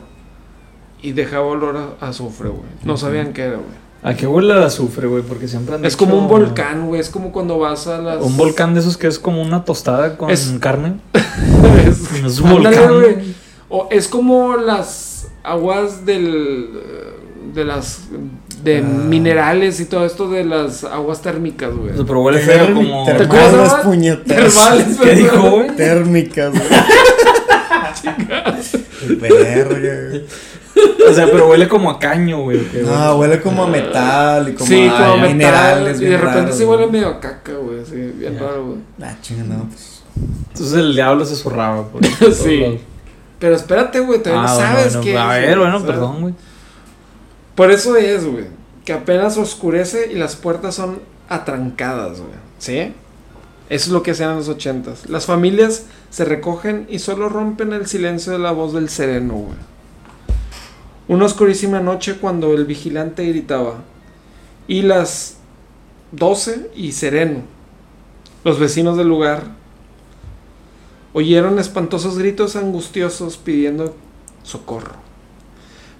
y 1.02 1.12
dejaba 1.12 1.46
olor 1.46 1.76
a 1.76 2.06
a 2.06 2.08
azufre, 2.08 2.48
güey. 2.48 2.70
No 2.86 2.96
sabían 2.96 3.34
qué 3.34 3.42
era, 3.42 3.58
güey. 3.58 3.84
¿A 4.04 4.14
qué 4.16 4.28
huele 4.28 4.54
el 4.54 4.64
azufre, 4.64 5.08
güey? 5.08 5.24
Porque 5.24 5.48
siempre 5.48 5.76
han 5.76 5.86
Es 5.86 5.94
dicho- 5.94 6.06
como 6.06 6.20
un 6.20 6.28
volcán, 6.28 6.88
güey. 6.88 7.00
Es 7.00 7.10
como 7.10 7.32
cuando 7.32 7.58
vas 7.58 7.88
a 7.88 8.00
las. 8.00 8.22
Un 8.22 8.36
volcán 8.36 8.74
de 8.74 8.82
esos 8.82 8.98
que 8.98 9.08
es 9.08 9.18
como 9.18 9.42
una 9.42 9.64
tostada 9.64 10.18
con 10.18 10.30
Es- 10.30 10.54
carne. 10.60 10.96
es, 11.88 12.26
Es 12.26 12.40
un 12.40 12.50
Ándale, 12.50 12.78
volcán. 12.80 13.00
güey. 13.02 13.16
O 13.70 13.88
es 13.92 14.08
como 14.10 14.58
las 14.58 15.28
aguas 15.44 16.06
del. 16.06 16.70
De 17.54 17.64
las. 17.66 18.02
De 18.64 18.78
Ah. 18.80 18.82
minerales 18.82 19.80
y 19.82 19.86
todo 19.86 20.06
esto 20.06 20.30
de 20.30 20.44
las 20.46 20.84
aguas 20.86 21.22
térmicas, 21.22 21.74
güey. 21.74 21.92
Pero 22.06 22.22
huele 22.22 22.40
feo 22.40 22.74
como... 22.74 23.06
¿Te 23.06 23.14
Termales, 23.14 23.46
acuerdas? 23.54 23.74
puñetas. 23.86 24.26
Termales, 24.56 24.98
¿Qué 25.02 25.16
dijo, 25.16 25.52
güey? 25.52 25.76
Térmicas, 25.76 26.52
güey. 26.52 26.64
Verga, 29.20 30.10
güey. 30.10 30.26
O 31.10 31.14
sea, 31.14 31.26
pero 31.28 31.50
huele 31.50 31.68
como 31.68 31.92
a 31.92 32.00
caño, 32.00 32.42
güey. 32.44 32.58
No, 32.84 33.16
huele- 33.16 33.20
huele 33.20 33.42
como 33.42 33.64
a 33.64 33.68
metal 33.68 34.50
y 34.50 34.54
como 34.54 34.68
sí, 34.68 34.88
a 34.88 34.92
como 34.98 35.18
metal. 35.18 35.28
minerales. 35.32 36.02
Y 36.02 36.06
de 36.06 36.18
repente 36.18 36.42
raros, 36.42 36.58
sí 36.58 36.64
huele 36.66 36.88
medio 36.88 37.08
a 37.10 37.20
caca, 37.20 37.54
güey. 37.54 37.86
Sí, 37.86 37.96
bien 38.18 38.34
Ya. 38.36 38.40
raro, 38.40 38.66
güey. 38.66 38.78
Ah, 39.02 39.16
chinga, 39.22 39.44
no, 39.44 39.66
pues. 39.70 40.02
Entonces 40.50 40.74
el 40.78 40.94
diablo 40.96 41.26
se 41.26 41.36
zurraba 41.36 41.88
por 41.88 42.02
Sí. 42.34 42.80
Pero 43.40 43.56
espérate, 43.56 44.00
güey. 44.00 44.22
Todavía 44.24 44.44
Ah, 44.46 44.48
no 44.48 44.56
bueno, 44.56 44.72
sabes 44.72 44.94
bueno, 44.96 45.02
qué 45.02 45.18
A 45.18 45.40
es, 45.40 45.48
ver, 45.48 45.58
bueno, 45.60 45.80
¿sabes? 45.80 45.92
perdón, 45.94 46.22
güey. 46.22 46.34
Por 47.56 47.72
eso 47.72 47.96
es, 47.96 48.26
güey. 48.26 48.46
Que 48.86 48.94
apenas 48.94 49.38
oscurece 49.38 50.10
y 50.12 50.16
las 50.16 50.36
puertas 50.36 50.76
son 50.76 51.00
atrancadas, 51.30 52.20
güey. 52.20 52.32
¿Sí? 52.58 52.94
Eso 53.70 53.86
es 53.86 53.90
lo 53.90 54.04
que 54.04 54.12
hacían 54.12 54.32
en 54.32 54.38
los 54.38 54.50
ochentas. 54.50 55.10
Las 55.10 55.26
familias 55.26 55.86
se 56.10 56.26
recogen 56.26 56.86
y 56.90 57.00
solo 57.00 57.30
rompen 57.30 57.74
el 57.74 57.88
silencio 57.88 58.32
de 58.34 58.40
la 58.40 58.52
voz 58.52 58.74
del 58.74 58.90
sereno, 58.90 59.34
güey. 59.36 59.58
Una 61.08 61.26
oscurísima 61.26 61.80
noche 61.80 62.16
cuando 62.16 62.54
el 62.54 62.66
vigilante 62.66 63.28
gritaba. 63.28 63.76
Y 64.68 64.84
las 64.84 65.38
12 66.14 66.72
y 66.76 66.94
sereno. 66.94 67.42
Los 68.44 68.60
vecinos 68.60 68.98
del 68.98 69.08
lugar 69.08 69.44
oyeron 71.14 71.60
espantosos 71.60 72.18
gritos 72.18 72.56
angustiosos 72.56 73.38
pidiendo 73.38 73.96
socorro. 74.44 74.94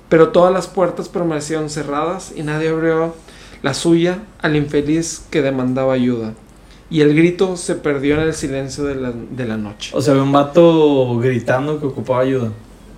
Pero 0.10 0.30
todas 0.30 0.54
las 0.54 0.68
puertas 0.68 1.10
permanecieron 1.10 1.70
cerradas 1.70 2.34
y 2.36 2.44
nadie 2.44 2.70
abrió 2.70 3.16
la 3.62 3.74
suya 3.74 4.24
al 4.42 4.56
infeliz 4.56 5.26
que 5.32 5.42
demandaba 5.42 5.94
ayuda. 5.94 6.34
Y 6.90 7.02
el 7.02 7.16
grito 7.16 7.58
se 7.58 7.76
perdió 7.76 8.16
en 8.16 8.22
el 8.22 8.34
silencio 8.34 8.84
de 8.84 8.96
la, 8.96 9.12
de 9.12 9.46
la 9.46 9.58
noche. 9.58 9.92
O 9.96 10.02
sea, 10.02 10.12
había 10.12 10.24
un 10.24 10.32
vato 10.32 11.18
gritando 11.18 11.80
que 11.80 11.88
ocupaba 11.88 12.22
ayuda. 12.22 12.52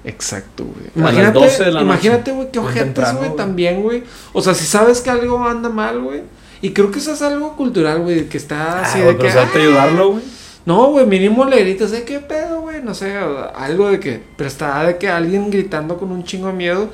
Exacto, 0.06 0.63
güey. 0.65 0.78
A 0.78 1.12
las 1.12 1.13
Imagínate, 1.13 1.39
12 1.39 1.63
de 1.65 1.72
la 1.72 1.82
imagínate, 1.82 2.32
güey, 2.32 2.52
qué 2.52 2.60
ojetes, 2.60 3.13
güey, 3.18 3.36
también, 3.36 3.82
güey. 3.82 4.04
O 4.34 4.41
sea, 4.41 4.54
si 4.54 4.65
sabes 4.65 5.02
que 5.02 5.10
algo 5.10 5.44
anda 5.46 5.70
mal, 5.70 6.00
güey. 6.02 6.22
Y 6.62 6.72
creo 6.72 6.91
que 6.91 7.00
eso 7.00 7.13
es 7.13 7.22
algo 7.22 7.56
cultural, 7.56 8.02
güey, 8.02 8.30
que 8.30 8.38
está 8.38 8.82
así 8.82 9.00
Ah, 9.02 9.06
de 9.06 9.12
que. 9.12 9.18
pero 9.24 9.34
salte 9.34 9.58
a 9.58 9.62
"Ah". 9.62 9.63
ayudarlo, 9.65 10.12
güey. 10.12 10.24
No, 10.65 10.88
güey, 10.88 11.06
mínimo 11.06 11.46
le 11.46 11.60
gritas 11.62 11.91
de 11.91 12.04
qué 12.04 12.20
pedo, 12.20 12.62
güey. 12.62 12.82
No 12.82 12.94
sé, 12.96 13.13
algo 13.56 13.89
de 13.89 14.00
que. 14.00 14.22
Pero 14.36 14.48
está 14.48 14.84
de 14.84 14.98
que 14.98 15.10
alguien 15.10 15.52
gritando 15.52 15.98
con 15.98 16.12
un 16.12 16.24
chingo 16.24 16.48
de 16.48 16.54
miedo. 16.54 16.89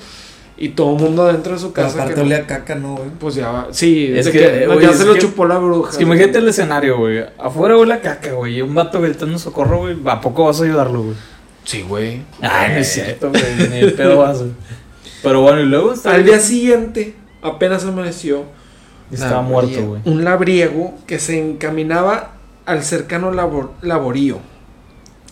Y 0.57 0.69
todo 0.69 0.95
el 0.95 1.01
mundo 1.01 1.25
dentro 1.25 1.53
de 1.53 1.59
su 1.59 1.71
Pero 1.73 1.87
casa. 1.87 2.03
aparte 2.03 2.23
que 2.23 2.35
a 2.35 2.45
caca, 2.45 2.75
¿no, 2.75 2.95
güey? 2.97 3.09
Pues 3.17 3.33
ya 3.35 3.49
va. 3.49 3.67
Sí, 3.71 4.11
Es 4.15 4.27
que, 4.29 4.39
que, 4.39 4.65
no, 4.67 4.79
ya 4.79 4.91
es 4.91 4.97
se 4.97 5.05
lo 5.05 5.17
chupó 5.17 5.45
la 5.45 5.57
bruja. 5.57 5.89
Es 5.91 5.97
que 5.97 6.03
imagínate 6.03 6.37
el 6.37 6.47
escenario, 6.49 6.97
güey. 6.97 7.23
Afuera 7.39 7.77
huele 7.77 7.93
a 7.93 8.01
caca, 8.01 8.33
güey. 8.33 8.57
Y 8.57 8.61
un 8.61 8.75
vato 8.75 9.01
gritando 9.01 9.39
socorro, 9.39 9.79
güey. 9.79 9.97
¿A 10.05 10.21
poco 10.21 10.45
vas 10.45 10.59
a 10.61 10.65
ayudarlo, 10.65 11.01
güey? 11.03 11.15
Sí, 11.63 11.81
güey. 11.83 12.21
Ay, 12.41 12.73
no 12.73 12.79
es 12.79 12.91
cierto, 12.93 13.29
güey. 13.29 13.69
Ni 13.69 13.77
el 13.77 13.93
pedo 13.93 14.17
vas. 14.17 14.43
Pero 15.23 15.41
bueno, 15.41 15.61
y 15.61 15.65
luego 15.65 15.93
está 15.93 16.11
Al 16.13 16.25
día 16.25 16.39
siguiente, 16.39 17.15
apenas 17.41 17.85
amaneció. 17.85 18.43
Estaba 19.11 19.41
muerto, 19.41 19.85
güey. 19.85 20.01
Un 20.05 20.23
labriego 20.23 20.95
que 21.05 21.19
se 21.19 21.37
encaminaba 21.39 22.33
al 22.65 22.83
cercano 22.83 23.31
labor- 23.31 23.71
laborío. 23.81 24.39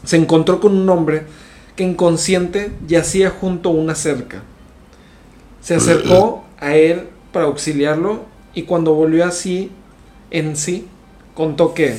se 0.04 0.16
encontró 0.18 0.60
con 0.62 0.78
un 0.78 0.90
hombre 0.90 1.24
que 1.76 1.84
inconsciente 1.84 2.72
yacía 2.88 3.30
junto 3.30 3.70
a 3.70 3.74
una 3.74 3.96
cerca. 3.96 4.44
Se 5.62 5.76
acercó 5.76 6.46
a 6.60 6.76
él 6.76 7.08
para 7.34 7.46
auxiliarlo 7.46 8.24
y 8.54 8.64
cuando 8.64 8.94
volvió 8.94 9.26
así 9.26 9.72
en 10.32 10.56
sí, 10.56 10.88
contó 11.36 11.74
que 11.74 11.98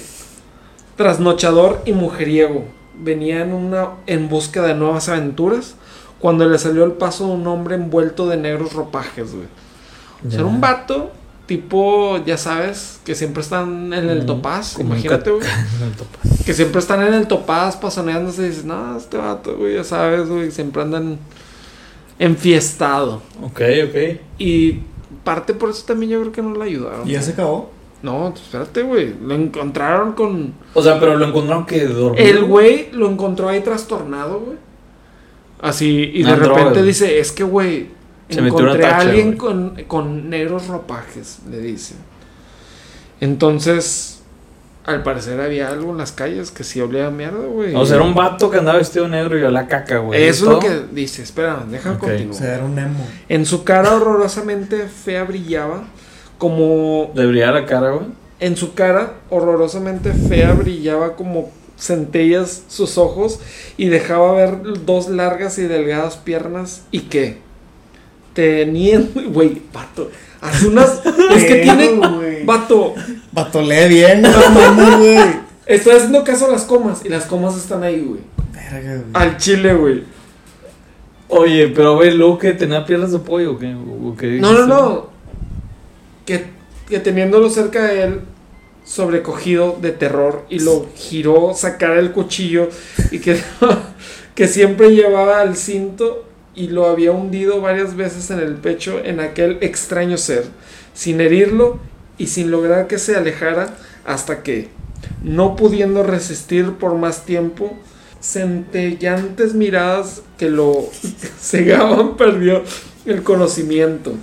trasnochador 0.97 1.83
y 1.85 1.93
mujeriego 1.93 2.65
venía 3.03 3.43
en, 3.43 3.53
una, 3.53 3.91
en 4.07 4.29
busca 4.29 4.63
de 4.63 4.75
nuevas 4.75 5.09
aventuras 5.09 5.75
cuando 6.19 6.49
le 6.49 6.59
salió 6.59 6.85
al 6.85 6.93
paso 6.93 7.27
un 7.27 7.47
hombre 7.47 7.75
envuelto 7.77 8.29
de 8.29 8.37
negros 8.37 8.73
ropajes, 8.73 9.33
güey. 9.35 9.47
O 10.27 10.31
sea, 10.31 10.41
era 10.41 10.49
un 10.49 10.61
vato 10.61 11.13
tipo, 11.47 12.23
ya 12.25 12.37
sabes, 12.37 13.01
que 13.05 13.17
siempre 13.17 13.43
están 13.43 13.93
en 13.93 14.09
el 14.09 14.23
Mm, 14.23 14.27
topaz, 14.27 14.79
imagínate, 14.79 15.31
güey. 15.31 15.45
en 15.81 15.89
el 15.89 15.93
topaz. 15.95 16.45
Que 16.45 16.55
siempre 16.55 16.79
están 16.79 17.03
en 17.03 17.15
el 17.15 17.27
topaz 17.27 17.77
pasoneándose 17.77 18.43
y 18.43 18.49
dices, 18.51 18.65
no, 18.65 18.97
este 18.97 19.17
vato, 19.17 19.57
güey, 19.57 19.75
ya 19.75 19.83
sabes, 19.83 20.29
güey, 20.29 20.53
siempre 20.53 20.83
andan 20.83 21.19
enfiestado. 22.21 23.23
Ok, 23.43 23.63
ok. 23.89 24.21
Y 24.39 24.81
parte 25.25 25.55
por 25.55 25.71
eso 25.71 25.85
también 25.85 26.13
yo 26.13 26.21
creo 26.21 26.33
que 26.33 26.43
no 26.43 26.55
le 26.55 26.65
ayudaron. 26.65 27.09
¿Y 27.09 27.13
ya 27.13 27.23
se 27.23 27.33
acabó? 27.33 27.73
No, 28.03 28.33
espérate, 28.35 28.83
güey. 28.83 29.15
Lo 29.23 29.35
encontraron 29.35 30.13
con. 30.13 30.55
O 30.75 30.83
sea, 30.83 30.99
pero 30.99 31.17
lo 31.17 31.27
encontraron 31.27 31.67
que 31.67 31.85
dormido. 31.87 32.15
El 32.17 32.45
güey 32.45 32.91
lo 32.93 33.11
encontró 33.11 33.49
ahí 33.49 33.61
trastornado, 33.61 34.41
güey. 34.41 34.57
Así, 35.61 36.11
y 36.15 36.23
de 36.23 36.35
repente 36.37 36.83
dice, 36.83 37.19
es 37.21 37.33
que, 37.33 37.45
güey, 37.45 37.89
Se 38.31 38.41
metió 38.41 38.59
una 38.61 38.69
encontré 38.71 38.87
a 38.87 38.91
tacha, 38.91 39.01
alguien 39.09 39.27
güey. 39.27 39.39
con, 39.39 39.85
con 39.87 40.31
negros 40.31 40.69
ropajes, 40.69 41.41
le 41.51 41.59
dice. 41.59 41.95
Entonces, 43.21 44.23
al 44.87 45.03
parecer 45.03 45.41
había 45.41 45.69
algo 45.69 45.91
en 45.93 45.99
las 45.99 46.13
calles 46.13 46.51
que 46.51 46.65
sí 46.65 46.81
olía 46.81 47.09
a 47.09 47.11
mierda, 47.11 47.47
güey. 47.47 47.75
O 47.75 47.85
sea, 47.85 47.97
era 47.97 48.05
un 48.05 48.15
vato 48.15 48.51
que 48.51 48.59
andaba 48.59 48.79
vestido 48.79 49.07
negro 49.09 49.39
y 49.39 49.45
a 49.45 49.51
la 49.51 49.67
caca, 49.69 49.99
güey. 49.99 50.23
Eso 50.27 50.47
es 50.47 50.51
lo 50.53 50.59
que 50.59 50.83
dice. 50.93 51.23
Espera, 51.23 51.63
déjame 51.69 51.97
Ok. 51.97 52.03
O 52.05 52.07
continuar. 52.07 52.35
sea, 52.35 52.55
era 52.55 52.65
un 52.65 52.79
emo. 52.79 53.07
En 53.29 53.45
su 53.45 53.63
cara 53.65 53.95
horrorosamente 53.95 54.89
fea 54.89 55.25
brillaba 55.25 55.85
como 56.41 57.13
Le 57.15 57.27
brillaba 57.27 57.61
la 57.61 57.67
cara, 57.67 57.91
güey. 57.91 58.07
En 58.41 58.57
su 58.57 58.73
cara, 58.73 59.17
horrorosamente 59.29 60.15
fea, 60.15 60.55
brillaba 60.55 61.15
como 61.15 61.51
centellas 61.79 62.63
sus 62.69 62.97
ojos 62.97 63.41
y 63.77 63.89
dejaba 63.89 64.33
ver 64.33 64.57
dos 64.87 65.11
largas 65.11 65.59
y 65.59 65.65
delgadas 65.65 66.17
piernas. 66.17 66.85
¿Y 66.91 67.01
qué? 67.01 67.39
Tenían. 68.33 69.11
Güey, 69.33 69.61
vato. 69.73 70.11
Hace 70.41 70.69
unas. 70.69 71.03
es 71.37 71.45
que 71.45 71.57
tiene. 71.57 72.01
Vato. 72.47 72.95
Vato, 73.33 73.61
lee 73.61 73.89
bien, 73.89 74.23
no 74.23 74.31
mames, 74.55 74.99
güey. 74.99 75.41
Estoy 75.67 75.93
haciendo 75.93 76.25
caso 76.25 76.47
a 76.47 76.53
las 76.53 76.63
comas 76.63 77.05
y 77.05 77.11
las 77.11 77.27
comas 77.27 77.57
están 77.57 77.83
ahí, 77.83 78.01
güey. 78.01 78.23
Verga, 78.55 78.95
güey. 78.95 79.11
Al 79.13 79.37
chile, 79.37 79.75
güey. 79.75 80.05
Oye, 81.29 81.69
pero 81.69 81.97
güey, 81.97 82.17
luego 82.17 82.39
que 82.39 82.55
tenía 82.55 82.87
piernas 82.87 83.13
de 83.13 83.19
pollo, 83.19 83.53
¿o 83.53 83.59
qué? 83.59 83.75
¿O 83.75 84.17
qué 84.17 84.39
No, 84.41 84.53
no, 84.55 84.67
no. 84.67 85.10
Que, 86.89 86.99
teniéndolo 86.99 87.51
cerca 87.51 87.85
de 87.85 88.03
él, 88.03 88.21
sobrecogido 88.85 89.79
de 89.81 89.93
terror, 89.93 90.45
y 90.49 90.61
lo 90.61 90.89
giró, 90.95 91.55
sacar 91.55 91.97
el 91.97 92.13
cuchillo, 92.13 92.69
y 93.11 93.19
que, 93.19 93.41
que 94.35 94.49
siempre 94.49 94.95
llevaba 94.95 95.41
al 95.41 95.57
cinto 95.57 96.27
y 96.55 96.69
lo 96.69 96.87
había 96.87 97.13
hundido 97.13 97.61
varias 97.61 97.97
veces 97.97 98.31
en 98.31 98.41
el 98.41 98.55
pecho 98.55 99.01
en 99.05 99.21
aquel 99.21 99.59
extraño 99.61 100.17
ser, 100.19 100.45
sin 100.95 101.21
herirlo 101.21 101.79
y 102.19 102.27
sin 102.27 102.51
lograr 102.51 102.87
que 102.87 102.99
se 102.99 103.17
alejara, 103.17 103.77
hasta 104.05 104.43
que, 104.43 104.69
no 105.23 105.57
pudiendo 105.57 106.03
resistir 106.03 106.73
por 106.73 106.95
más 106.97 107.25
tiempo, 107.25 107.79
centellantes 108.21 109.55
miradas 109.55 110.23
que 110.39 110.51
lo 110.51 110.89
cegaban, 111.41 112.17
perdió 112.17 112.63
el 113.07 113.23
conocimiento. 113.23 114.15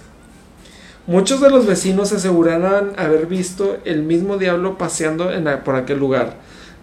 Muchos 1.08 1.40
de 1.42 1.50
los 1.50 1.66
vecinos 1.66 2.12
aseguraban 2.12 2.92
haber 2.98 3.28
visto 3.28 3.78
el 3.86 4.04
mismo 4.04 4.38
diablo 4.38 4.78
paseando 4.78 5.32
en 5.32 5.46
la- 5.46 5.64
por 5.64 5.76
aquel 5.76 6.00
lugar. 6.00 6.36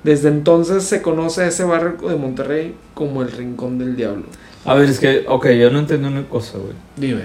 Desde 0.03 0.29
entonces 0.29 0.85
se 0.85 1.03
conoce 1.03 1.43
a 1.43 1.47
ese 1.49 1.65
barrio 1.65 2.09
de 2.09 2.17
Monterrey 2.17 2.75
como 2.95 3.23
el 3.23 3.31
Rincón 3.31 3.79
del 3.79 3.97
Diablo. 3.97 4.25
A 4.65 4.75
ver, 4.75 4.89
es 4.89 4.99
que, 4.99 5.25
ok, 5.29 5.49
yo 5.51 5.71
no 5.71 5.79
entendí 5.79 6.09
una 6.09 6.25
cosa, 6.27 6.59
güey. 6.59 6.73
Dime. 6.97 7.25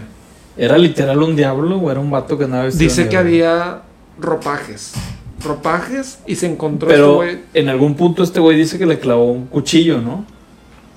¿Era 0.58 0.78
literal 0.78 1.22
un 1.24 1.36
diablo 1.38 1.78
o 1.78 1.90
era 1.90 2.00
un 2.02 2.12
vato 2.12 2.38
que 2.38 2.44
andaba 2.46 2.66
vestido 2.66 2.80
de 2.90 2.96
Dice 2.96 3.10
que 3.10 3.16
había 3.18 3.82
ropajes. 4.20 4.94
Ropajes 5.42 6.20
y 6.28 6.36
se 6.36 6.48
encontró 6.48 6.90
ese 6.90 6.98
Pero 6.98 7.16
güey. 7.16 7.40
en 7.54 7.70
algún 7.70 7.96
punto 7.96 8.24
este 8.24 8.42
güey 8.42 8.58
dice 8.58 8.78
que 8.78 8.86
le 8.86 9.00
clavó 9.00 9.32
un 9.32 9.46
cuchillo, 9.48 10.02
¿no? 10.02 10.26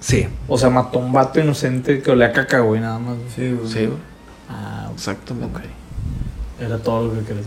Sí. 0.01 0.27
O 0.49 0.59
sea, 0.59 0.69
mató 0.69 0.99
a 0.99 1.03
un 1.03 1.12
vato 1.12 1.38
inocente 1.38 2.03
que 2.03 2.11
olía 2.11 2.27
a 2.27 2.33
caca, 2.33 2.59
güey, 2.61 2.81
nada 2.81 2.99
más. 2.99 3.17
Sí, 3.37 3.53
güey. 3.53 3.69
Sí, 3.73 3.87
güey. 3.87 3.99
Ah, 4.49 4.91
Exactamente. 4.93 5.47
ok. 5.59 5.62
Era 6.64 6.79
todo 6.79 7.09
lo 7.09 7.14
que 7.14 7.27
quería. 7.27 7.42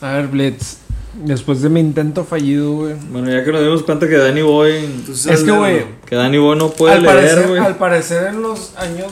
A 0.00 0.12
ver, 0.14 0.28
Blitz. 0.28 0.78
Después 1.14 1.62
de 1.62 1.68
mi 1.68 1.80
intento 1.80 2.24
fallido, 2.24 2.72
güey. 2.72 2.94
Bueno, 3.10 3.30
ya 3.30 3.42
que 3.44 3.50
nos 3.50 3.62
dimos 3.62 3.82
cuenta 3.82 4.06
que 4.08 4.16
Danny 4.16 4.42
Boy... 4.42 4.88
Es 5.28 5.42
que, 5.42 5.50
güey, 5.50 5.84
Que 6.06 6.14
Danny 6.14 6.38
Boy 6.38 6.56
no 6.56 6.70
puede 6.70 6.94
al, 6.94 7.02
leer, 7.02 7.14
parecer, 7.14 7.48
güey. 7.48 7.60
al 7.60 7.76
parecer 7.76 8.26
en 8.28 8.42
los 8.42 8.76
años 8.76 9.06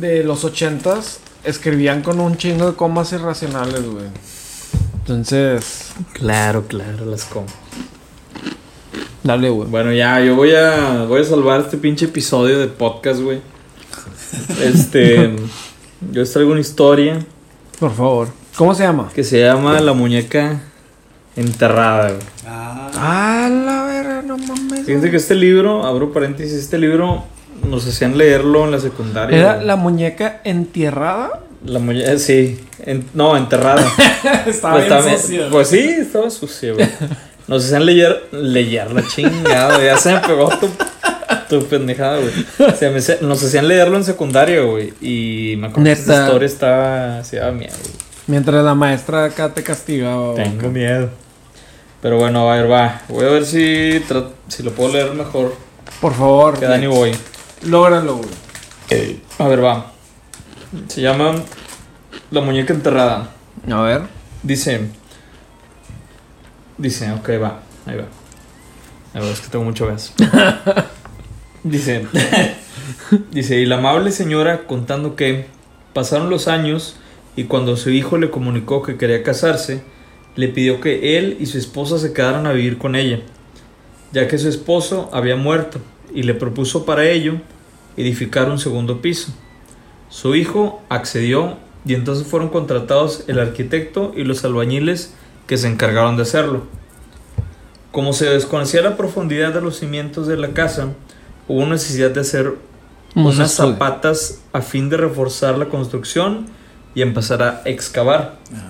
de 0.00 0.24
los 0.24 0.42
ochentas 0.44 1.20
escribían 1.44 2.02
con 2.02 2.18
un 2.18 2.36
chingo 2.36 2.66
de 2.70 2.76
comas 2.76 3.12
irracionales, 3.12 3.84
güey. 3.84 4.06
Entonces, 5.00 5.92
Claro, 6.14 6.64
claro, 6.66 7.04
las 7.06 7.24
como. 7.24 7.46
dale, 9.22 9.50
güey. 9.50 9.68
Bueno, 9.68 9.92
ya, 9.92 10.18
yo 10.20 10.34
voy 10.34 10.54
a, 10.54 11.04
voy 11.04 11.20
a 11.20 11.24
salvar 11.24 11.60
este 11.60 11.76
pinche 11.76 12.06
episodio 12.06 12.58
de 12.58 12.66
podcast, 12.68 13.20
güey. 13.20 13.40
Este, 14.62 15.34
yo 16.10 16.20
les 16.22 16.32
traigo 16.32 16.50
una 16.52 16.60
historia 16.60 17.18
Por 17.78 17.92
favor. 17.94 18.28
¿Cómo 18.56 18.74
se 18.74 18.82
llama? 18.82 19.10
que 19.14 19.24
se 19.24 19.40
llama 19.40 19.80
La 19.80 19.92
muñeca 19.92 20.60
enterrada, 21.36 22.08
güey. 22.08 22.20
Ah, 22.46 22.90
Ah, 22.94 23.48
la 23.50 23.84
verga, 23.84 24.22
no 24.22 24.36
mames. 24.36 24.84
Fíjense 24.84 25.10
que 25.10 25.16
este 25.16 25.34
libro, 25.34 25.84
abro 25.86 26.12
paréntesis, 26.12 26.52
este 26.54 26.78
libro 26.78 27.24
nos 27.68 27.86
hacían 27.86 28.18
leerlo 28.18 28.64
en 28.64 28.72
la 28.72 28.80
secundaria. 28.80 29.38
¿Era 29.38 29.54
güey. 29.54 29.66
la 29.66 29.76
muñeca 29.76 30.40
entierrada? 30.44 31.40
La 31.64 31.78
muñeca, 31.78 32.18
sí, 32.18 32.60
en- 32.80 33.06
no, 33.14 33.36
enterrada. 33.36 33.84
Estaba 34.46 34.74
Pues, 34.78 35.04
bien 35.04 35.18
sucia. 35.18 35.48
pues 35.50 35.68
sí, 35.68 35.78
estaba 35.78 36.28
sucia, 36.30 36.72
güey. 36.74 36.88
Nos 37.48 37.64
hacían 37.64 37.86
leer, 37.86 38.24
leer 38.32 38.92
la 38.92 39.06
chingada, 39.06 39.74
güey. 39.76 39.86
Ya 39.86 39.96
se 39.96 40.12
me 40.12 40.20
pegó 40.20 40.48
tu, 40.58 40.68
tu 41.48 41.64
pendejada, 41.66 42.18
güey. 42.18 42.74
Se 42.76 42.90
me 42.90 42.98
hacía- 42.98 43.18
nos 43.20 43.42
hacían 43.42 43.66
leerlo 43.68 43.96
en 43.96 44.04
secundaria, 44.04 44.60
güey. 44.62 44.92
Y 45.00 45.54
me 45.56 45.68
acuerdo 45.68 45.84
que 45.84 45.92
esa 45.92 46.10
Neta. 46.12 46.24
historia 46.26 46.46
estaba, 46.46 47.24
se 47.24 47.36
daba 47.38 47.52
miedo, 47.52 47.74
güey. 47.80 48.11
Mientras 48.32 48.64
la 48.64 48.74
maestra 48.74 49.26
acá 49.26 49.52
te 49.52 49.62
castigaba. 49.62 50.32
güey. 50.32 50.42
Tengo 50.44 50.70
miedo. 50.70 51.10
Pero 52.00 52.16
bueno, 52.16 52.48
a 52.50 52.56
ver, 52.56 52.70
va. 52.72 53.02
Voy 53.10 53.26
a 53.26 53.28
ver 53.28 53.44
si, 53.44 54.02
si 54.48 54.62
lo 54.62 54.72
puedo 54.72 54.90
leer 54.94 55.12
mejor 55.12 55.54
Por 56.00 56.14
favor. 56.14 56.58
que 56.58 56.64
Dani 56.64 56.86
Boy. 56.86 57.12
Lógralo, 57.66 58.16
güey. 58.16 59.20
A 59.38 59.48
ver, 59.48 59.62
va. 59.62 59.92
Se 60.88 61.02
llama 61.02 61.34
La 62.30 62.40
muñeca 62.40 62.72
enterrada. 62.72 63.28
A 63.70 63.80
ver. 63.82 64.00
Dice. 64.42 64.80
Dice, 66.78 67.12
ok, 67.12 67.28
va. 67.32 67.60
Ahí 67.84 67.98
va. 67.98 68.04
Ahí 69.12 69.20
va, 69.20 69.28
es 69.28 69.42
que 69.42 69.48
tengo 69.48 69.66
mucho 69.66 69.88
gas. 69.88 70.14
dice. 71.64 72.06
dice, 73.30 73.56
y 73.56 73.66
la 73.66 73.76
amable 73.76 74.10
señora 74.10 74.66
contando 74.66 75.16
que 75.16 75.48
pasaron 75.92 76.30
los 76.30 76.48
años 76.48 76.96
y 77.36 77.44
cuando 77.44 77.76
su 77.76 77.90
hijo 77.90 78.18
le 78.18 78.30
comunicó 78.30 78.82
que 78.82 78.96
quería 78.96 79.22
casarse, 79.22 79.82
le 80.36 80.48
pidió 80.48 80.80
que 80.80 81.18
él 81.18 81.36
y 81.40 81.46
su 81.46 81.58
esposa 81.58 81.98
se 81.98 82.12
quedaran 82.12 82.46
a 82.46 82.52
vivir 82.52 82.78
con 82.78 82.96
ella, 82.96 83.20
ya 84.12 84.28
que 84.28 84.38
su 84.38 84.48
esposo 84.48 85.08
había 85.12 85.36
muerto 85.36 85.80
y 86.14 86.22
le 86.22 86.34
propuso 86.34 86.84
para 86.84 87.08
ello 87.08 87.36
edificar 87.96 88.50
un 88.50 88.58
segundo 88.58 89.00
piso. 89.00 89.32
Su 90.08 90.34
hijo 90.34 90.82
accedió 90.88 91.56
y 91.84 91.94
entonces 91.94 92.26
fueron 92.26 92.50
contratados 92.50 93.24
el 93.28 93.38
arquitecto 93.38 94.12
y 94.16 94.24
los 94.24 94.44
albañiles 94.44 95.14
que 95.46 95.56
se 95.56 95.68
encargaron 95.68 96.16
de 96.16 96.22
hacerlo. 96.22 96.62
Como 97.90 98.12
se 98.12 98.26
desconocía 98.26 98.82
la 98.82 98.96
profundidad 98.96 99.52
de 99.52 99.60
los 99.60 99.78
cimientos 99.78 100.26
de 100.26 100.36
la 100.36 100.48
casa, 100.48 100.92
hubo 101.48 101.66
necesidad 101.66 102.10
de 102.10 102.20
hacer 102.20 102.54
unas 103.14 103.52
zapatas 103.52 104.40
a 104.52 104.62
fin 104.62 104.88
de 104.88 104.96
reforzar 104.96 105.58
la 105.58 105.66
construcción 105.66 106.46
y 106.94 107.02
empezar 107.02 107.42
a 107.42 107.62
excavar. 107.64 108.36
ah, 108.54 108.68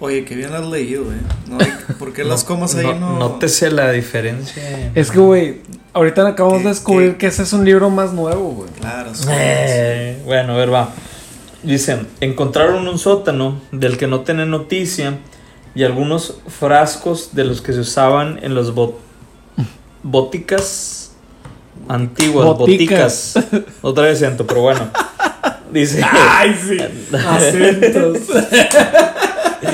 oye, 0.00 0.24
que 0.24 0.36
bien 0.36 0.52
has 0.54 0.64
leído, 0.66 1.02
eh. 1.12 1.16
No, 1.48 1.58
hay- 1.60 1.72
¿Por 1.98 2.12
qué 2.12 2.22
las 2.24 2.44
comas 2.44 2.74
ahí 2.76 2.86
no? 2.86 3.18
Nótese 3.18 3.70
la 3.70 3.90
diferencia. 3.90 4.92
Es 4.94 5.10
que, 5.10 5.18
güey, 5.18 5.60
ahorita 5.92 6.26
acabamos 6.28 6.58
¿Qué- 6.58 6.64
de 6.64 6.68
descubrir 6.70 7.12
qué? 7.12 7.18
que 7.18 7.26
ese 7.26 7.42
es 7.42 7.52
un 7.52 7.64
libro 7.64 7.90
más 7.90 8.12
nuevo, 8.12 8.50
güey. 8.50 8.70
Claro, 8.70 9.14
sí. 9.14 9.26
Eh, 9.30 10.22
bueno, 10.24 10.52
a 10.54 10.56
ver, 10.56 10.72
va. 10.72 10.90
Dicen, 11.64 12.06
encontraron 12.20 12.86
un 12.86 12.98
sótano 12.98 13.60
del 13.72 13.96
que 13.96 14.06
no 14.06 14.20
tienen 14.20 14.50
noticia 14.50 15.18
y 15.74 15.82
algunos 15.82 16.36
frascos 16.46 17.30
de 17.34 17.44
los 17.44 17.60
que 17.62 17.72
se 17.72 17.80
usaban 17.80 18.38
en 18.42 18.54
los 18.54 18.74
bot- 18.76 18.94
bóticas 20.02 21.12
antiguas, 21.88 22.46
Boticas. 22.56 23.32
boticas. 23.34 23.64
Otra 23.82 24.04
vez 24.04 24.18
siento, 24.18 24.46
pero 24.46 24.60
bueno. 24.60 24.90
Dice, 25.74 26.00
Ay, 26.08 26.56
sí. 26.68 26.78
Acentos. 27.16 28.18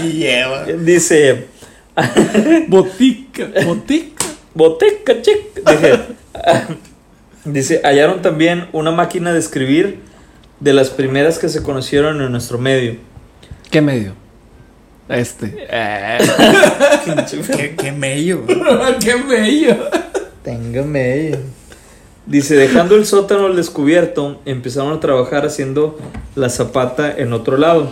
Y 0.03 0.13
lleva. 0.13 0.65
dice, 0.65 1.47
Botica. 2.69 3.49
Botica. 3.67 4.25
boteca, 4.55 5.21
chic. 5.21 5.63
Dije, 5.63 6.01
dice, 7.45 7.81
hallaron 7.85 8.23
también 8.23 8.69
una 8.73 8.91
máquina 8.93 9.35
de 9.35 9.41
escribir 9.41 9.99
de 10.59 10.73
las 10.73 10.89
primeras 10.89 11.39
que 11.39 11.51
se 11.51 11.63
conocieron 11.63 12.23
en 12.23 12.33
nuestro 12.33 12.57
medio. 12.57 12.97
¿Qué 13.71 13.83
medio? 13.83 14.15
Este. 15.07 15.49
Qué, 17.57 17.77
qué 17.77 17.93
mello. 17.93 18.47
¡Qué 19.01 19.17
bello! 19.17 19.77
Tengo 20.43 20.83
medio. 20.85 21.60
Dice, 22.27 22.55
dejando 22.55 22.95
el 22.97 23.07
sótano 23.07 23.47
al 23.47 23.57
descubierto, 23.57 24.41
empezaron 24.45 24.93
a 24.93 25.01
trabajar 25.01 25.47
haciendo 25.47 25.99
la 26.37 26.49
zapata 26.49 27.13
en 27.17 27.33
otro 27.33 27.57
lado. 27.57 27.91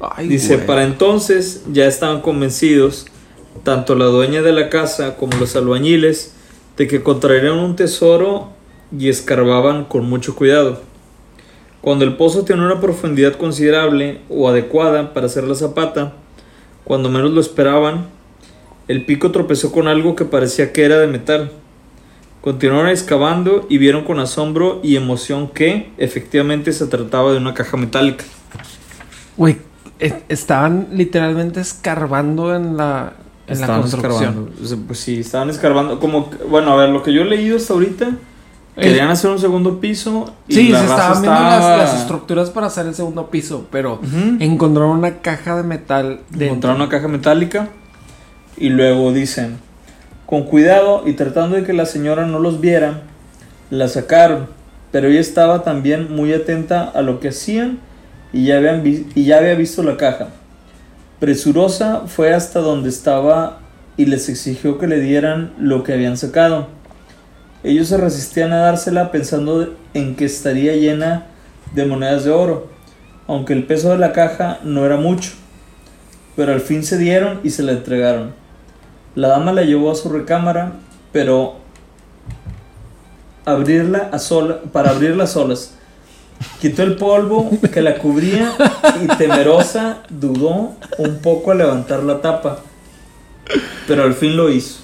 Ay, 0.00 0.28
Dice, 0.28 0.56
güey. 0.56 0.66
para 0.66 0.84
entonces 0.84 1.64
ya 1.72 1.86
estaban 1.86 2.20
convencidos, 2.20 3.06
tanto 3.62 3.94
la 3.94 4.06
dueña 4.06 4.42
de 4.42 4.52
la 4.52 4.68
casa 4.68 5.16
como 5.16 5.36
los 5.38 5.56
albañiles, 5.56 6.34
de 6.76 6.86
que 6.86 6.96
encontrarían 6.96 7.58
un 7.58 7.76
tesoro 7.76 8.50
y 8.96 9.08
escarbaban 9.08 9.84
con 9.84 10.08
mucho 10.08 10.34
cuidado. 10.34 10.80
Cuando 11.80 12.04
el 12.04 12.16
pozo 12.16 12.44
tiene 12.44 12.64
una 12.64 12.80
profundidad 12.80 13.34
considerable 13.36 14.20
o 14.28 14.48
adecuada 14.48 15.14
para 15.14 15.26
hacer 15.26 15.44
la 15.44 15.54
zapata, 15.54 16.14
cuando 16.84 17.08
menos 17.08 17.30
lo 17.30 17.40
esperaban, 17.40 18.08
el 18.88 19.04
pico 19.04 19.30
tropezó 19.32 19.72
con 19.72 19.88
algo 19.88 20.14
que 20.16 20.24
parecía 20.24 20.72
que 20.72 20.84
era 20.84 20.98
de 20.98 21.06
metal. 21.06 21.50
Continuaron 22.40 22.88
excavando 22.90 23.66
y 23.68 23.78
vieron 23.78 24.04
con 24.04 24.20
asombro 24.20 24.80
y 24.82 24.94
emoción 24.96 25.48
que 25.48 25.90
efectivamente 25.98 26.72
se 26.72 26.86
trataba 26.86 27.32
de 27.32 27.38
una 27.38 27.54
caja 27.54 27.76
metálica. 27.76 28.24
Güey, 29.36 29.56
e- 29.98 30.22
estaban 30.28 30.88
literalmente 30.92 31.60
escarbando 31.60 32.54
en 32.54 32.76
la, 32.76 33.14
en 33.48 33.54
la 33.58 33.60
Estaban 33.62 33.80
construcción. 33.80 34.50
escarbando. 34.54 34.86
Pues 34.86 35.00
sí, 35.00 35.20
estaban 35.20 35.50
escarbando. 35.50 35.98
Como, 35.98 36.30
bueno, 36.48 36.72
a 36.72 36.76
ver, 36.76 36.90
lo 36.90 37.02
que 37.02 37.12
yo 37.12 37.22
he 37.22 37.24
leído 37.24 37.56
hasta 37.56 37.74
ahorita, 37.74 38.10
Eh, 38.76 38.82
querían 38.82 39.08
hacer 39.08 39.30
un 39.30 39.38
segundo 39.40 39.80
piso. 39.80 40.32
Y 40.46 40.54
Sí, 40.54 40.68
la 40.68 40.80
se 40.82 40.86
raza 40.86 40.96
estaban 41.14 41.22
viendo 41.22 41.40
estaba- 41.40 41.76
las, 41.78 41.92
las 41.92 42.00
estructuras 42.02 42.50
para 42.50 42.66
hacer 42.68 42.86
el 42.86 42.94
segundo 42.94 43.28
piso, 43.30 43.66
pero 43.72 43.94
Ujú. 43.94 44.36
encontraron 44.38 44.98
una 44.98 45.16
caja 45.20 45.56
de 45.56 45.62
metal 45.62 46.20
de 46.30 46.46
Encontraron 46.46 46.82
una 46.82 46.90
caja 46.90 47.08
metálica 47.08 47.70
y 48.56 48.68
luego 48.70 49.12
dicen, 49.12 49.58
con 50.26 50.44
cuidado 50.44 51.02
y 51.06 51.12
tratando 51.12 51.56
de 51.56 51.64
que 51.64 51.72
la 51.72 51.86
señora 51.86 52.26
no 52.26 52.38
los 52.38 52.60
viera, 52.60 53.02
la 53.70 53.88
sacaron, 53.88 54.48
pero 54.92 55.08
ella 55.08 55.20
estaba 55.20 55.62
también 55.62 56.14
muy 56.14 56.32
atenta 56.32 56.84
a 56.84 57.02
lo 57.02 57.20
que 57.20 57.28
hacían 57.28 57.78
y 58.32 58.46
ya, 58.46 58.60
y 58.84 59.24
ya 59.24 59.38
había 59.38 59.54
visto 59.54 59.82
la 59.82 59.96
caja. 59.96 60.28
Presurosa 61.20 62.02
fue 62.06 62.34
hasta 62.34 62.60
donde 62.60 62.88
estaba 62.88 63.60
y 63.96 64.06
les 64.06 64.28
exigió 64.28 64.78
que 64.78 64.86
le 64.86 65.00
dieran 65.00 65.52
lo 65.58 65.82
que 65.82 65.92
habían 65.92 66.16
sacado. 66.16 66.68
Ellos 67.64 67.88
se 67.88 67.96
resistían 67.96 68.52
a 68.52 68.58
dársela 68.58 69.10
pensando 69.10 69.74
en 69.94 70.14
que 70.14 70.26
estaría 70.26 70.74
llena 70.74 71.26
de 71.74 71.86
monedas 71.86 72.24
de 72.24 72.30
oro, 72.30 72.68
aunque 73.26 73.54
el 73.54 73.64
peso 73.64 73.90
de 73.90 73.98
la 73.98 74.12
caja 74.12 74.60
no 74.62 74.84
era 74.84 74.96
mucho 74.96 75.32
pero 76.36 76.52
al 76.52 76.60
fin 76.60 76.84
se 76.84 76.98
dieron 76.98 77.40
y 77.42 77.50
se 77.50 77.62
la 77.62 77.72
entregaron. 77.72 78.34
La 79.16 79.28
dama 79.28 79.52
la 79.52 79.62
llevó 79.62 79.90
a 79.90 79.94
su 79.94 80.10
recámara, 80.10 80.74
pero 81.10 81.56
abrirla 83.46 84.10
a 84.12 84.18
sola, 84.18 84.60
para 84.72 84.90
abrirla 84.90 85.24
a 85.24 85.26
solas. 85.26 85.72
Quitó 86.60 86.82
el 86.82 86.96
polvo 86.96 87.50
que 87.72 87.80
la 87.80 87.96
cubría 87.96 88.52
y 89.02 89.06
temerosa 89.16 90.02
dudó 90.10 90.74
un 90.98 91.18
poco 91.22 91.52
al 91.52 91.58
levantar 91.58 92.02
la 92.02 92.20
tapa, 92.20 92.58
pero 93.88 94.04
al 94.04 94.12
fin 94.12 94.36
lo 94.36 94.50
hizo. 94.50 94.80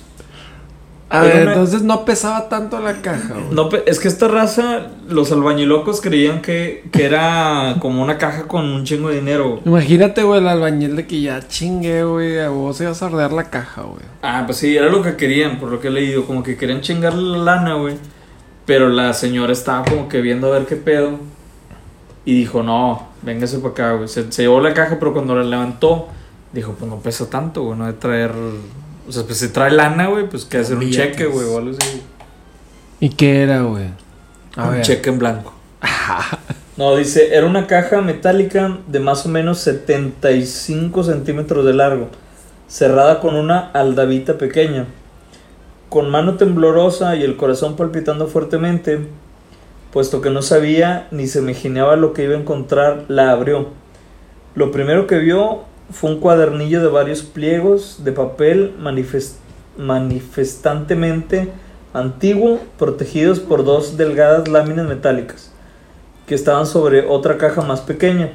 A 1.14 1.26
Era 1.26 1.34
ver, 1.34 1.42
una- 1.42 1.52
entonces 1.52 1.82
no 1.82 2.06
pesaba 2.06 2.48
tanto 2.48 2.80
la 2.80 3.02
caja, 3.02 3.34
güey. 3.34 3.50
No, 3.54 3.68
es 3.84 4.00
que 4.00 4.08
esta 4.08 4.28
raza, 4.28 4.86
los 5.08 5.30
albañilocos 5.30 6.00
creían 6.00 6.40
que, 6.40 6.84
que 6.90 7.04
era 7.04 7.76
como 7.80 8.02
una 8.02 8.16
caja 8.16 8.48
con 8.48 8.64
un 8.64 8.84
chingo 8.84 9.10
de 9.10 9.16
dinero. 9.16 9.60
Imagínate, 9.66 10.22
güey, 10.22 10.40
el 10.40 10.48
albañil 10.48 10.96
de 10.96 11.06
que 11.06 11.20
ya 11.20 11.46
chingue, 11.46 12.02
güey, 12.04 12.38
a 12.40 12.48
vos 12.48 12.80
ibas 12.80 13.02
a 13.02 13.06
arder 13.06 13.30
la 13.32 13.50
caja, 13.50 13.82
güey. 13.82 14.00
Ah, 14.22 14.44
pues 14.46 14.56
sí, 14.56 14.74
era 14.74 14.88
lo 14.88 15.02
que 15.02 15.16
querían, 15.16 15.58
por 15.58 15.70
lo 15.70 15.80
que 15.80 15.88
he 15.88 15.90
leído. 15.90 16.24
Como 16.24 16.42
que 16.42 16.56
querían 16.56 16.80
chingarle 16.80 17.36
la 17.36 17.44
lana, 17.56 17.74
güey. 17.74 17.96
Pero 18.64 18.88
la 18.88 19.12
señora 19.12 19.52
estaba 19.52 19.84
como 19.84 20.08
que 20.08 20.22
viendo 20.22 20.46
a 20.46 20.58
ver 20.58 20.66
qué 20.66 20.76
pedo. 20.76 21.18
Y 22.24 22.34
dijo, 22.34 22.62
no, 22.62 23.08
véngase 23.20 23.58
para 23.58 23.70
acá, 23.72 23.92
güey. 23.94 24.08
Se, 24.08 24.32
se 24.32 24.42
llevó 24.42 24.60
la 24.60 24.72
caja, 24.72 24.96
pero 24.98 25.12
cuando 25.12 25.34
la 25.34 25.42
levantó, 25.44 26.06
dijo, 26.54 26.72
pues 26.78 26.90
no 26.90 27.00
pesa 27.00 27.28
tanto, 27.28 27.64
güey. 27.64 27.76
No 27.78 27.86
de 27.86 27.92
traer. 27.92 28.30
O 29.08 29.12
sea, 29.12 29.24
pues 29.24 29.38
si 29.38 29.48
trae 29.48 29.70
lana, 29.70 30.06
güey, 30.08 30.28
pues 30.28 30.44
que 30.44 30.58
hacer 30.58 30.74
un 30.74 30.80
Billetes. 30.80 31.16
cheque, 31.16 31.26
güey, 31.26 31.46
o 31.46 31.58
algo 31.58 31.76
así. 31.78 32.02
¿Y 33.00 33.08
qué 33.10 33.42
era, 33.42 33.62
güey? 33.62 33.88
Un 34.56 34.70
ver. 34.70 34.82
cheque 34.82 35.10
en 35.10 35.18
blanco. 35.18 35.54
No, 36.74 36.96
dice, 36.96 37.34
era 37.36 37.46
una 37.46 37.66
caja 37.66 38.00
metálica 38.00 38.78
de 38.86 38.98
más 38.98 39.26
o 39.26 39.28
menos 39.28 39.58
75 39.58 41.04
centímetros 41.04 41.66
de 41.66 41.74
largo, 41.74 42.08
cerrada 42.66 43.20
con 43.20 43.34
una 43.36 43.70
aldabita 43.72 44.38
pequeña. 44.38 44.86
Con 45.90 46.10
mano 46.10 46.36
temblorosa 46.38 47.14
y 47.14 47.24
el 47.24 47.36
corazón 47.36 47.76
palpitando 47.76 48.26
fuertemente, 48.26 49.00
puesto 49.92 50.22
que 50.22 50.30
no 50.30 50.40
sabía 50.40 51.08
ni 51.10 51.26
se 51.26 51.40
imaginaba 51.40 51.96
lo 51.96 52.14
que 52.14 52.24
iba 52.24 52.34
a 52.34 52.40
encontrar, 52.40 53.04
la 53.08 53.32
abrió. 53.32 53.68
Lo 54.54 54.72
primero 54.72 55.06
que 55.06 55.18
vio 55.18 55.64
fue 55.92 56.10
un 56.10 56.20
cuadernillo 56.20 56.80
de 56.80 56.88
varios 56.88 57.22
pliegos 57.22 58.02
de 58.04 58.12
papel 58.12 58.74
manifest- 58.80 59.36
manifestantemente 59.78 61.48
antiguo, 61.92 62.60
protegidos 62.78 63.38
por 63.40 63.64
dos 63.64 63.96
delgadas 63.96 64.48
láminas 64.48 64.86
metálicas 64.86 65.50
que 66.26 66.34
estaban 66.34 66.66
sobre 66.66 67.04
otra 67.06 67.36
caja 67.36 67.62
más 67.62 67.80
pequeña. 67.80 68.30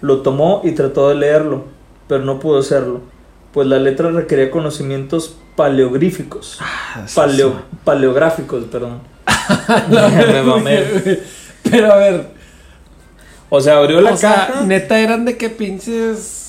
Lo 0.00 0.22
tomó 0.22 0.60
y 0.64 0.72
trató 0.72 1.08
de 1.08 1.14
leerlo, 1.16 1.64
pero 2.08 2.24
no 2.24 2.38
pudo 2.40 2.58
hacerlo, 2.60 3.00
pues 3.52 3.66
la 3.68 3.78
letra 3.78 4.10
requería 4.10 4.50
conocimientos 4.50 5.36
paleográficos. 5.56 6.58
Ah, 6.60 7.04
Paleo, 7.14 7.50
sí. 7.50 7.56
paleográficos, 7.84 8.64
perdón. 8.64 9.00
Me 9.88 10.42
mamé. 10.42 10.82
Pero 11.70 11.92
a 11.92 11.96
ver, 11.96 12.26
O 13.50 13.60
sea, 13.60 13.78
abrió 13.78 14.00
la 14.00 14.12
o 14.12 14.16
sea, 14.16 14.46
caja. 14.48 14.62
neta 14.66 14.98
eran 14.98 15.24
de 15.24 15.36
qué 15.36 15.48
pinches 15.50 16.43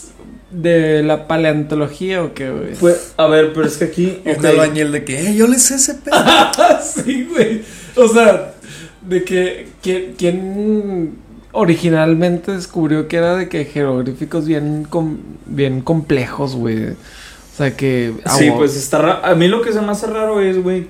de 0.61 1.03
la 1.03 1.27
paleontología 1.27 2.23
o 2.23 2.33
qué, 2.33 2.49
güey. 2.49 2.73
Pues, 2.79 3.13
a 3.17 3.27
ver, 3.27 3.51
pero 3.53 3.65
es 3.67 3.77
que 3.77 3.85
aquí. 3.85 4.19
Un 4.37 4.45
albañil 4.45 4.91
de 4.91 5.03
que, 5.03 5.29
eh, 5.29 5.35
yo 5.35 5.47
le 5.47 5.59
sé 5.59 5.75
ese 5.75 5.95
pedo. 5.95 6.15
sí, 6.83 7.27
güey. 7.31 7.61
O 7.95 8.07
sea, 8.07 8.53
de 9.01 9.23
que 9.23 9.67
¿quién, 9.81 10.15
quién 10.17 11.15
originalmente 11.51 12.51
descubrió 12.51 13.07
que 13.07 13.17
era 13.17 13.35
de 13.35 13.47
que 13.49 13.65
jeroglíficos 13.65 14.45
bien 14.45 14.85
com- 14.89 15.17
bien 15.45 15.81
complejos, 15.81 16.55
güey. 16.55 16.89
O 16.89 17.57
sea 17.57 17.75
que 17.77 18.13
Sí, 18.37 18.51
pues 18.55 18.75
está 18.75 18.97
raro. 18.99 19.25
A 19.25 19.35
mí 19.35 19.47
lo 19.47 19.61
que 19.61 19.71
se 19.71 19.81
me 19.81 19.91
hace 19.91 20.07
raro 20.07 20.41
es, 20.41 20.61
güey, 20.61 20.87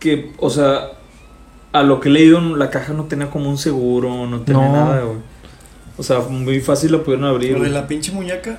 que, 0.00 0.32
o 0.38 0.50
sea, 0.50 0.88
a 1.72 1.82
lo 1.84 2.00
que 2.00 2.08
he 2.08 2.12
leído, 2.12 2.40
la 2.56 2.70
caja 2.70 2.92
no 2.92 3.04
tenía 3.04 3.30
como 3.30 3.48
un 3.48 3.58
seguro, 3.58 4.26
no 4.26 4.40
tenía 4.40 4.62
No. 4.66 4.72
nada, 4.72 5.02
güey. 5.02 5.18
O 5.96 6.02
sea, 6.02 6.18
muy 6.20 6.60
fácil 6.60 6.92
la 6.92 6.98
pudieron 7.04 7.26
abrir. 7.26 7.56
Lo 7.58 7.62
de 7.64 7.70
la 7.70 7.86
pinche 7.86 8.10
muñeca. 8.10 8.58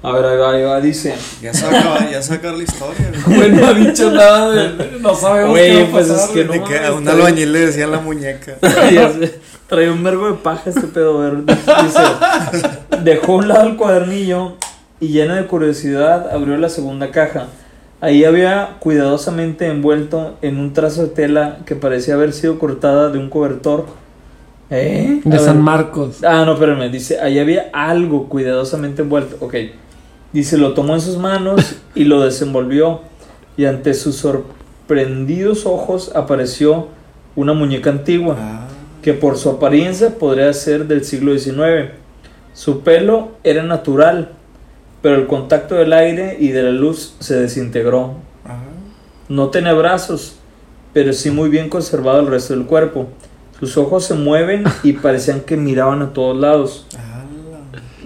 A 0.00 0.12
ver, 0.12 0.24
ahí 0.24 0.38
va, 0.38 0.52
ahí 0.52 0.62
va, 0.62 0.80
dice. 0.80 1.14
Ya 1.42 1.52
se 1.52 1.66
va 1.66 1.72
a 1.76 1.80
acabar, 1.80 2.10
ya 2.10 2.22
se 2.22 2.30
va 2.30 2.34
a 2.36 2.38
acabar 2.38 2.56
la 2.56 2.62
historia. 2.64 3.12
güey. 3.26 3.50
no 3.52 3.66
ha 3.66 3.74
dicho 3.74 4.10
nada 4.12 4.50
de 4.50 4.98
no 5.00 5.14
sabemos 5.14 5.50
Güey, 5.50 5.72
qué 5.72 5.82
va 5.84 5.90
pues 5.90 6.06
pasar, 6.08 6.28
es 6.28 6.34
que 6.34 6.44
no 6.44 6.52
De 6.52 6.62
que 6.62 6.78
a 6.78 6.92
un 6.92 7.08
albañil 7.08 7.52
le 7.52 7.66
decían 7.66 7.90
la 7.90 8.00
muñeca. 8.00 8.54
Traía 9.68 9.92
un 9.92 10.02
vergo 10.02 10.28
de 10.28 10.34
paja 10.34 10.70
este 10.70 10.86
pedo, 10.86 11.18
ver. 11.18 11.44
Dice, 11.44 12.00
dejó 13.02 13.32
a 13.32 13.36
un 13.36 13.48
lado 13.48 13.68
el 13.68 13.76
cuadernillo 13.76 14.56
y 15.00 15.08
lleno 15.08 15.34
de 15.34 15.46
curiosidad 15.46 16.30
abrió 16.32 16.56
la 16.56 16.68
segunda 16.68 17.10
caja. 17.10 17.48
Ahí 18.00 18.24
había 18.24 18.76
cuidadosamente 18.78 19.66
envuelto 19.66 20.38
en 20.42 20.58
un 20.58 20.72
trazo 20.72 21.02
de 21.02 21.08
tela 21.08 21.58
que 21.66 21.74
parecía 21.74 22.14
haber 22.14 22.32
sido 22.32 22.58
cortada 22.58 23.10
de 23.10 23.18
un 23.18 23.28
cobertor. 23.28 23.86
¿Eh? 24.70 25.20
de 25.24 25.36
A 25.36 25.40
San 25.40 25.56
ver. 25.56 25.64
Marcos. 25.64 26.22
Ah, 26.22 26.44
no, 26.46 26.52
espérame. 26.52 26.90
Dice, 26.90 27.18
ahí 27.20 27.38
había 27.38 27.70
algo 27.72 28.28
cuidadosamente 28.28 29.02
envuelto. 29.02 29.36
Ok. 29.40 29.54
Dice, 30.32 30.58
lo 30.58 30.74
tomó 30.74 30.94
en 30.94 31.00
sus 31.00 31.16
manos 31.16 31.76
y 31.94 32.04
lo 32.04 32.20
desenvolvió. 32.20 33.00
Y 33.56 33.64
ante 33.64 33.94
sus 33.94 34.16
sorprendidos 34.16 35.66
ojos 35.66 36.12
apareció 36.14 36.88
una 37.34 37.52
muñeca 37.54 37.90
antigua 37.90 38.36
Ah, 38.38 38.68
que 39.02 39.14
por 39.14 39.36
su 39.36 39.48
apariencia 39.50 40.18
podría 40.18 40.52
ser 40.52 40.86
del 40.86 41.04
siglo 41.04 41.36
XIX. 41.36 41.92
Su 42.52 42.80
pelo 42.80 43.32
era 43.44 43.62
natural, 43.62 44.30
pero 45.02 45.16
el 45.16 45.26
contacto 45.26 45.76
del 45.76 45.92
aire 45.92 46.36
y 46.40 46.48
de 46.48 46.62
la 46.62 46.70
luz 46.70 47.14
se 47.20 47.36
desintegró. 47.38 48.14
ah. 48.44 48.58
No 49.28 49.48
tenía 49.48 49.72
brazos, 49.74 50.36
pero 50.92 51.12
sí 51.12 51.30
muy 51.30 51.48
bien 51.48 51.68
conservado 51.68 52.20
el 52.20 52.26
resto 52.28 52.54
del 52.54 52.66
cuerpo. 52.66 53.06
Sus 53.60 53.76
ojos 53.76 54.04
se 54.04 54.14
mueven 54.14 54.64
y 54.82 54.92
parecían 54.94 55.40
que 55.40 55.56
miraban 55.56 56.00
a 56.02 56.12
todos 56.12 56.36
lados. 56.36 56.86
Ala. 56.94 57.17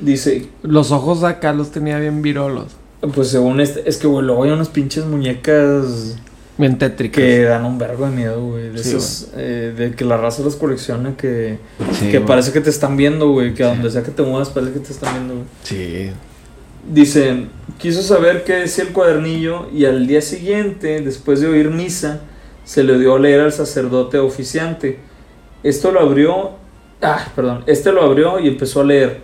Dice, 0.02 0.48
Los 0.62 0.90
ojos 0.90 1.20
de 1.20 1.28
acá 1.28 1.52
los 1.52 1.70
tenía 1.70 1.98
bien 1.98 2.22
virolos. 2.22 2.66
pues 3.14 3.28
según 3.28 3.60
este, 3.60 3.88
es 3.88 3.96
que 3.98 4.06
güey, 4.06 4.24
luego 4.26 4.44
hay 4.44 4.50
unas 4.50 4.68
pinches 4.68 5.04
muñecas 5.04 6.16
Bien 6.58 6.76
tétricas. 6.78 7.16
que 7.24 7.42
dan 7.44 7.64
un 7.64 7.78
vergo 7.78 8.04
de 8.04 8.10
miedo, 8.10 8.44
güey. 8.44 8.70
De, 8.70 8.78
Sí, 8.78 8.90
esas, 8.90 9.30
eh, 9.36 9.72
de 9.76 9.94
que 9.94 10.04
la 10.04 10.16
raza 10.16 10.42
los 10.42 10.56
colecciona, 10.56 11.16
que, 11.16 11.58
Sí, 11.92 12.06
que 12.10 12.18
güey. 12.18 12.26
parece 12.26 12.52
que 12.52 12.60
te 12.60 12.70
están 12.70 12.96
viendo, 12.96 13.30
güey. 13.30 13.54
Que 13.54 13.64
a 13.64 13.68
donde 13.68 13.90
sea 13.90 14.02
que 14.02 14.10
te 14.10 14.22
muevas 14.22 14.50
parece 14.50 14.72
que 14.74 14.80
te 14.80 14.92
están 14.92 15.14
viendo, 15.14 15.34
güey. 15.34 15.46
Sí. 15.62 16.10
Dice, 16.92 17.46
quiso 17.78 18.02
saber 18.02 18.42
qué 18.44 18.54
decía 18.56 18.84
el 18.84 18.90
cuadernillo 18.92 19.68
y 19.72 19.84
al 19.84 20.06
día 20.06 20.20
siguiente, 20.20 21.00
después 21.00 21.40
de 21.40 21.46
oír 21.46 21.70
misa, 21.70 22.20
se 22.64 22.82
le 22.82 22.98
dio 22.98 23.14
a 23.14 23.18
leer 23.20 23.40
al 23.40 23.52
sacerdote 23.52 24.18
oficiante. 24.18 24.98
Esto 25.62 25.92
lo 25.92 26.00
abrió, 26.00 26.50
ah, 27.00 27.28
perdón, 27.36 27.62
este 27.66 27.92
lo 27.92 28.02
abrió 28.02 28.40
y 28.40 28.48
empezó 28.48 28.80
a 28.80 28.84
leer. 28.84 29.20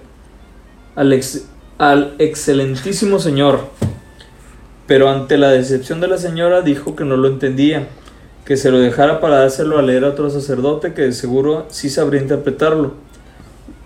Al, 0.99 1.13
ex- 1.13 1.45
al 1.79 2.15
excelentísimo 2.19 3.19
señor. 3.21 3.61
Pero 4.87 5.09
ante 5.11 5.37
la 5.39 5.51
decepción 5.51 6.01
de 6.01 6.09
la 6.09 6.19
señora 6.19 6.63
dijo 6.63 6.97
que 6.97 7.05
no 7.05 7.17
lo 7.17 7.29
entendía, 7.29 7.87
que 8.45 8.57
se 8.57 8.71
lo 8.71 8.79
dejara 8.81 9.21
para 9.21 9.37
dárselo 9.41 9.79
a 9.79 9.83
leer 9.83 10.05
a 10.05 10.09
otro 10.09 10.29
sacerdote 10.31 10.95
que 10.95 11.03
de 11.03 11.13
seguro 11.13 11.67
sí 11.71 11.89
sabría 11.91 12.21
interpretarlo. 12.23 12.95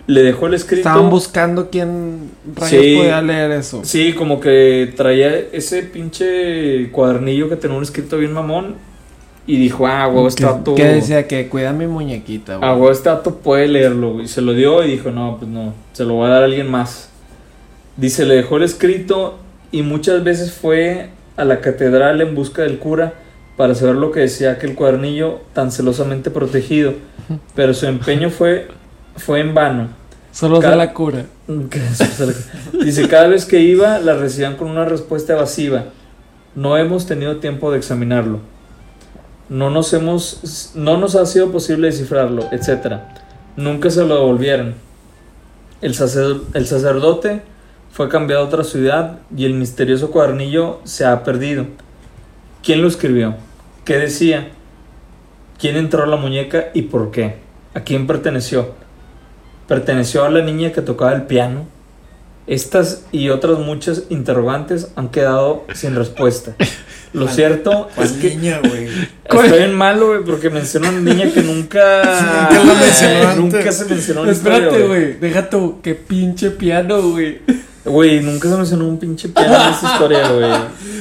Le 0.07 0.23
dejó 0.23 0.47
el 0.47 0.53
escrito. 0.55 0.89
Estaban 0.89 1.09
buscando 1.09 1.69
quién 1.69 2.31
Sí. 2.65 2.95
podía 2.97 3.21
leer 3.21 3.51
eso. 3.51 3.81
Sí, 3.83 4.13
como 4.13 4.39
que 4.39 4.93
traía 4.97 5.33
ese 5.37 5.83
pinche 5.83 6.89
cuadernillo 6.91 7.47
que 7.47 7.55
tenía 7.57 7.77
un 7.77 7.83
escrito 7.83 8.17
bien 8.17 8.33
mamón. 8.33 8.75
Y 9.45 9.57
dijo, 9.57 9.85
ah, 9.87 10.07
huevo, 10.07 10.29
que, 10.29 10.45
vato. 10.45 10.75
que 10.75 10.85
decía 10.85 11.27
que 11.27 11.49
cuida 11.49 11.73
mi 11.73 11.85
muñequita, 11.85 12.57
güey. 12.57 12.69
Ah, 12.69 12.73
huevo, 12.73 12.91
este 12.91 13.09
vato 13.09 13.35
puede 13.39 13.67
leerlo. 13.67 14.21
Y 14.21 14.27
se 14.27 14.41
lo 14.41 14.53
dio 14.53 14.83
y 14.83 14.91
dijo, 14.91 15.11
no, 15.11 15.37
pues 15.37 15.51
no, 15.51 15.73
se 15.91 16.05
lo 16.05 16.13
voy 16.13 16.27
a 16.27 16.29
dar 16.29 16.41
a 16.43 16.45
alguien 16.45 16.71
más. 16.71 17.09
Dice, 17.97 18.25
le 18.25 18.35
dejó 18.35 18.57
el 18.57 18.63
escrito 18.63 19.37
y 19.71 19.81
muchas 19.81 20.23
veces 20.23 20.53
fue 20.53 21.09
a 21.35 21.43
la 21.43 21.59
catedral 21.59 22.21
en 22.21 22.35
busca 22.35 22.61
del 22.61 22.79
cura 22.79 23.13
para 23.57 23.75
saber 23.75 23.95
lo 23.95 24.11
que 24.11 24.21
decía 24.21 24.51
aquel 24.51 24.75
cuadernillo 24.75 25.41
tan 25.53 25.71
celosamente 25.71 26.31
protegido. 26.31 26.93
Pero 27.55 27.73
su 27.73 27.85
empeño 27.85 28.29
fue, 28.29 28.67
fue 29.17 29.41
en 29.41 29.53
vano. 29.53 29.89
Solo 30.31 30.59
Ca- 30.61 30.71
se 30.71 30.75
la 30.77 30.93
cura. 30.93 31.25
Dice, 32.83 33.07
cada 33.09 33.27
vez 33.27 33.45
que 33.45 33.59
iba 33.59 33.99
la 33.99 34.15
recibían 34.15 34.55
con 34.55 34.69
una 34.69 34.85
respuesta 34.85 35.33
evasiva. 35.33 35.85
No 36.55 36.77
hemos 36.77 37.05
tenido 37.05 37.37
tiempo 37.37 37.71
de 37.71 37.77
examinarlo. 37.77 38.39
No 39.49 39.69
nos 39.69 39.93
hemos 39.93 40.71
no 40.75 40.97
nos 40.97 41.15
ha 41.15 41.25
sido 41.25 41.51
posible 41.51 41.87
descifrarlo, 41.87 42.47
etc. 42.51 42.97
Nunca 43.55 43.89
se 43.89 44.05
lo 44.05 44.15
devolvieron. 44.15 44.75
El, 45.81 45.93
sacer- 45.95 46.41
el 46.53 46.65
sacerdote 46.65 47.41
fue 47.91 48.09
cambiado 48.09 48.43
a 48.43 48.47
otra 48.47 48.63
ciudad 48.63 49.19
y 49.35 49.45
el 49.45 49.53
misterioso 49.53 50.11
cuadernillo 50.11 50.79
se 50.85 51.05
ha 51.05 51.23
perdido. 51.23 51.65
¿Quién 52.63 52.81
lo 52.81 52.87
escribió? 52.87 53.35
¿Qué 53.85 53.97
decía? 53.97 54.49
¿Quién 55.59 55.75
entró 55.75 56.03
a 56.03 56.07
la 56.07 56.15
muñeca 56.15 56.69
y 56.73 56.83
por 56.83 57.11
qué? 57.11 57.35
¿A 57.73 57.81
quién 57.81 58.07
perteneció? 58.07 58.71
¿Perteneció 59.67 60.23
a 60.23 60.29
la 60.29 60.41
niña 60.41 60.71
que 60.71 60.81
tocaba 60.81 61.13
el 61.13 61.23
piano? 61.23 61.65
Estas 62.45 63.05
y 63.11 63.29
otras 63.29 63.59
muchas 63.59 64.03
interrogantes 64.09 64.89
han 64.95 65.09
quedado 65.09 65.65
sin 65.73 65.95
respuesta. 65.95 66.55
Lo 67.13 67.27
cierto 67.27 67.89
¿Cuál 67.95 68.07
es 68.07 68.13
que 68.13 68.35
niña, 68.35 68.59
güey? 68.59 68.87
estoy 69.23 69.59
bien 69.59 69.73
malo, 69.75 70.07
güey, 70.07 70.23
porque 70.23 70.49
mencionó 70.49 70.87
a 70.87 70.91
una 70.91 71.01
niña 71.01 71.31
que 71.31 71.43
nunca, 71.43 72.49
Nunca 72.51 72.63
la 72.63 72.73
mencionó 72.73 73.29
antes. 73.29 73.37
nunca 73.37 73.71
se 73.71 73.85
mencionó 73.85 74.23
en 74.23 74.29
Espérate, 74.31 74.87
güey. 74.87 75.13
Deja 75.19 75.49
tú. 75.49 75.79
Qué 75.83 75.93
pinche 75.93 76.49
piano, 76.49 77.01
güey. 77.11 77.39
Güey, 77.85 78.21
nunca 78.21 78.49
se 78.49 78.55
mencionó 78.55 78.87
un 78.87 78.97
pinche 78.97 79.29
piano 79.29 79.53
en 79.55 79.73
esta 79.73 79.93
historia, 79.93 80.29
güey. 80.31 80.51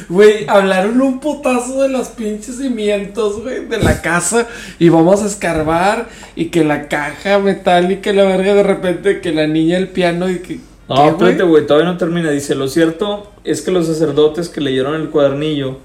Güey, 0.09 0.47
hablaron 0.49 1.01
un 1.01 1.19
putazo 1.21 1.81
de 1.83 1.89
los 1.89 2.09
pinches 2.09 2.57
cimientos, 2.59 3.41
güey, 3.43 3.67
de 3.67 3.79
la 3.79 4.03
casa. 4.03 4.47
Y 4.79 4.91
vamos 4.91 5.23
a 5.23 5.27
escarbar. 5.27 6.09
Y 6.37 6.47
que 6.47 6.63
la 6.63 6.89
caja 6.89 7.39
metálica 7.39 8.11
y 8.11 8.17
la 8.17 8.25
verga 8.25 8.55
de 8.55 8.63
repente. 8.65 9.21
Que 9.21 9.33
la 9.33 9.47
niña 9.47 9.79
el 9.79 9.89
piano 9.89 10.29
y 10.29 10.41
que. 10.41 10.61
No, 10.95 11.03
¿Qué, 11.03 11.09
espérate, 11.11 11.43
güey? 11.43 11.49
güey, 11.49 11.67
todavía 11.67 11.91
no 11.91 11.99
termina. 11.99 12.31
Dice, 12.31 12.55
lo 12.55 12.69
cierto 12.69 13.31
es 13.45 13.63
que 13.63 13.71
los 13.71 13.87
sacerdotes 13.87 14.49
que 14.49 14.61
leyeron 14.61 14.95
el 15.01 15.11
cuadernillo, 15.11 15.79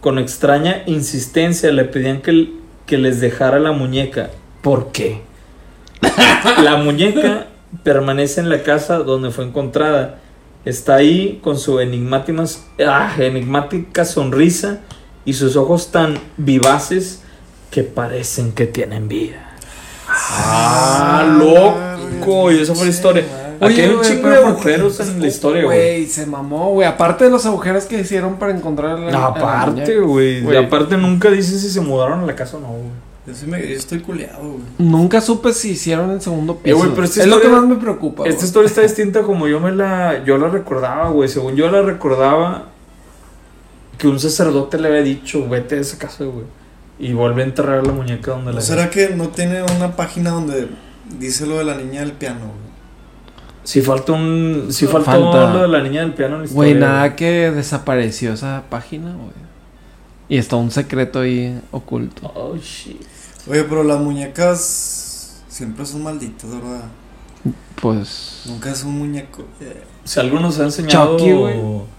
con 0.00 0.18
extraña 0.18 0.82
insistencia, 0.86 1.70
le 1.72 1.84
pedían 1.84 2.22
que, 2.22 2.52
que 2.86 2.98
les 2.98 3.20
dejara 3.20 3.58
la 3.58 3.72
muñeca. 3.72 4.30
¿Por 4.62 4.92
qué? 4.92 5.20
la 6.62 6.76
muñeca 6.76 7.48
permanece 7.82 8.40
en 8.40 8.48
la 8.48 8.62
casa 8.62 8.98
donde 8.98 9.30
fue 9.30 9.44
encontrada. 9.44 10.18
Está 10.64 10.96
ahí 10.96 11.38
con 11.42 11.58
su 11.58 11.78
enigmática, 11.78 12.44
ah, 12.86 13.14
enigmática 13.18 14.04
sonrisa 14.04 14.80
y 15.24 15.34
sus 15.34 15.56
ojos 15.56 15.92
tan 15.92 16.18
vivaces 16.36 17.22
que 17.70 17.82
parecen 17.82 18.52
que 18.52 18.66
tienen 18.66 19.06
vida. 19.06 19.56
¡Ah, 20.08 21.36
loco! 21.38 22.50
Y 22.50 22.60
esa 22.60 22.74
fue 22.74 22.86
la 22.86 22.90
historia. 22.90 23.24
Aquí 23.60 23.80
hay 23.80 23.90
un 23.90 24.00
chingo 24.02 24.28
de 24.28 24.36
agujeros 24.36 25.00
en 25.00 25.20
la 25.20 25.26
historia, 25.26 25.64
güey. 25.64 25.78
Güey, 25.78 26.06
se 26.06 26.26
mamó, 26.26 26.72
güey. 26.72 26.86
Aparte 26.86 27.24
de 27.24 27.30
los 27.30 27.44
agujeros 27.46 27.84
que 27.84 28.00
hicieron 28.00 28.36
para 28.36 28.56
encontrar 28.56 28.96
a 28.96 29.00
la. 29.00 29.10
la 29.10 29.26
Aparte, 29.26 29.98
güey. 30.00 30.56
Aparte 30.56 30.96
nunca 30.96 31.30
dicen 31.30 31.58
si 31.58 31.68
se 31.70 31.80
mudaron 31.80 32.20
a 32.20 32.26
la 32.26 32.34
casa 32.34 32.56
o 32.56 32.60
no, 32.60 32.68
güey. 32.68 33.06
Yo, 33.26 33.34
sí 33.34 33.46
me, 33.46 33.60
yo 33.60 33.74
estoy 33.74 33.98
culeado, 34.00 34.38
güey. 34.40 34.60
Nunca 34.78 35.20
supe 35.20 35.52
si 35.52 35.70
hicieron 35.70 36.12
el 36.12 36.20
segundo 36.20 36.58
piso. 36.58 36.78
pero 36.94 37.04
esta 37.04 37.22
es 37.22 37.26
lo 37.26 37.40
que 37.40 37.46
historia- 37.46 37.60
más 37.60 37.68
me 37.68 37.76
preocupa. 37.76 38.24
Esta 38.28 38.44
historia 38.44 38.68
está 38.68 38.82
distinta 38.82 39.22
como 39.22 39.48
yo 39.48 39.58
me 39.58 39.72
la 39.72 40.22
yo 40.24 40.38
la 40.38 40.48
recordaba, 40.48 41.10
güey. 41.10 41.28
Según 41.28 41.56
yo 41.56 41.68
la 41.70 41.82
recordaba 41.82 42.66
que 43.98 44.06
un 44.08 44.20
sacerdote 44.20 44.78
le 44.78 44.88
había 44.88 45.02
dicho, 45.02 45.48
"Vete 45.48 45.74
de 45.76 45.80
esa 45.80 45.98
casa, 45.98 46.24
güey." 46.24 46.44
Y 46.98 47.12
vuelve 47.14 47.42
a 47.42 47.46
enterrar 47.46 47.86
la 47.86 47.92
muñeca 47.92 48.30
donde 48.30 48.52
la 48.52 48.56
¿No 48.56 48.60
será 48.60 48.90
que 48.90 49.08
no 49.10 49.28
tiene 49.28 49.62
una 49.76 49.96
página 49.96 50.30
donde 50.30 50.68
dice 51.18 51.46
lo 51.46 51.58
de 51.58 51.64
la 51.64 51.74
niña 51.76 52.00
del 52.00 52.12
piano, 52.12 52.40
güey? 52.40 52.65
Si 53.66 53.82
falta 53.82 54.12
un 54.12 54.68
si 54.70 54.86
faltó 54.86 55.10
Falta. 55.10 55.52
lo 55.52 55.62
de 55.62 55.68
la 55.68 55.82
niña 55.82 56.02
del 56.02 56.14
piano 56.14 56.36
en 56.36 56.42
la 56.42 56.48
Güey, 56.48 56.74
nada 56.74 57.16
que 57.16 57.50
desapareció 57.50 58.32
esa 58.32 58.62
página, 58.70 59.12
güey. 59.12 59.32
Y 60.28 60.38
está 60.38 60.54
un 60.54 60.70
secreto 60.70 61.18
ahí 61.20 61.60
oculto. 61.72 62.30
Oh 62.36 62.56
shit. 62.56 63.02
Oye, 63.50 63.64
pero 63.64 63.82
las 63.82 63.98
muñecas 63.98 65.42
siempre 65.48 65.84
son 65.84 66.04
malditas, 66.04 66.48
¿verdad? 66.48 66.84
Pues. 67.80 68.42
Nunca 68.46 68.70
es 68.70 68.84
un 68.84 68.98
muñeco. 68.98 69.44
Eh, 69.60 69.82
Si 70.04 70.20
algo 70.20 70.38
nos 70.38 70.60
ha 70.60 70.64
enseñado 70.64 71.16
Chucky, 71.18 71.32
güey. 71.32 71.54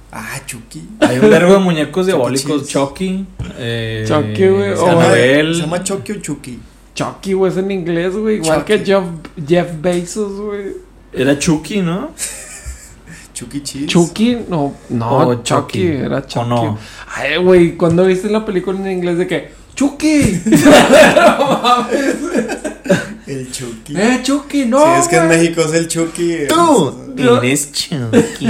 Ah, 0.10 0.40
Chucky. 0.46 0.88
Hay 1.02 1.20
un 1.20 1.30
verbo 1.30 1.52
de 1.54 1.60
muñecos 1.60 2.06
diabólicos. 2.06 2.66
Chucky, 2.66 3.26
eh, 3.58 4.06
Chucky, 4.08 4.48
güey, 4.48 4.76
¿Se. 4.78 5.54
¿Se 5.54 5.62
llama 5.62 5.84
Chucky 5.84 6.14
o 6.14 6.22
Chucky? 6.22 6.60
Chucky, 6.96 7.34
güey, 7.34 7.52
es 7.52 7.58
en 7.58 7.72
inglés, 7.72 8.16
güey. 8.16 8.38
Igual 8.38 8.60
Chucky. 8.60 8.80
que 8.80 8.86
Jeff, 8.86 9.04
Jeff 9.46 9.68
Bezos, 9.82 10.32
güey. 10.40 10.87
Era 11.14 11.38
Chucky, 11.40 11.82
¿no? 11.82 12.12
Chucky 13.34 13.62
Cheese. 13.62 13.88
Chucky, 13.88 14.38
no, 14.50 14.74
no, 14.90 15.18
O 15.28 15.36
Chucky, 15.36 15.80
Chucky, 15.80 15.88
era 15.88 16.18
¿o 16.18 16.22
Chucky. 16.22 16.50
no? 16.50 16.78
Ay, 17.16 17.38
güey, 17.38 17.78
cuando 17.78 18.04
viste 18.06 18.30
la 18.30 18.44
película 18.46 18.80
en 18.80 18.92
inglés 18.92 19.18
de 19.20 19.28
que, 19.28 19.52
Chucky, 19.76 20.42
El 23.28 23.52
Chucky. 23.52 23.94
eh, 23.96 24.20
Chucky, 24.24 24.66
no. 24.66 24.80
sí, 24.80 24.86
es 25.02 25.08
que 25.08 25.18
en. 25.18 25.28
México 25.28 25.62
es 25.62 25.74
el 25.74 25.88
Chucky. 25.88 26.48
Tú 26.48 27.14
eres 27.18 27.72
Chucky. 27.74 28.48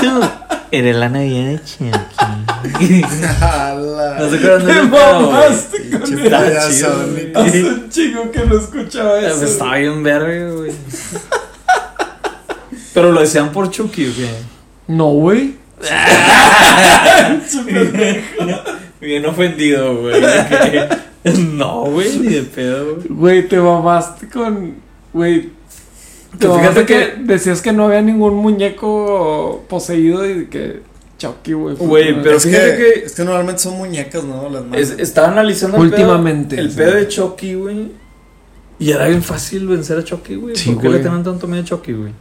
tú 0.00 0.20
eres 0.78 0.96
la 0.96 1.08
Navidad 1.08 1.46
de 1.46 1.60
Chucky. 1.64 3.02
No 3.04 4.30
se 4.30 4.36
acuerdan 4.36 4.66
de 4.66 4.72
Te 4.72 4.80
ese 4.80 4.88
pedo, 4.88 4.88
güey? 4.88 5.32
mamaste 5.32 5.90
con 5.90 6.00
bonito. 6.00 7.38
Hace 7.40 7.64
un 7.64 7.88
chingo 7.90 8.30
que 8.30 8.40
no 8.46 8.58
escuchaba 8.58 9.20
Eh, 9.20 9.26
eso. 9.26 9.36
pues, 9.38 9.50
Estaba 9.50 9.76
bien 9.76 10.02
verga, 10.02 10.50
güey. 10.52 10.72
Pero 12.94 13.12
lo 13.12 13.20
decían 13.20 13.52
por 13.52 13.70
Chucky, 13.70 14.08
¿o 14.08 14.14
qué? 14.14 14.28
No, 14.88 15.08
güey. 15.10 15.56
Bien 19.00 19.26
ofendido, 19.26 19.96
güey. 20.00 20.22
No, 21.24 21.84
güey, 21.86 22.18
ni 22.18 22.34
de 22.34 22.42
pedo, 22.42 22.96
güey. 22.96 23.06
Güey, 23.08 23.48
te 23.48 23.56
mamaste 23.56 24.28
con. 24.28 24.74
Güey. 25.12 25.50
Fíjate 26.38 26.80
que, 26.86 26.86
que- 26.86 27.14
decías 27.24 27.60
que 27.62 27.72
no 27.72 27.86
había 27.86 28.02
ningún 28.02 28.34
muñeco 28.36 29.64
poseído 29.68 30.28
y 30.28 30.46
que. 30.46 30.82
Chucky, 31.16 31.52
güey. 31.52 31.76
Güey, 31.76 32.22
pero 32.22 32.36
es, 32.36 32.42
fíjate 32.42 32.70
que, 32.72 32.76
que- 32.76 33.06
es 33.06 33.12
que 33.14 33.24
normalmente 33.24 33.62
son 33.62 33.76
muñecas, 33.78 34.24
¿no? 34.24 34.48
Las 34.50 34.64
más. 34.64 34.78
Es- 34.78 34.94
estaba 34.98 35.28
analizando 35.28 35.76
el 35.78 35.84
Últimamente, 35.84 36.56
pedo, 36.56 36.66
el 36.66 36.72
pedo 36.74 36.92
de 36.96 37.08
Chucky, 37.08 37.54
güey. 37.54 37.92
Y 38.80 38.90
era 38.90 39.06
bien 39.06 39.22
fácil 39.22 39.66
vencer 39.68 39.96
a 39.98 40.04
Chucky, 40.04 40.34
güey. 40.34 40.56
Sí, 40.56 40.72
¿Por 40.72 40.82
qué 40.82 40.88
le 40.88 40.98
tenían 40.98 41.22
tanto 41.22 41.46
miedo 41.46 41.62
a 41.62 41.66
Chucky, 41.66 41.92
güey? 41.92 42.12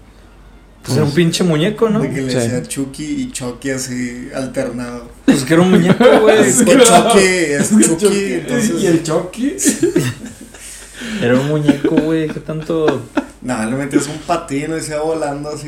Pues 0.84 0.98
era 0.98 1.06
un 1.06 1.14
pinche 1.14 1.44
muñeco, 1.44 1.90
¿no? 1.90 2.00
De 2.02 2.10
que 2.12 2.22
le 2.22 2.30
Sí. 2.30 2.36
decía 2.38 2.62
Chucky 2.62 3.04
y 3.06 3.32
Chucky 3.32 3.70
así 3.72 4.30
alternado. 4.36 5.08
Pues 5.26 5.44
que 5.44 5.54
era 5.54 5.64
un 5.64 5.72
muñeco, 5.72 6.04
güey. 6.22 6.40
Es 6.48 6.62
que 6.62 6.78
Chucky 6.78 7.20
es 7.20 7.70
Chucky, 8.00 8.34
entonces. 8.34 8.84
¿Y 8.84 8.88
el 8.88 9.02
Chucky? 9.04 9.56
Era 11.22 11.40
un 11.40 11.48
muñeco, 11.48 11.96
güey. 11.96 12.28
¿Qué 12.28 12.40
tanto? 12.40 13.02
Nada, 13.44 13.66
le 13.66 13.76
metías 13.76 14.08
un 14.08 14.20
patín 14.20 14.74
y 14.78 14.80
se 14.82 14.94
iba 14.94 15.04
volando 15.04 15.50
así 15.50 15.68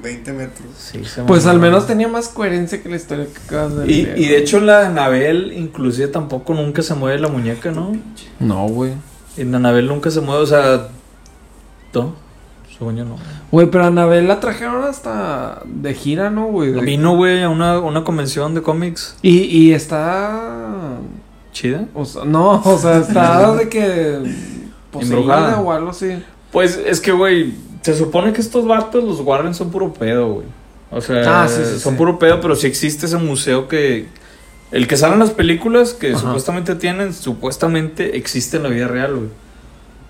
20 0.00 0.32
metros. 0.32 0.68
Sí, 0.78 1.04
se 1.04 1.22
Pues 1.24 1.46
al 1.46 1.58
menos 1.58 1.86
tenía 1.86 2.06
más 2.06 2.28
coherencia 2.28 2.80
que 2.80 2.88
la 2.88 2.96
historia 2.96 3.26
que 3.26 3.40
acabas 3.46 3.76
de 3.78 3.90
Y, 3.92 4.04
leer, 4.04 4.18
y 4.18 4.28
de 4.28 4.38
hecho 4.38 4.60
la 4.60 4.80
de 4.80 4.86
Anabel, 4.86 5.52
inclusive 5.56 6.06
tampoco 6.08 6.54
nunca 6.54 6.82
se 6.82 6.94
mueve 6.94 7.18
la 7.18 7.26
muñeca, 7.28 7.72
¿no? 7.72 7.96
No, 8.38 8.68
güey. 8.68 8.92
En 9.36 9.52
Anabel 9.54 9.88
nunca 9.88 10.10
se 10.10 10.20
mueve, 10.20 10.42
o 10.42 10.46
sea... 10.46 10.88
¿No? 11.92 12.14
Según 12.78 12.94
yo 12.96 13.04
no. 13.04 13.16
Güey, 13.50 13.70
pero 13.70 13.84
a 13.84 13.86
Anabel 13.88 14.28
la 14.28 14.38
trajeron 14.38 14.84
hasta 14.84 15.62
de 15.64 15.94
gira, 15.94 16.30
¿no, 16.30 16.46
güey? 16.46 16.72
De- 16.72 16.80
Vino, 16.82 17.16
güey, 17.16 17.42
a 17.42 17.48
una, 17.48 17.80
una 17.80 18.04
convención 18.04 18.54
de 18.54 18.62
cómics 18.62 19.16
Y, 19.22 19.38
y 19.44 19.72
está... 19.72 20.98
chida. 21.52 21.86
O 21.94 22.04
sea, 22.04 22.24
no, 22.24 22.60
o 22.62 22.78
sea, 22.78 22.98
está 22.98 23.52
de 23.56 23.68
que... 23.68 24.20
Poseída 24.92 25.16
Embrujada. 25.16 25.60
o 25.60 25.72
algo 25.72 25.90
así. 25.90 26.22
Pues 26.56 26.80
es 26.86 27.02
que, 27.02 27.12
güey, 27.12 27.52
se 27.82 27.94
supone 27.94 28.32
que 28.32 28.40
estos 28.40 28.66
vatos, 28.66 29.04
los 29.04 29.20
Warren, 29.20 29.52
son 29.52 29.70
puro 29.70 29.92
pedo, 29.92 30.26
güey. 30.36 30.46
O 30.90 31.02
sea, 31.02 31.42
Ah, 31.42 31.48
sí, 31.48 31.60
sí, 31.62 31.78
son 31.78 31.92
sí. 31.92 31.98
puro 31.98 32.18
pedo, 32.18 32.40
pero 32.40 32.56
sí 32.56 32.66
existe 32.66 33.04
ese 33.04 33.18
museo 33.18 33.68
que... 33.68 34.06
El 34.72 34.86
que 34.88 34.96
sale 34.96 35.12
en 35.12 35.18
las 35.18 35.32
películas 35.32 35.92
que 35.92 36.12
Ajá. 36.12 36.18
supuestamente 36.20 36.74
tienen, 36.74 37.12
supuestamente 37.12 38.16
existe 38.16 38.56
en 38.56 38.62
la 38.62 38.70
vida 38.70 38.88
real, 38.88 39.16
güey. 39.16 39.28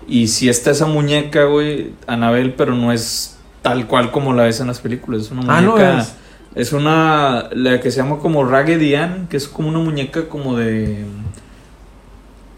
Y 0.07 0.29
si 0.29 0.49
está 0.49 0.71
esa 0.71 0.87
muñeca, 0.87 1.47
güey, 1.47 1.91
Anabel, 2.07 2.55
pero 2.55 2.77
no 2.77 2.93
es 2.93 3.39
tal 3.63 3.89
cual 3.89 4.13
como 4.13 4.33
la 4.33 4.45
ves 4.45 4.61
en 4.61 4.69
las 4.69 4.79
películas. 4.79 5.23
Es 5.23 5.31
una 5.33 5.43
muñeca... 5.43 5.57
Ah, 5.59 5.63
no 5.97 6.01
es. 6.01 6.15
Es 6.55 6.73
una. 6.73 7.49
La 7.55 7.81
que 7.81 7.91
se 7.91 7.97
llama 7.97 8.21
como 8.21 8.45
Raggedy 8.45 8.95
Ann, 8.95 9.27
que 9.29 9.37
es 9.37 9.49
como 9.49 9.69
una 9.69 9.81
muñeca 9.81 10.29
como 10.29 10.57
de. 10.57 11.05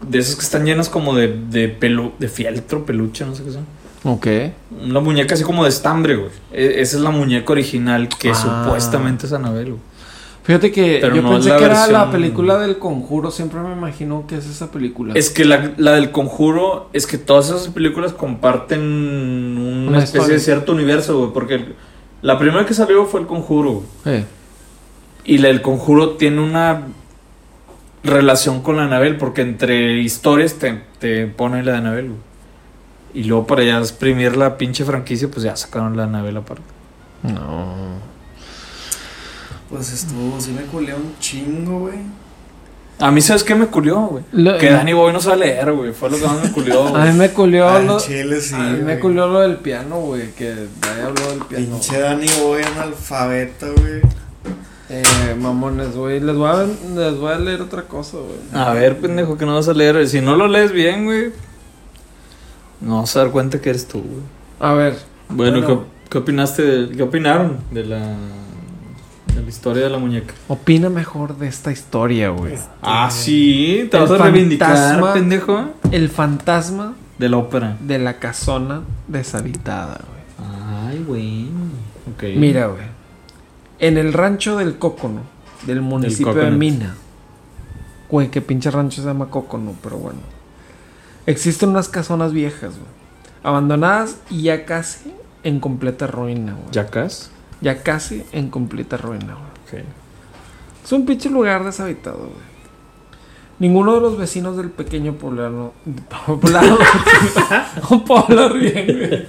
De 0.07 0.19
esas 0.19 0.35
que 0.35 0.43
están 0.43 0.63
llenas 0.65 0.89
como 0.89 1.15
de, 1.15 1.27
de 1.49 1.69
pelu, 1.69 2.13
de 2.19 2.29
fieltro, 2.29 2.85
peluche, 2.85 3.25
no 3.25 3.33
sé 3.33 3.43
qué 3.43 3.51
son. 3.51 3.65
Ok. 4.03 4.27
Una 4.85 4.99
muñeca 5.01 5.35
así 5.35 5.43
como 5.43 5.63
de 5.63 5.69
estambre, 5.69 6.15
güey. 6.15 6.29
E- 6.53 6.81
esa 6.81 6.97
es 6.97 7.03
la 7.03 7.09
muñeca 7.11 7.51
original 7.51 8.07
que 8.07 8.29
Ah. 8.31 8.35
supuestamente 8.35 9.25
es 9.25 9.33
Anabel, 9.33 9.71
güey. 9.71 9.79
Fíjate 10.43 10.71
que 10.71 10.97
Pero 11.01 11.15
yo 11.15 11.21
no 11.21 11.31
pensé 11.33 11.55
que 11.57 11.63
era 11.65 11.85
la 11.87 12.09
película 12.09 12.57
del 12.57 12.79
conjuro. 12.79 13.29
Siempre 13.29 13.59
me 13.59 13.71
imagino 13.73 14.25
que 14.25 14.37
es 14.37 14.47
esa 14.47 14.71
película. 14.71 15.13
Es 15.15 15.29
que 15.29 15.45
la, 15.45 15.73
la 15.77 15.91
del 15.91 16.09
conjuro 16.11 16.89
es 16.93 17.05
que 17.05 17.17
todas 17.19 17.49
esas 17.49 17.67
películas 17.67 18.13
comparten 18.13 18.81
una, 18.81 19.89
Una 19.89 19.97
especie 19.99 20.19
historia. 20.21 20.33
de 20.37 20.39
cierto 20.39 20.71
universo, 20.71 21.19
güey. 21.19 21.33
Porque 21.33 21.65
la 22.23 22.39
primera 22.39 22.65
que 22.65 22.73
salió 22.73 23.05
fue 23.05 23.19
el 23.19 23.27
conjuro. 23.27 23.83
Eh. 24.05 24.23
Y 25.25 25.37
la 25.37 25.49
del 25.49 25.61
conjuro 25.61 26.11
tiene 26.11 26.41
una 26.41 26.83
relación 28.03 28.61
con 28.61 28.77
la 28.77 28.85
Anabel, 28.85 29.17
porque 29.17 29.41
entre 29.41 29.99
historias 29.99 30.55
te, 30.55 30.81
te 30.99 31.27
pone 31.27 31.61
la 31.63 31.73
de 31.73 31.77
Anabel, 31.77 32.05
güey. 32.07 32.19
Y 33.13 33.23
luego 33.23 33.47
para 33.47 33.63
ya 33.63 33.79
exprimir 33.79 34.37
la 34.37 34.57
pinche 34.57 34.85
franquicia, 34.85 35.27
pues 35.29 35.43
ya 35.43 35.55
sacaron 35.55 35.97
la 35.97 36.03
Anabel 36.03 36.37
aparte. 36.37 36.63
No. 37.23 37.97
Pues 39.69 39.91
estuvo, 39.93 40.39
sí 40.41 40.51
me 40.51 40.63
culé 40.63 40.93
un 40.95 41.13
chingo, 41.19 41.79
güey. 41.81 41.97
A 43.01 43.11
mí, 43.11 43.21
¿sabes 43.21 43.43
qué 43.43 43.55
me 43.55 43.67
culió, 43.67 43.99
güey? 44.01 44.23
Lo- 44.33 44.57
Que 44.57 44.69
Danny 44.71 44.91
Boy 44.93 45.13
no 45.13 45.21
sabe 45.21 45.37
leer, 45.45 45.71
güey. 45.71 45.93
Fue 45.93 46.09
lo 46.09 46.17
que 46.17 46.25
más 46.25 46.43
me 46.43 46.51
culió, 46.51 46.87
A 46.87 46.91
mí 46.91 46.97
güey. 47.05 47.13
me 47.13 47.29
culió 47.29 47.69
Ah, 47.69 47.79
lo... 47.79 47.93
en 47.93 47.99
Chile 47.99 48.41
sí. 48.41 48.55
a 48.55 48.57
mí 48.59 48.77
me 48.79 48.83
güey. 48.83 48.99
culió 48.99 49.27
lo 49.27 49.39
del 49.39 49.57
piano, 49.57 49.99
güey. 50.01 50.31
Que 50.31 50.67
nadie 50.81 51.03
habló 51.03 51.29
del 51.29 51.39
piano. 51.45 51.65
Pinche 51.65 51.99
Dani 51.99 52.27
Boy 52.43 52.61
analfabeta, 52.63 53.67
güey. 53.67 54.01
Eh, 54.89 55.35
mamones, 55.39 55.95
güey. 55.95 56.19
Les, 56.19 56.35
voy 56.35 56.49
a, 56.49 56.63
les 56.65 57.17
voy 57.17 57.31
a 57.31 57.39
leer 57.39 57.61
otra 57.61 57.83
cosa, 57.83 58.17
güey. 58.17 58.61
A 58.61 58.73
ver, 58.73 58.97
pendejo, 58.97 59.37
que 59.37 59.45
no 59.45 59.55
vas 59.55 59.69
a 59.69 59.73
leer. 59.73 60.05
Si 60.09 60.19
no 60.19 60.35
lo 60.35 60.47
lees 60.47 60.71
bien, 60.73 61.05
güey, 61.05 61.31
no 62.81 63.01
vas 63.01 63.15
a 63.15 63.19
dar 63.19 63.31
cuenta 63.31 63.59
que 63.61 63.69
eres 63.69 63.87
tú, 63.87 63.99
güey. 64.01 64.21
A 64.59 64.73
ver. 64.73 64.97
Bueno, 65.29 65.59
Bueno. 65.61 65.67
¿qué, 66.03 66.09
qué 66.11 66.17
opinaste? 66.17 66.61
de- 66.63 66.95
¿Qué 66.95 67.03
opinaron 67.03 67.57
de 67.71 67.85
la, 67.85 67.97
de 67.99 69.41
la 69.43 69.49
historia 69.49 69.83
de 69.83 69.89
la 69.89 69.97
muñeca? 69.99 70.33
Opina 70.47 70.89
mejor 70.89 71.37
de 71.37 71.47
esta 71.47 71.71
historia, 71.71 72.29
güey. 72.29 72.55
Ah, 72.81 73.09
sí, 73.11 73.87
te 73.91 73.97
El 73.97 74.03
vas 74.03 74.11
a 74.11 74.23
reivindicar, 74.23 74.75
fantasma- 74.75 75.13
pendejo. 75.13 75.65
El 75.91 76.09
fantasma 76.09 76.93
De 77.17 77.29
la 77.29 77.37
ópera. 77.37 77.77
de 77.81 77.99
la 77.99 78.17
casona 78.19 78.81
deshabitada, 79.07 79.99
güey. 80.07 80.49
Ay, 80.89 81.03
güey. 81.07 81.45
Ok. 82.15 82.23
Mira, 82.37 82.67
güey. 82.67 82.83
En 83.79 83.97
el 83.97 84.11
rancho 84.13 84.57
del 84.57 84.77
Cócono, 84.77 85.21
del 85.65 85.81
municipio 85.81 86.33
de. 86.33 86.51
Mina. 86.51 86.95
Güey, 88.09 88.29
qué 88.31 88.41
pinche 88.41 88.71
rancho 88.71 89.01
se 89.01 89.07
llama 89.07 89.27
Cócono, 89.29 89.73
pero 89.83 89.97
bueno. 89.97 90.19
Existen 91.25 91.69
unas 91.69 91.89
casonas 91.89 92.33
viejas, 92.33 92.71
güey. 92.71 92.89
Abandonadas 93.43 94.17
y 94.29 94.43
ya 94.43 94.65
casi 94.65 95.13
en 95.43 95.59
completa 95.59 96.07
ruina, 96.07 96.53
güey. 96.53 96.71
¿Jackass? 96.71 97.29
Ya 97.61 97.83
casi 97.83 98.23
en 98.31 98.49
completa 98.49 98.97
ruina, 98.97 99.35
güey. 99.71 99.83
Es 100.83 100.91
un 100.91 101.05
pinche 101.05 101.29
lugar 101.29 101.63
deshabitado, 101.63 102.17
güey. 102.17 102.49
Ninguno 103.59 103.95
de 103.95 104.01
los 104.01 104.17
vecinos 104.17 104.55
del 104.57 104.69
pequeño 104.71 105.13
poblado. 105.15 105.73
Poblado. 106.25 106.77
un 107.89 108.03
pueblo 108.05 108.53
bien, 108.53 108.85
güey. 108.87 109.27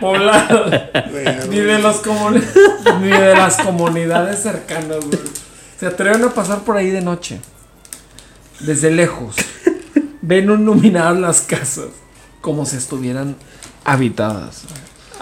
Poblado. 0.00 0.66
Ni 1.48 1.58
de, 1.58 1.78
los 1.78 2.02
comuni- 2.04 2.44
ni 3.00 3.08
de 3.08 3.34
las 3.34 3.56
comunidades 3.56 4.38
cercanas, 4.40 4.98
güey. 5.06 5.18
Se 5.78 5.86
atreven 5.86 6.22
a 6.24 6.28
pasar 6.30 6.60
por 6.60 6.76
ahí 6.76 6.90
de 6.90 7.00
noche. 7.00 7.40
Desde 8.60 8.90
lejos. 8.90 9.34
Ven 10.22 10.44
iluminadas 10.44 11.18
las 11.18 11.40
casas. 11.42 11.88
Como 12.40 12.64
si 12.64 12.76
estuvieran 12.76 13.36
habitadas. 13.84 14.62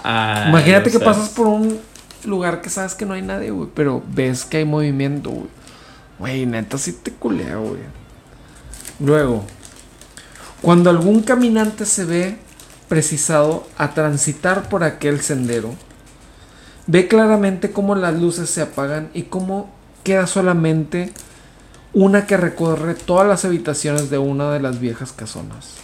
Ah, 0.03 0.45
Imagínate 0.49 0.89
que 0.89 0.99
pasas 0.99 1.29
por 1.29 1.47
un 1.47 1.79
lugar 2.25 2.61
que 2.61 2.69
sabes 2.69 2.95
que 2.95 3.05
no 3.05 3.13
hay 3.13 3.21
nadie, 3.21 3.51
güey. 3.51 3.69
Pero 3.75 4.03
ves 4.07 4.45
que 4.45 4.57
hay 4.57 4.65
movimiento, 4.65 5.29
güey. 5.29 5.47
Güey, 6.19 6.45
neta, 6.45 6.77
sí 6.77 6.93
te 6.93 7.11
culea, 7.11 7.57
güey. 7.57 7.81
Luego, 8.99 9.43
cuando 10.61 10.91
algún 10.91 11.23
caminante 11.23 11.85
se 11.85 12.05
ve 12.05 12.37
precisado 12.87 13.67
a 13.77 13.93
transitar 13.93 14.69
por 14.69 14.83
aquel 14.83 15.21
sendero, 15.21 15.73
ve 16.85 17.07
claramente 17.07 17.71
cómo 17.71 17.95
las 17.95 18.19
luces 18.19 18.49
se 18.49 18.61
apagan 18.61 19.09
y 19.13 19.23
cómo 19.23 19.73
queda 20.03 20.27
solamente 20.27 21.11
una 21.93 22.25
que 22.25 22.37
recorre 22.37 22.93
todas 22.95 23.27
las 23.27 23.45
habitaciones 23.45 24.09
de 24.09 24.17
una 24.17 24.51
de 24.51 24.59
las 24.59 24.79
viejas 24.79 25.11
casonas. 25.11 25.75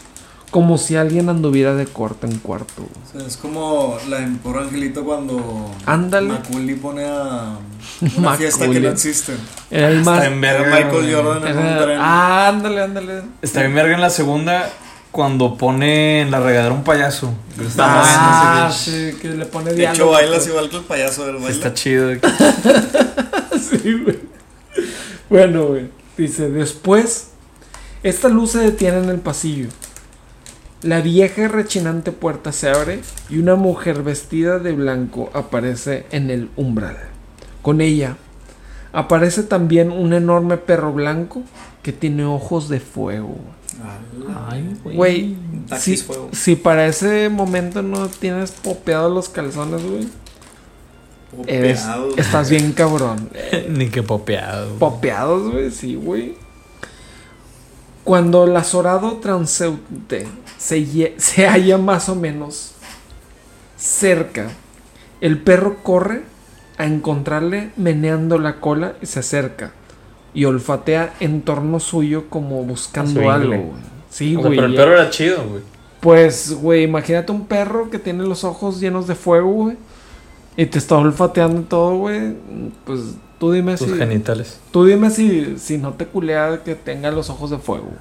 Como 0.49 0.78
si 0.78 0.95
alguien 0.95 1.28
anduviera 1.28 1.76
de 1.76 1.86
cuarto 1.86 2.26
en 2.26 2.38
cuarto. 2.39 2.84
O 2.84 3.12
sea, 3.18 3.28
es 3.28 3.36
como 3.36 3.97
la 4.08 4.20
de 4.20 4.28
mi 4.28 4.38
pobre 4.38 4.62
angelito 4.62 5.03
cuando 5.03 5.72
Ándale. 5.86 6.30
Macaulay 6.30 6.76
pone 6.76 7.03
a 7.05 7.58
una 8.18 8.34
fiesta 8.36 8.70
que 8.70 8.80
no 8.80 8.89
existe. 8.89 9.34
Era 9.70 9.89
el 9.89 10.03
más. 10.05 10.20
Está 10.24 10.34
en 10.34 10.39
verga, 10.39 10.68
Era 10.78 10.86
Michael. 10.86 11.14
Jordan 11.16 11.47
en 11.47 11.58
un 11.58 11.78
tren. 11.84 11.97
Ah, 12.01 12.47
ándale, 12.47 12.82
ándale. 12.82 13.22
Está 13.41 13.60
bien 13.60 13.76
verga 13.76 13.95
en 13.95 14.01
la 14.01 14.10
segunda 14.10 14.70
cuando 15.12 15.58
pone 15.58 16.22
en 16.22 16.32
la 16.32 16.39
regadera 16.39 16.74
un 16.74 16.84
payaso. 16.86 17.34
Está 17.60 18.68
Ah, 18.68 18.72
sí, 18.72 19.18
que 19.22 19.28
le 19.30 19.45
pone 19.47 19.74
de 19.74 19.86
hecho, 19.86 20.12
bailas 20.12 20.47
igual 20.47 20.70
que 20.70 20.78
el 20.78 20.84
payaso 20.84 21.26
del 21.26 21.36
baile. 21.36 21.51
Está 21.51 21.74
chido. 21.74 22.10
Sí, 23.60 23.99
güey. 24.03 24.20
Bueno, 25.30 25.66
güey. 25.68 25.89
Dice, 26.18 26.49
después, 26.49 27.30
esta 28.03 28.28
luz 28.30 28.51
se 28.51 28.59
detiene 28.59 28.99
en 28.99 29.09
el 29.09 29.20
pasillo. 29.20 29.70
La 30.82 31.01
vieja 31.01 31.43
y 31.43 31.47
rechinante 31.47 32.11
puerta 32.11 32.51
se 32.51 32.70
abre 32.70 33.01
y 33.30 33.39
una 33.39 33.55
mujer 33.55 34.03
vestida 34.03 34.59
de 34.59 34.74
blanco 34.74 35.30
aparece 35.34 36.05
en 36.11 36.30
el 36.30 36.49
umbral. 36.55 36.97
Con 37.61 37.82
ella 37.82 38.18
aparece 38.93 39.43
también 39.43 39.91
un 39.91 40.13
enorme 40.13 40.57
perro 40.57 40.93
blanco 40.93 41.43
que 41.82 41.93
tiene 41.93 42.26
ojos 42.26 42.70
de 42.70 42.80
fuego. 42.80 43.38
Ay, 44.49 44.76
Güey, 44.84 45.36
si, 45.78 46.03
si 46.32 46.55
para 46.55 46.88
ese 46.88 47.30
momento 47.30 47.82
no 47.82 48.07
tienes 48.07 48.51
popeados 48.51 49.13
los 49.13 49.30
calzones, 49.30 49.84
güey, 49.84 50.07
eres- 51.47 51.82
Popeado. 51.82 52.09
estás 52.17 52.49
bien 52.49 52.71
cabrón. 52.73 53.30
Ni 53.69 53.89
que 53.89 54.03
popeado. 54.03 54.75
Popeados, 54.75 55.51
güey, 55.51 55.71
sí, 55.71 55.95
güey. 55.95 56.36
Cuando 58.03 58.45
el 58.45 58.55
azorado 58.55 59.17
transeúnte 59.17 60.28
se, 60.57 60.78
lle- 60.80 61.13
se 61.17 61.45
halla 61.47 61.78
más 61.78 62.07
o 62.09 62.15
menos 62.15 62.71
cerca, 63.78 64.47
el 65.21 65.41
perro 65.41 65.78
corre 65.84 66.21
a 66.78 66.86
encontrarle 66.86 67.71
meneando 67.75 68.38
la 68.39 68.59
cola 68.59 68.93
y 69.01 69.07
se 69.07 69.19
acerca 69.19 69.71
y 70.34 70.45
olfatea 70.45 71.15
en 71.19 71.41
torno 71.41 71.80
suyo 71.80 72.30
como 72.30 72.63
buscando 72.63 73.30
algo. 73.30 73.49
güey. 73.49 73.61
Sí, 74.09 74.36
O 74.36 74.39
sea, 74.39 74.47
güey. 74.47 74.55
pero 74.57 74.67
el 74.67 74.75
perro 74.75 74.93
era 74.93 75.09
chido, 75.09 75.43
güey. 75.49 75.61
Pues, 75.99 76.53
güey, 76.53 76.84
imagínate 76.84 77.32
un 77.32 77.45
perro 77.47 77.89
que 77.89 77.99
tiene 77.99 78.23
los 78.23 78.43
ojos 78.43 78.80
llenos 78.80 79.07
de 79.07 79.15
fuego, 79.15 79.51
güey. 79.51 79.78
Y 80.58 80.66
te 80.66 80.78
está 80.80 80.95
olfateando 80.97 81.62
todo, 81.62 81.95
güey, 81.97 82.34
pues 82.86 82.99
tú 83.39 83.51
dime 83.53 83.78
Tus 83.78 83.91
si. 83.91 83.97
genitales. 83.97 84.60
Tú 84.72 84.84
dime 84.86 85.10
si, 85.12 85.58
si 85.58 85.78
no 85.78 85.93
te 85.93 86.05
culea 86.08 86.64
que 86.66 86.76
tenga 86.76 87.12
los 87.12 87.30
ojos 87.30 87.51
de 87.51 87.58
fuego. 87.60 87.86
güey. 87.86 87.99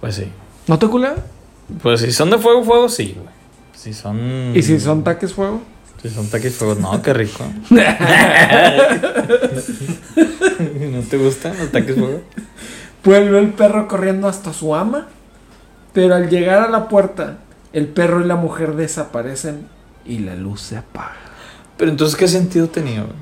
Pues 0.00 0.16
sí. 0.16 0.32
¿No 0.66 0.78
te 0.78 0.88
culea? 0.88 1.14
Pues 1.82 2.00
si 2.00 2.10
son 2.10 2.30
de 2.30 2.38
fuego, 2.38 2.64
fuego, 2.64 2.88
sí, 2.88 3.14
güey. 3.16 3.28
Si 3.74 3.92
son. 3.92 4.52
¿Y 4.56 4.62
si 4.62 4.80
son 4.80 5.04
taques 5.04 5.32
fuego? 5.34 5.60
Si 6.02 6.08
son 6.10 6.26
taquis 6.28 6.54
fuego, 6.54 6.74
no, 6.74 7.00
qué 7.00 7.12
rico. 7.12 7.44
¿No 10.90 11.00
te 11.08 11.16
gustan 11.16 11.56
los 11.58 11.70
taquis 11.70 11.94
fuego? 11.94 12.22
Vuelve 13.04 13.38
el 13.38 13.50
perro 13.52 13.86
corriendo 13.88 14.26
hasta 14.28 14.52
su 14.52 14.74
ama, 14.74 15.08
pero 15.92 16.14
al 16.14 16.28
llegar 16.28 16.60
a 16.62 16.68
la 16.68 16.88
puerta, 16.88 17.38
el 17.72 17.86
perro 17.88 18.20
y 18.20 18.24
la 18.26 18.36
mujer 18.36 18.74
desaparecen 18.74 19.66
y 20.04 20.18
la 20.18 20.34
luz 20.36 20.60
se 20.60 20.76
apaga. 20.76 21.16
Pero 21.82 21.90
entonces, 21.90 22.14
¿qué 22.16 22.28
sentido 22.28 22.68
tenía, 22.68 23.00
güey? 23.00 23.16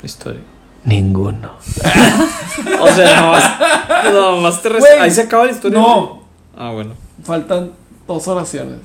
La 0.00 0.06
historia. 0.06 0.40
Ninguno. 0.84 1.54
O 2.80 2.86
sea, 2.86 3.16
nada 3.16 3.30
más. 3.32 4.04
Nada 4.14 4.36
más 4.40 4.62
te 4.62 4.68
res- 4.68 4.78
Güey, 4.78 5.00
Ahí 5.00 5.10
se 5.10 5.22
acaba 5.22 5.44
la 5.44 5.50
historia. 5.50 5.76
no. 5.80 6.22
Ah, 6.56 6.70
bueno. 6.70 6.94
Faltan 7.24 7.72
dos 8.06 8.28
oraciones. 8.28 8.78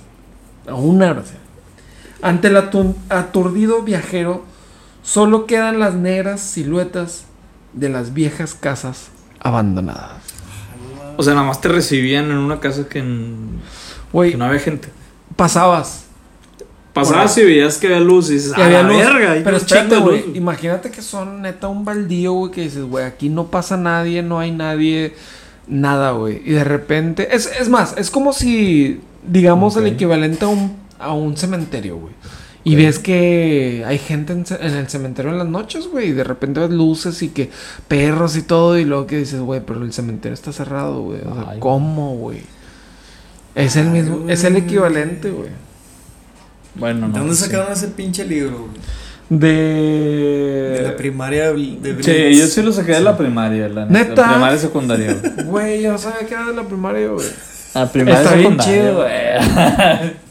O 0.67 0.75
Una 0.77 1.11
oración. 1.11 1.37
Ante 2.23 2.47
el 2.47 2.57
atu- 2.57 2.95
aturdido 3.09 3.83
viajero, 3.83 4.43
solo 5.03 5.45
quedan 5.45 5.79
las 5.79 5.93
negras 5.93 6.41
siluetas 6.41 7.25
de 7.73 7.89
las 7.89 8.15
viejas 8.15 8.55
casas 8.55 9.09
abandonadas. 9.39 10.13
O 11.15 11.21
sea, 11.21 11.35
nada 11.35 11.45
más 11.45 11.61
te 11.61 11.67
recibían 11.67 12.31
en 12.31 12.37
una 12.37 12.59
casa 12.59 12.89
que, 12.89 12.99
en- 12.99 13.59
Güey, 14.11 14.31
que 14.31 14.37
no 14.37 14.45
había 14.45 14.59
gente. 14.61 14.89
pasabas. 15.35 16.05
Pasabas 16.93 17.37
y 17.37 17.43
veías 17.43 17.77
que 17.77 17.87
había 17.87 17.99
luz 17.99 18.29
y 18.29 18.33
dices, 18.33 18.53
que 18.53 18.61
había 18.61 18.81
luz, 18.81 18.97
verga. 18.97 19.35
pero 19.43 19.57
espérate, 19.57 19.97
güey. 19.97 20.25
luz". 20.25 20.35
Imagínate 20.35 20.91
que 20.91 21.01
son 21.01 21.41
neta 21.41 21.67
un 21.67 21.85
baldío, 21.85 22.33
güey, 22.33 22.51
que 22.51 22.61
dices, 22.61 22.83
güey, 22.83 23.05
aquí 23.05 23.29
no 23.29 23.47
pasa 23.47 23.77
nadie, 23.77 24.23
no 24.23 24.39
hay 24.39 24.51
nadie, 24.51 25.13
nada, 25.67 26.11
güey. 26.11 26.41
Y 26.45 26.51
de 26.51 26.63
repente, 26.63 27.35
es, 27.35 27.49
es 27.59 27.69
más, 27.69 27.95
es 27.97 28.09
como 28.09 28.33
si, 28.33 29.01
digamos, 29.23 29.77
el 29.77 29.87
equivalente 29.87 30.45
a 30.45 30.47
un, 30.47 30.77
a 30.97 31.13
un 31.13 31.37
cementerio, 31.37 31.97
güey. 31.97 32.13
Y 32.63 32.75
ves 32.75 32.99
que 32.99 33.83
hay 33.87 33.97
gente 33.97 34.33
en, 34.33 34.45
el 34.61 34.87
cementerio 34.89 35.31
en 35.31 35.37
las 35.37 35.47
noches, 35.47 35.87
güey. 35.87 36.09
Y 36.09 36.11
de 36.11 36.23
repente 36.23 36.59
ves 36.59 36.69
luces 36.69 37.21
y 37.23 37.29
que 37.29 37.49
perros 37.87 38.35
y 38.35 38.41
todo. 38.41 38.77
Y 38.77 38.85
luego 38.85 39.07
que 39.07 39.17
dices, 39.17 39.39
güey, 39.39 39.61
pero 39.65 39.81
el 39.81 39.93
cementerio 39.93 40.33
está 40.33 40.51
cerrado, 40.51 41.01
güey. 41.01 41.21
O 41.21 41.33
sea, 41.33 41.45
Ay, 41.51 41.59
¿cómo, 41.59 42.15
güey? 42.17 42.41
Es 43.55 43.75
el 43.75 43.87
mismo, 43.87 44.29
es 44.29 44.43
el 44.43 44.57
equivalente, 44.57 45.31
güey. 45.31 45.49
Bueno, 46.75 47.07
no. 47.07 47.13
¿De 47.13 47.19
dónde 47.19 47.35
sí. 47.35 47.43
sacaron 47.43 47.71
ese 47.71 47.87
pinche 47.89 48.25
libro, 48.25 48.59
güey? 48.59 48.71
De... 49.29 49.47
De 50.77 50.81
la 50.83 50.95
primaria 50.95 51.51
de 51.53 51.97
Sí, 52.01 52.39
yo 52.39 52.47
sí 52.47 52.61
lo 52.63 52.71
saqué 52.71 52.93
de 52.93 53.01
la 53.01 53.15
primaria, 53.15 53.69
la 53.69 53.85
neta. 53.85 54.09
¿Neta? 54.09 54.29
Primaria 54.31 54.57
y 54.57 54.59
secundaria, 54.59 55.15
güey. 55.45 55.81
Yo 55.83 55.91
no 55.91 55.97
sabía 55.97 56.25
que 56.27 56.33
era 56.33 56.47
de 56.47 56.53
la 56.53 56.63
primaria, 56.63 57.09
güey. 57.09 57.27
La 57.75 57.91
primaria 57.91 58.21
Está 58.23 58.35
y 58.35 58.39
bien 58.39 58.59
secundaria. 58.59 58.81
chido, 58.81 58.95
güey. 58.95 60.11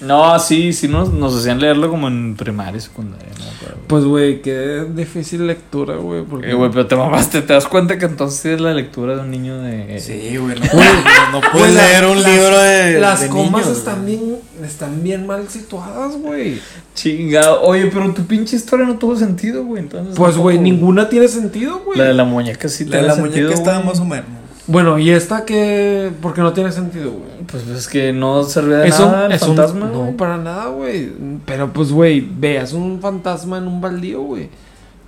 no, 0.00 0.38
sí, 0.38 0.72
sí 0.72 0.88
nos, 0.88 1.12
nos 1.12 1.34
hacían 1.36 1.60
leerlo 1.60 1.88
como 1.90 2.08
en 2.08 2.36
primaria 2.36 2.78
y 2.78 2.80
secundaria, 2.80 3.28
no 3.38 3.44
me 3.44 3.50
acuerdo. 3.50 3.76
Pues, 3.86 4.04
güey, 4.04 4.42
qué 4.42 4.84
difícil 4.94 5.46
lectura, 5.46 5.96
güey. 5.96 6.22
Porque... 6.24 6.50
Eh, 6.50 6.54
güey, 6.54 6.70
pero 6.70 6.86
te 6.86 6.96
mamaste, 6.96 7.40
te 7.42 7.52
das 7.52 7.66
cuenta 7.66 7.98
que 7.98 8.04
entonces 8.06 8.44
es 8.46 8.60
la 8.60 8.74
lectura 8.74 9.14
de 9.14 9.20
un 9.20 9.30
niño 9.30 9.60
de... 9.62 9.98
Sí, 10.00 10.36
güey. 10.36 10.56
No, 10.58 11.40
puedes 11.52 11.52
Güey, 11.52 11.74
la- 11.74 11.88
leer 11.88 12.04
un 12.06 12.22
las- 12.22 12.32
libro 12.32 12.58
de. 12.58 13.00
Las 13.00 13.20
de 13.20 13.28
comas 13.28 13.64
niños, 13.66 13.78
están 13.78 14.02
güey. 14.02 14.16
bien, 14.16 14.36
están 14.64 15.02
bien 15.02 15.26
mal 15.26 15.48
situadas, 15.48 16.16
güey. 16.16 16.60
Chingado. 16.94 17.62
Oye, 17.62 17.86
pero 17.92 18.12
tu 18.12 18.24
pinche 18.26 18.56
historia 18.56 18.86
no 18.86 18.96
tuvo 18.98 19.16
sentido, 19.16 19.64
güey. 19.64 19.82
Entonces, 19.82 20.14
Pues, 20.16 20.36
güey, 20.36 20.58
ninguna 20.58 21.08
tiene 21.08 21.28
sentido, 21.28 21.80
güey. 21.84 21.98
La 21.98 22.04
de 22.04 22.14
la 22.14 22.24
muñeca 22.24 22.68
sí 22.68 22.84
La 22.86 22.96
de 22.98 23.02
la 23.04 23.14
sentido, 23.14 23.46
muñeca 23.48 23.54
estaba 23.54 23.80
más 23.84 24.00
o 24.00 24.04
menos. 24.04 24.26
Bueno, 24.68 24.98
y 24.98 25.10
esta 25.10 25.44
que... 25.44 26.10
Porque 26.20 26.40
no 26.40 26.52
tiene 26.52 26.72
sentido, 26.72 27.12
güey. 27.12 27.44
Pues 27.46 27.66
es 27.68 27.86
que 27.86 28.12
no 28.12 28.42
servía 28.42 28.78
de 28.78 28.88
Eso 28.88 29.06
nada 29.06 29.26
el 29.26 29.32
es 29.32 29.42
un- 29.42 29.56
fantasma. 29.56 29.86
No, 29.86 29.98
güey. 30.04 30.16
para 30.16 30.36
nada, 30.38 30.66
güey. 30.66 31.12
Pero 31.44 31.72
pues, 31.72 31.92
güey, 31.92 32.20
veas 32.20 32.72
un 32.72 33.00
fantasma 33.00 33.58
en 33.58 33.68
un 33.68 33.80
baldío, 33.80 34.22
güey. 34.22 34.50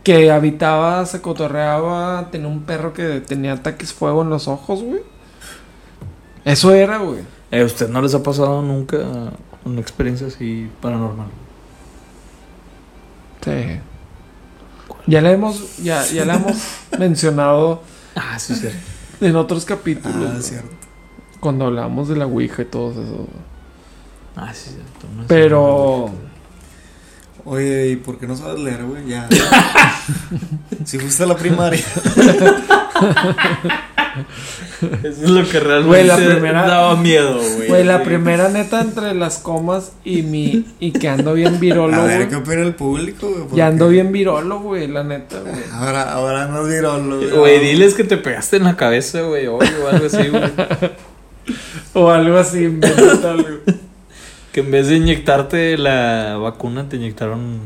Que 0.05 0.31
habitaba, 0.31 1.05
se 1.07 1.21
cotorreaba, 1.21 2.29
tenía 2.31 2.47
un 2.49 2.63
perro 2.63 2.93
que 2.93 3.21
tenía 3.21 3.55
ataques 3.55 3.93
fuego 3.93 4.23
en 4.23 4.31
los 4.31 4.47
ojos, 4.47 4.83
güey. 4.83 5.01
Eso 6.45 6.73
era, 6.73 6.99
güey. 6.99 7.21
Eh, 7.51 7.63
¿A 7.63 7.65
usted 7.65 7.89
no 7.89 8.01
les 8.01 8.15
ha 8.15 8.23
pasado 8.23 8.63
nunca 8.63 8.99
una 9.65 9.81
experiencia 9.81 10.29
así 10.29 10.71
paranormal? 10.81 11.27
Sí. 13.45 13.81
Ya 15.07 15.21
la 15.21 15.33
hemos, 15.33 15.79
ya, 15.79 16.05
ya 16.07 16.25
la 16.25 16.35
hemos 16.35 16.57
mencionado 16.99 17.83
Ah, 18.15 18.39
sí, 18.39 18.55
sí. 18.55 18.69
en 19.21 19.37
otros 19.37 19.65
capítulos. 19.65 20.31
Ah, 20.37 20.43
cierto. 20.43 20.71
Cuando 21.41 21.67
hablamos 21.67 22.09
de 22.09 22.17
la 22.17 22.27
Ouija 22.27 22.63
y 22.63 22.67
todo 22.67 22.91
eso. 22.91 23.29
Ah, 24.37 24.53
sí, 24.55 24.71
cierto. 24.71 25.07
No. 25.17 25.25
Pero. 25.27 26.11
Oye, 27.45 27.91
¿y 27.91 27.97
por 27.97 28.19
qué 28.19 28.27
no 28.27 28.37
sabes 28.37 28.61
leer, 28.61 28.85
güey? 28.85 29.07
Ya. 29.07 29.29
si 30.85 30.99
fuiste 30.99 31.23
a 31.23 31.27
la 31.27 31.37
primaria. 31.37 31.85
Eso 35.03 35.25
es 35.25 35.31
lo 35.31 35.49
que 35.49 35.61
realmente 35.61 35.87
Güey, 35.87 36.07
la 36.07 36.17
primera- 36.17 36.67
daba 36.67 36.97
miedo, 36.97 37.39
güey. 37.57 37.69
Güey, 37.69 37.85
la 37.85 38.03
primera 38.03 38.49
neta 38.49 38.81
entre 38.81 39.15
las 39.15 39.39
comas 39.39 39.93
y 40.05 40.23
mi. 40.23 40.67
Y 40.81 40.93
que 40.93 41.09
ando 41.09 41.35
bien 41.35 41.59
virolo, 41.61 41.95
A 41.95 42.05
ver, 42.05 42.17
güey. 42.19 42.29
¿qué 42.29 42.37
opina 42.37 42.63
el 42.63 42.75
público, 42.75 43.29
güey? 43.29 43.57
Ya 43.57 43.67
ando 43.69 43.89
bien 43.89 44.13
virolo, 44.13 44.61
güey, 44.61 44.89
la 44.89 45.05
neta, 45.05 45.41
güey. 45.41 45.55
Ahora, 45.73 46.13
ahora 46.13 46.47
no 46.47 46.65
virolo, 46.65 47.17
güey. 47.19 47.31
Güey, 47.31 47.61
diles 47.61 47.95
que 47.95 48.05
te 48.05 48.17
pegaste 48.17 48.57
en 48.59 48.65
la 48.65 48.77
cabeza, 48.77 49.23
güey, 49.23 49.47
o 49.47 49.59
algo 49.61 50.07
así, 50.07 50.29
güey. 50.29 50.43
O 51.95 52.11
algo 52.11 52.37
así, 52.37 52.79
que 54.53 54.61
en 54.61 54.71
vez 54.71 54.89
de 54.89 54.97
inyectarte 54.97 55.79
la 55.79 56.37
vacuna, 56.41 56.89
te 56.89 56.97
inyectaron 56.97 57.59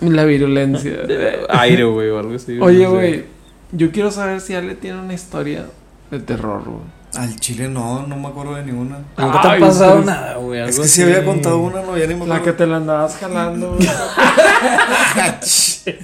La 0.00 0.24
virulencia. 0.24 0.92
aire, 1.48 1.84
güey, 1.84 2.10
o 2.10 2.18
algo 2.18 2.34
así. 2.36 2.58
Oye, 2.60 2.84
no 2.84 3.00
sé. 3.00 3.24
Yo 3.72 3.90
quiero 3.92 4.10
saber 4.10 4.40
si 4.40 4.54
Ale 4.54 4.74
tiene 4.74 5.00
una 5.00 5.14
historia 5.14 5.66
de 6.10 6.18
terror, 6.20 6.64
güey. 6.64 6.98
Al 7.14 7.40
chile 7.40 7.68
no, 7.68 8.06
no 8.06 8.16
me 8.16 8.28
acuerdo 8.28 8.54
de 8.54 8.64
ninguna. 8.64 8.98
Nunca 9.16 9.40
te 9.40 9.48
ha 9.48 9.58
pasado 9.58 10.02
nada, 10.02 10.36
güey. 10.36 10.60
Es 10.60 10.78
que 10.78 10.86
si 10.86 11.02
había 11.02 11.24
contado 11.24 11.58
una, 11.58 11.80
no, 11.80 11.96
ya 11.96 12.06
ni 12.06 12.14
me 12.14 12.26
La 12.26 12.34
que 12.42 12.50
acuerdo. 12.50 12.56
te 12.58 12.66
la 12.66 12.76
andabas 12.76 13.16
jalando, 13.16 13.76
güey. 13.76 13.88
en, 15.86 15.98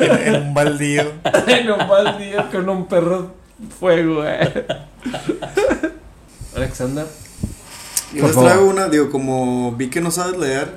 en 0.34 0.42
un 0.42 0.54
baldío. 0.54 1.02
en 1.46 1.70
un 1.70 1.88
baldío 1.88 2.50
con 2.50 2.68
un 2.68 2.86
perro 2.86 3.32
fuego, 3.78 4.16
güey. 4.22 4.34
Alexander. 6.56 7.06
Yo 8.12 8.20
Por 8.20 8.28
les 8.28 8.34
favor. 8.34 8.50
traigo 8.50 8.70
una, 8.70 8.88
digo, 8.88 9.10
como 9.10 9.72
vi 9.72 9.90
que 9.90 10.00
no 10.00 10.10
sabes 10.10 10.38
leer, 10.38 10.72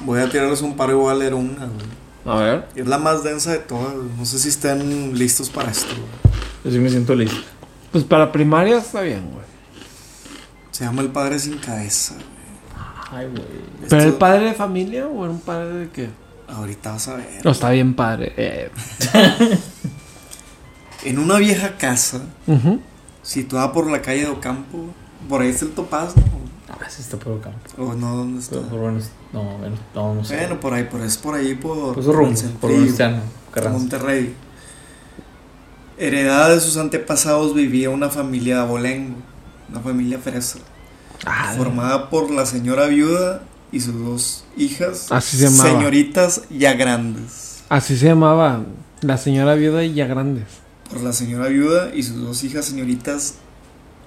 voy 0.00 0.20
a 0.20 0.30
tirarles 0.30 0.62
un 0.62 0.76
par 0.76 0.90
y 0.90 0.94
voy 0.94 1.12
a 1.12 1.16
leer 1.16 1.34
una, 1.34 1.66
güey. 1.66 1.99
A 2.24 2.34
ver. 2.36 2.68
Es 2.76 2.86
la 2.86 2.98
más 2.98 3.22
densa 3.24 3.52
de 3.52 3.58
todas. 3.58 3.94
No 4.18 4.24
sé 4.26 4.38
si 4.38 4.48
están 4.48 5.16
listos 5.18 5.48
para 5.50 5.70
esto, 5.70 5.88
güey. 5.94 6.34
Yo 6.64 6.70
sí 6.70 6.78
me 6.78 6.90
siento 6.90 7.14
listo. 7.14 7.36
Pues 7.92 8.04
para 8.04 8.30
primaria 8.30 8.78
está 8.78 9.00
bien, 9.02 9.28
güey. 9.32 9.44
Se 10.70 10.84
llama 10.84 11.02
El 11.02 11.08
Padre 11.08 11.38
Sin 11.38 11.58
Cabeza, 11.58 12.14
güey. 12.14 12.26
Ay, 13.22 13.26
güey. 13.30 13.44
¿Pero 13.88 14.02
Esto- 14.02 14.08
el 14.08 14.14
padre 14.14 14.44
de 14.46 14.54
familia 14.54 15.06
o 15.08 15.24
era 15.24 15.32
un 15.32 15.40
padre 15.40 15.72
de 15.74 15.88
qué? 15.90 16.08
Ahorita 16.48 16.92
vas 16.92 17.08
a 17.08 17.16
ver. 17.16 17.40
No, 17.44 17.50
está 17.52 17.70
bien 17.70 17.94
padre. 17.94 18.32
Eh. 18.36 18.70
En 21.04 21.18
una 21.18 21.38
vieja 21.38 21.78
casa, 21.78 22.20
Ujú. 22.46 22.78
situada 23.22 23.72
por 23.72 23.90
la 23.90 24.02
calle 24.02 24.20
de 24.22 24.28
Ocampo, 24.28 24.84
por 25.28 25.40
ahí 25.40 25.48
está 25.48 25.64
el 25.64 25.70
Topaz, 25.72 26.14
¿no? 26.14 26.22
Ah, 26.70 26.88
sí 26.88 27.02
está 27.02 27.16
por 27.18 27.38
acá. 27.38 27.50
O 27.76 27.94
no, 27.94 28.16
¿dónde 28.16 28.40
está? 28.40 28.56
Pero 28.56 28.68
por 28.68 28.92
no, 29.32 29.58
bueno, 29.58 29.76
no, 29.94 30.14
no 30.14 30.24
sé. 30.24 30.36
Bueno, 30.36 30.60
por 30.60 30.72
ahí, 30.74 30.84
por 30.84 31.00
es 31.02 31.18
por 31.18 31.34
ahí, 31.34 31.54
por, 31.54 31.94
Por 31.94 32.04
el 32.04 32.50
por 32.60 32.70
Venustiano, 32.70 33.20
Carranza. 33.52 33.78
Monterrey. 33.78 34.34
Heredada 35.98 36.50
de 36.54 36.60
sus 36.60 36.76
antepasados 36.76 37.54
vivía 37.54 37.90
una 37.90 38.08
familia 38.08 38.56
de 38.56 38.60
abolengo, 38.62 39.16
una 39.68 39.80
familia 39.80 40.18
fresa, 40.18 40.58
Ah, 41.26 41.52
formada 41.56 42.08
por 42.08 42.30
la 42.30 42.46
señora 42.46 42.86
viuda 42.86 43.42
y 43.70 43.80
sus 43.80 43.94
dos 44.02 44.44
hijas, 44.56 45.12
Así 45.12 45.36
se 45.36 45.44
llamaba. 45.50 45.68
señoritas 45.70 46.42
ya 46.48 46.72
grandes. 46.72 47.62
Así 47.68 47.98
se 47.98 48.06
llamaba 48.06 48.62
la 49.02 49.18
señora 49.18 49.54
viuda 49.54 49.84
y 49.84 49.92
ya 49.92 50.06
grandes. 50.06 50.46
Por 50.88 51.02
la 51.02 51.12
señora 51.12 51.48
viuda 51.48 51.94
y 51.94 52.02
sus 52.02 52.16
dos 52.22 52.42
hijas 52.44 52.64
señoritas 52.64 53.34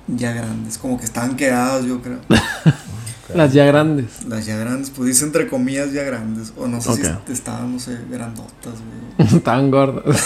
ya 0.07 0.33
grandes, 0.33 0.77
como 0.77 0.97
que 0.97 1.05
estaban 1.05 1.35
quedadas, 1.35 1.85
yo 1.85 2.01
creo. 2.01 2.19
Las 3.33 3.53
ya 3.53 3.65
grandes. 3.65 4.25
Las 4.27 4.45
ya 4.45 4.57
grandes, 4.57 4.89
pues 4.91 5.07
dice 5.07 5.25
entre 5.25 5.47
comillas 5.47 5.91
ya 5.93 6.03
grandes, 6.03 6.53
o 6.57 6.67
no 6.67 6.81
sé 6.81 6.93
si 6.95 7.01
est- 7.01 7.29
estaban, 7.29 7.71
no 7.73 7.79
sé, 7.79 7.97
grandotas, 8.09 8.73
güey. 9.17 9.27
Estaban 9.37 9.71
gordas. 9.71 10.23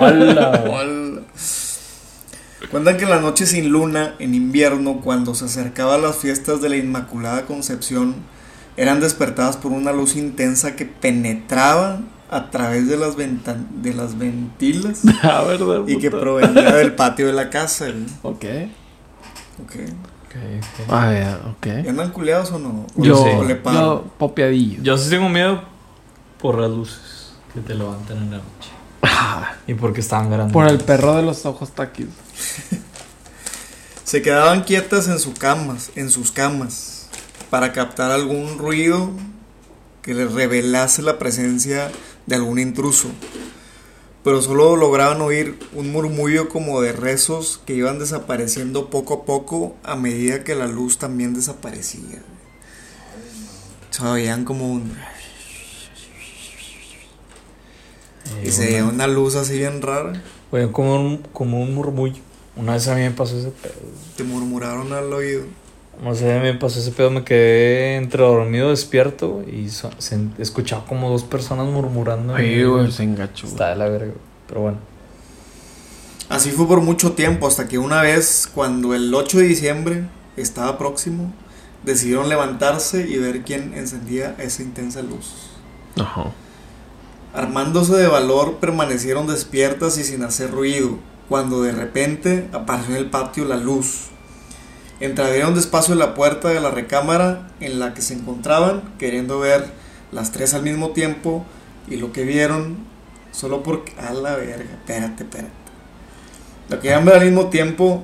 Hola, 0.00 0.62
güey. 0.66 0.72
Hola. 0.74 1.20
Cuentan 2.70 2.96
que 2.98 3.04
en 3.04 3.10
la 3.10 3.20
noche 3.20 3.46
sin 3.46 3.70
luna, 3.70 4.14
en 4.18 4.34
invierno, 4.34 5.00
cuando 5.00 5.34
se 5.34 5.46
acercaba 5.46 5.94
a 5.94 5.98
las 5.98 6.16
fiestas 6.16 6.60
de 6.60 6.68
la 6.68 6.76
Inmaculada 6.76 7.46
Concepción, 7.46 8.16
eran 8.76 9.00
despertadas 9.00 9.56
por 9.56 9.72
una 9.72 9.92
luz 9.92 10.14
intensa 10.16 10.76
que 10.76 10.84
penetraba 10.86 12.00
a 12.30 12.50
través 12.50 12.88
de 12.88 12.96
las, 12.96 13.16
ventan 13.16 13.66
de 13.82 13.94
las 13.94 14.18
ventilas 14.18 15.00
Ah, 15.22 15.42
¿verdad? 15.46 15.82
y 15.86 15.96
que 15.98 16.10
provenía 16.10 16.74
del 16.76 16.94
patio 16.94 17.26
de 17.26 17.32
la 17.32 17.48
casa. 17.48 17.86
güey. 17.86 18.04
Ok. 18.22 18.44
Ok. 19.62 19.72
Ok, 20.26 20.36
ok. 20.36 20.86
Ah, 20.88 21.12
ya, 21.12 21.40
¿Y 21.44 21.80
ok. 21.80 21.88
andan 21.88 22.10
culeados 22.12 22.52
o 22.52 22.58
no? 22.58 22.86
¿O 22.96 23.02
Yo, 23.02 23.20
o 23.20 23.44
le 23.44 23.60
yo, 23.64 24.04
popeadillo. 24.16 24.82
Yo 24.82 24.96
sí 24.96 25.10
tengo 25.10 25.28
miedo 25.28 25.62
por 26.40 26.58
las 26.58 26.70
luces 26.70 27.32
que 27.52 27.60
te 27.60 27.74
levantan 27.74 28.18
en 28.18 28.30
la 28.30 28.36
noche. 28.38 28.70
Ah, 29.02 29.54
Y 29.66 29.74
porque 29.74 30.00
estaban 30.00 30.30
grandes. 30.30 30.52
por 30.52 30.68
el 30.68 30.78
perro 30.78 31.16
de 31.16 31.22
los 31.22 31.44
ojos 31.46 31.72
taquis. 31.72 32.06
Se 34.04 34.22
quedaban 34.22 34.62
quietas 34.64 35.08
en 35.08 35.18
sus 35.20 35.38
camas, 35.38 35.90
en 35.94 36.10
sus 36.10 36.32
camas, 36.32 37.08
para 37.48 37.72
captar 37.72 38.10
algún 38.10 38.58
ruido 38.58 39.10
que 40.02 40.14
les 40.14 40.32
revelase 40.32 41.02
la 41.02 41.18
presencia 41.18 41.90
de 42.26 42.34
algún 42.36 42.58
intruso. 42.58 43.08
Pero 44.22 44.42
solo 44.42 44.76
lograban 44.76 45.22
oír 45.22 45.58
un 45.72 45.92
murmullo 45.92 46.48
como 46.50 46.82
de 46.82 46.92
rezos 46.92 47.60
que 47.64 47.74
iban 47.74 47.98
desapareciendo 47.98 48.90
poco 48.90 49.14
a 49.14 49.24
poco 49.24 49.76
a 49.82 49.96
medida 49.96 50.44
que 50.44 50.54
la 50.54 50.66
luz 50.66 50.98
también 50.98 51.32
desaparecía. 51.32 52.22
Se 53.90 54.04
oían 54.04 54.44
como 54.44 54.70
un... 54.70 54.92
Eh, 58.42 58.46
Y 58.48 58.50
se 58.52 58.66
veía 58.66 58.84
una- 58.84 59.06
luz 59.06 59.34
así 59.36 59.58
bien 59.58 59.82
rara. 59.82 60.22
Oye, 60.50 60.70
como 60.70 60.96
un, 60.96 61.18
como 61.32 61.60
un 61.62 61.74
murmullo. 61.74 62.20
Una 62.56 62.74
vez 62.74 62.88
a 62.88 62.94
mí 62.94 63.00
me 63.02 63.10
pasó 63.12 63.38
ese 63.38 63.50
pedo. 63.50 63.74
Te 64.16 64.24
murmuraron 64.24 64.92
al 64.92 65.12
oído. 65.12 65.44
No 66.02 66.14
sé, 66.14 66.40
me 66.40 66.54
pasó 66.54 66.78
ese 66.80 66.92
pedo. 66.92 67.10
Me 67.10 67.24
quedé 67.24 67.96
entre 67.96 68.22
dormido 68.22 68.70
despierto 68.70 69.42
y 69.50 69.68
so- 69.68 69.90
se 69.98 70.18
escuchaba 70.38 70.86
como 70.86 71.10
dos 71.10 71.24
personas 71.24 71.66
murmurando. 71.66 72.36
Sí, 72.38 72.62
güey, 72.64 72.90
se 72.90 73.02
engacho. 73.02 73.42
güey. 73.46 73.52
Está 73.52 73.68
de 73.70 73.76
la 73.76 73.88
verga. 73.88 74.12
Pero 74.48 74.60
bueno. 74.62 74.78
Así 76.28 76.50
fue 76.52 76.66
por 76.66 76.80
mucho 76.80 77.12
tiempo, 77.12 77.46
hasta 77.48 77.66
que 77.68 77.78
una 77.78 78.02
vez, 78.02 78.48
cuando 78.54 78.94
el 78.94 79.12
8 79.12 79.38
de 79.38 79.44
diciembre 79.44 80.04
estaba 80.36 80.78
próximo, 80.78 81.32
decidieron 81.82 82.28
levantarse 82.28 83.06
y 83.08 83.18
ver 83.18 83.42
quién 83.42 83.74
encendía 83.74 84.36
esa 84.38 84.62
intensa 84.62 85.02
luz. 85.02 85.50
Ajá. 86.00 86.26
Armándose 87.34 87.94
de 87.96 88.06
valor, 88.06 88.56
permanecieron 88.58 89.26
despiertas 89.26 89.98
y 89.98 90.04
sin 90.04 90.22
hacer 90.22 90.50
ruido, 90.52 90.98
cuando 91.28 91.62
de 91.62 91.72
repente 91.72 92.48
apareció 92.52 92.94
en 92.94 93.02
el 93.02 93.10
patio 93.10 93.44
la 93.44 93.56
luz. 93.56 94.09
Entraron 95.00 95.54
despacio 95.54 95.94
en 95.94 95.98
la 95.98 96.14
puerta 96.14 96.48
de 96.48 96.60
la 96.60 96.70
recámara 96.70 97.48
en 97.60 97.80
la 97.80 97.94
que 97.94 98.02
se 98.02 98.14
encontraban, 98.14 98.82
queriendo 98.98 99.38
ver 99.38 99.64
las 100.12 100.30
tres 100.30 100.52
al 100.52 100.62
mismo 100.62 100.90
tiempo, 100.90 101.44
y 101.88 101.96
lo 101.96 102.12
que 102.12 102.24
vieron, 102.24 102.78
solo 103.32 103.62
porque... 103.62 103.92
A 103.98 104.12
la 104.12 104.36
verga, 104.36 104.70
espérate, 104.70 105.22
espérate. 105.24 105.52
Lo 106.68 106.80
que 106.80 106.88
vieron 106.88 107.06
ver 107.06 107.14
al 107.16 107.24
mismo 107.24 107.48
tiempo, 107.48 108.02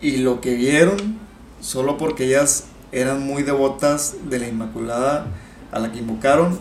y 0.00 0.18
lo 0.18 0.40
que 0.40 0.54
vieron, 0.54 1.18
solo 1.60 1.98
porque 1.98 2.24
ellas 2.24 2.64
eran 2.92 3.20
muy 3.20 3.42
devotas 3.42 4.16
de 4.30 4.38
la 4.38 4.48
Inmaculada 4.48 5.26
a 5.72 5.78
la 5.78 5.92
que 5.92 5.98
invocaron, 5.98 6.58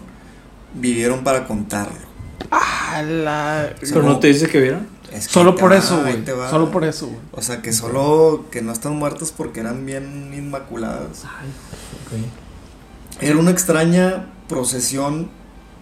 vivieron 0.74 1.24
para 1.24 1.48
contarlo. 1.48 2.06
Ah, 2.52 3.02
la... 3.02 3.74
¿Pero 3.80 4.04
no 4.04 4.20
te 4.20 4.28
dice 4.28 4.48
que 4.48 4.60
vieron? 4.60 4.95
Es 5.16 5.28
que 5.28 5.34
Solo 5.34 5.56
por 5.56 5.72
va, 5.72 5.78
eso, 5.78 5.96
ahí 5.98 6.02
güey. 6.14 6.26
te 6.26 6.34
va. 6.34 6.50
Solo 6.50 6.72
por 6.72 6.84
eso, 6.84 7.08
güey. 7.08 7.20
O 7.32 7.42
sea, 7.42 7.62
que 7.62 7.72
solo 7.74 8.46
que 8.52 8.62
no 8.62 8.72
están 8.72 8.96
muertas 8.96 9.32
porque 9.36 9.62
eran 9.62 9.86
bien 9.86 10.32
inmaculadas. 10.34 11.24
Ok. 11.24 13.22
Era 13.22 13.38
una 13.38 13.52
extraña 13.52 14.28
procesión 14.50 15.30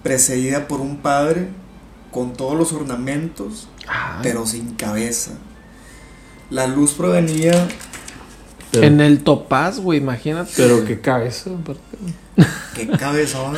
precedida 0.03 0.67
por 0.67 0.81
un 0.81 0.97
padre 0.97 1.49
con 2.11 2.33
todos 2.33 2.55
los 2.55 2.71
ornamentos, 2.73 3.67
pero 4.21 4.45
sin 4.45 4.75
cabeza. 4.75 5.31
La 6.51 6.67
luz 6.67 6.91
provenía, 6.91 7.67
Pero, 8.71 8.85
En 8.85 9.01
el 9.01 9.23
topaz, 9.23 9.79
güey, 9.79 9.99
imagínate. 9.99 10.51
pero 10.55 10.85
qué 10.85 10.99
cabeza, 11.01 11.49
qué 12.75 12.87
cabezón. 12.89 13.55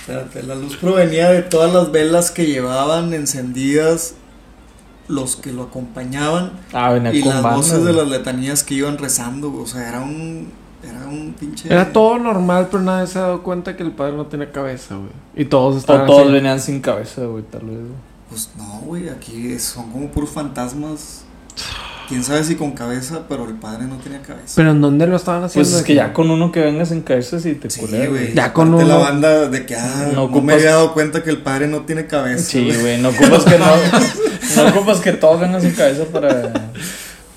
Espérate, 0.00 0.42
la 0.44 0.54
luz 0.54 0.76
provenía 0.76 1.30
de 1.30 1.42
todas 1.42 1.72
las 1.72 1.90
velas 1.90 2.30
que 2.30 2.46
llevaban 2.46 3.12
encendidas 3.12 4.14
los 5.08 5.36
que 5.36 5.52
lo 5.52 5.64
acompañaban 5.64 6.52
Ah, 6.72 6.96
y 7.12 7.22
las 7.22 7.34
banda, 7.42 7.56
voces 7.56 7.84
de 7.84 7.92
güey. 7.92 7.94
las 7.96 8.08
letanías 8.08 8.62
que 8.64 8.74
iban 8.74 8.98
rezando. 8.98 9.52
O 9.54 9.66
sea, 9.66 9.88
era 9.88 10.00
un, 10.00 10.50
era 10.82 11.06
un 11.06 11.34
pinche. 11.38 11.72
Era 11.72 11.92
todo 11.92 12.18
normal, 12.18 12.68
pero 12.70 12.82
nadie 12.82 13.06
se 13.06 13.18
ha 13.18 13.22
dado 13.22 13.42
cuenta 13.42 13.76
que 13.76 13.82
el 13.82 13.92
padre 13.92 14.16
no 14.16 14.26
tenía 14.26 14.50
cabeza, 14.52 14.96
güey. 14.96 15.10
Y 15.36 15.44
todos 15.44 15.74
O 15.76 15.78
estaban 15.78 16.06
todos 16.06 16.22
así. 16.24 16.32
venían 16.32 16.60
sin 16.60 16.80
cabeza, 16.80 17.24
güey, 17.24 17.42
tal 17.44 17.62
vez. 17.62 17.78
güey. 17.78 17.92
Pues 18.28 18.50
no, 18.58 18.80
güey, 18.84 19.08
aquí 19.08 19.56
son 19.58 19.90
como 19.92 20.08
puros 20.08 20.30
fantasmas. 20.30 21.22
Quién 22.08 22.22
sabe 22.22 22.44
si 22.44 22.54
con 22.54 22.70
cabeza, 22.72 23.22
pero 23.28 23.48
el 23.48 23.54
padre 23.54 23.84
no 23.86 23.96
tenía 23.96 24.22
cabeza. 24.22 24.52
Pero 24.54 24.70
¿en 24.70 24.80
dónde 24.80 25.06
lo 25.08 25.16
estaban 25.16 25.42
haciendo? 25.42 25.68
Pues 25.68 25.80
es 25.80 25.84
que 25.84 25.94
ya 25.94 26.12
con 26.12 26.30
uno 26.30 26.52
que 26.52 26.60
venga 26.60 26.84
sin 26.86 27.02
cabeza 27.02 27.40
sí 27.40 27.54
te 27.54 27.68
sí, 27.68 27.80
güey. 27.80 28.32
Ya 28.32 28.52
con 28.52 28.68
aparte 28.68 28.86
la 28.88 28.94
uno- 28.96 29.04
banda 29.04 29.48
de 29.48 29.66
que 29.66 29.74
ah, 29.74 30.10
No 30.12 30.12
no, 30.12 30.28
me 30.28 30.38
ocupas- 30.38 30.54
había 30.54 30.70
dado 30.70 30.92
cuenta 30.94 31.22
que 31.24 31.30
el 31.30 31.38
padre 31.42 31.66
no 31.66 31.80
tiene 31.82 32.06
cabeza. 32.06 32.44
Sí, 32.44 32.70
güey, 32.80 33.00
no 33.02 33.08
ocupas 33.08 33.44
que 33.44 33.58
no, 33.58 33.66
no 34.62 34.68
ocupas 34.70 34.98
que 35.00 35.12
todos 35.12 35.40
vengan 35.40 35.60
sin 35.60 35.72
cabeza 35.72 36.04
para... 36.04 36.52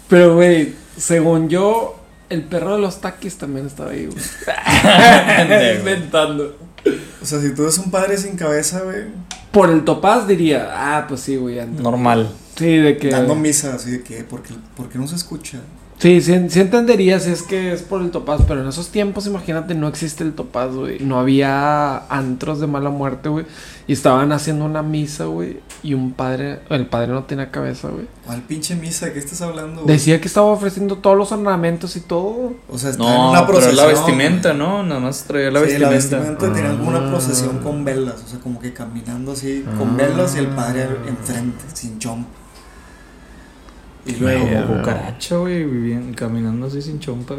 Pero, 0.08 0.36
güey, 0.36 0.76
según 0.98 1.50
yo, 1.50 2.00
el 2.30 2.44
perro 2.44 2.76
de 2.76 2.82
los 2.82 3.02
taquis 3.02 3.38
también 3.38 3.66
estaba 3.66 3.90
ahí, 3.92 4.06
güey. 4.08 4.18
Inventando. 5.80 6.58
O 7.22 7.26
sea, 7.26 7.40
si 7.42 7.54
tú 7.54 7.64
eres 7.64 7.78
un 7.80 7.92
padre 7.92 8.18
sin 8.18 8.36
cabeza, 8.38 8.82
güey, 8.82 9.04
Por 9.52 9.70
el 9.70 9.84
topaz 9.84 10.28
diría, 10.28 10.70
ah, 10.74 11.06
pues 11.08 11.22
sí, 11.22 11.36
güey. 11.36 11.60
Normal. 11.66 12.32
Sí, 12.60 12.78
de 12.78 12.98
que. 12.98 13.10
dando 13.10 13.36
misa, 13.36 13.74
así 13.76 13.92
de 13.92 14.02
que, 14.04 14.24
¿por 14.24 14.44
qué, 14.44 14.54
por 14.78 14.90
qué 14.90 14.98
no 15.00 15.08
se 15.08 15.16
escucha? 15.16 15.60
Sí, 15.98 16.22
sí, 16.22 16.34
sí 16.48 16.62
entendería 16.62 17.20
si 17.20 17.30
es 17.30 17.42
que 17.44 17.74
es 17.74 17.82
por 17.82 18.02
el 18.02 18.10
topaz, 18.10 18.40
pero 18.48 18.62
en 18.62 18.70
esos 18.70 18.88
tiempos, 18.88 19.28
imagínate, 19.28 19.76
no 19.76 19.90
existe 19.90 20.24
el 20.24 20.32
topaz, 20.32 20.72
güey. 20.74 21.00
No 21.02 21.20
había 21.20 21.98
antros 22.08 22.62
de 22.62 22.68
mala 22.68 22.90
muerte, 22.90 23.28
güey. 23.28 23.46
Y 23.86 23.92
estaban 23.92 24.32
haciendo 24.32 24.64
una 24.64 24.82
misa, 24.82 25.26
güey. 25.26 25.60
Y 25.84 25.96
un 25.96 26.14
padre, 26.14 26.60
el 26.70 26.86
padre 26.88 27.08
no 27.12 27.24
tenía 27.26 27.52
cabeza, 27.52 27.90
güey. 27.90 28.08
¿Cuál 28.26 28.42
pinche 28.44 28.76
misa? 28.78 29.08
¿De 29.08 29.14
qué 29.14 29.20
estás 29.20 29.42
hablando? 29.42 29.82
güey? 29.82 29.94
Decía 29.98 30.22
que 30.22 30.30
estaba 30.30 30.48
ofreciendo 30.48 30.96
todos 31.00 31.18
los 31.18 31.34
ornamentos 31.34 31.98
y 31.98 32.00
todo. 32.00 32.54
O 32.70 32.78
sea, 32.78 32.92
está 32.92 33.04
en 33.04 33.10
No, 33.10 33.32
una 33.32 33.42
pero 33.46 33.60
procesión. 33.60 33.76
la 33.76 33.92
vestimenta, 33.92 34.50
güey. 34.54 34.60
¿no? 34.60 34.84
Nada 34.84 35.02
más 35.02 35.24
traía 35.26 35.52
la 35.52 35.60
sí, 35.66 35.78
la 35.80 35.90
vestimenta. 35.90 36.16
vestimenta 36.38 36.54
tenían 36.54 36.78
como 36.78 36.90
una 36.92 37.08
Ah. 37.08 37.10
procesión 37.10 37.58
con 37.58 37.84
velas, 37.84 38.24
o 38.26 38.28
sea, 38.30 38.40
como 38.40 38.58
que 38.62 38.72
caminando 38.72 39.34
así, 39.34 39.66
con 39.78 39.90
Ah. 39.90 39.96
velas 39.98 40.34
y 40.36 40.40
el 40.40 40.48
padre 40.48 40.88
enfrente, 41.10 41.66
sin 41.74 42.00
chompa. 42.00 42.30
Y 44.06 44.16
luego. 44.16 44.46
Como 44.48 44.78
cucaracha, 44.78 45.38
güey, 45.38 45.64
vivían 45.64 46.14
caminando 46.14 46.68
así 46.68 46.82
sin 46.82 47.00
chompa. 47.00 47.36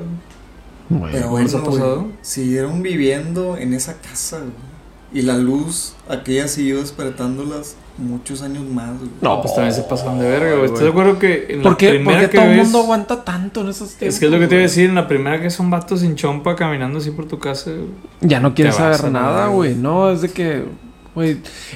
güey. 0.89 1.13
pero 1.13 1.23
¿cómo 1.25 1.31
bueno, 1.33 1.47
les 1.47 1.55
ha 1.55 1.65
pasado? 1.65 2.07
siguieron 2.23 2.83
viviendo 2.83 3.57
en 3.57 3.75
esa 3.75 3.95
casa, 4.01 4.39
güey. 4.39 4.71
Y 5.13 5.23
la 5.23 5.37
luz, 5.37 5.95
aquella 6.09 6.47
siguió 6.47 6.79
despertándolas 6.81 7.75
muchos 7.99 8.43
años 8.43 8.65
más, 8.65 8.97
güey. 8.97 9.11
No, 9.21 9.43
pues 9.43 9.55
también 9.57 9.75
se 9.75 9.83
pasan 9.83 10.21
de 10.21 10.29
verga, 10.29 10.53
güey. 10.53 10.67
¿Estás 10.67 10.83
de 10.83 10.89
acuerdo 10.89 11.19
que 11.19 11.47
en 11.51 11.63
¿Por 11.63 11.73
la 11.73 11.79
qué, 11.79 11.87
por 11.89 11.95
primera 11.97 12.21
qué 12.21 12.29
que 12.31 12.39
todo 12.39 12.47
el 12.47 12.57
ves... 12.57 12.63
mundo 12.65 12.79
aguanta 12.79 13.25
tanto 13.25 13.63
en 13.63 13.69
esos 13.71 13.89
tiempos? 13.95 14.15
Es 14.15 14.21
que 14.21 14.27
es 14.27 14.33
lo 14.33 14.39
que 14.39 14.47
te 14.47 14.55
iba 14.55 14.61
a 14.61 14.63
decir, 14.63 14.89
en 14.89 14.95
la 14.95 15.09
primera 15.09 15.41
que 15.43 15.51
son 15.51 15.69
vatos 15.69 16.01
sin 16.01 16.15
chompa 16.15 16.55
caminando 16.55 16.99
así 17.01 17.11
por 17.11 17.27
tu 17.27 17.41
casa. 17.41 17.73
güey. 17.73 17.89
Ya 18.21 18.39
no 18.39 18.55
quieres 18.55 18.77
saber 18.77 19.11
nada, 19.11 19.49
güey. 19.49 19.75
No, 19.75 20.11
es 20.13 20.21
de 20.23 20.29
que. 20.29 20.65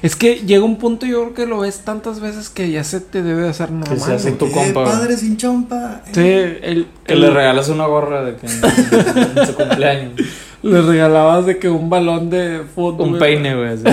Es 0.02 0.16
que 0.16 0.36
llega 0.36 0.64
un 0.64 0.76
punto, 0.78 1.06
yo 1.06 1.22
creo 1.22 1.34
que 1.34 1.46
lo 1.46 1.58
ves 1.60 1.80
tantas 1.80 2.20
veces 2.20 2.48
que 2.50 2.70
ya 2.70 2.84
se 2.84 3.00
te 3.00 3.22
debe 3.22 3.42
de 3.42 3.48
hacer 3.50 3.70
normal. 3.70 4.00
se 4.00 4.12
hace 4.14 4.32
tu 4.32 4.46
Eh, 4.46 4.50
compa, 4.52 4.82
güey. 4.82 4.92
padre 4.92 5.16
sin 5.16 5.36
chompa. 5.36 6.02
eh. 6.06 6.10
Sí, 6.12 6.20
el, 6.66 6.88
Que 7.04 7.12
el- 7.14 7.20
le 7.20 7.30
regalas 7.30 7.68
una 7.68 7.86
gorra 7.86 8.24
de 8.24 8.36
que 8.36 8.46
en, 8.46 9.38
en 9.38 9.46
su 9.46 9.54
cumpleaños. 9.54 10.12
le 10.62 10.82
regalabas 10.82 11.46
de 11.46 11.58
que 11.58 11.68
un 11.68 11.90
balón 11.90 12.30
de 12.30 12.62
fútbol. 12.74 13.08
Un 13.14 13.18
peine, 13.18 13.54
güey. 13.54 13.78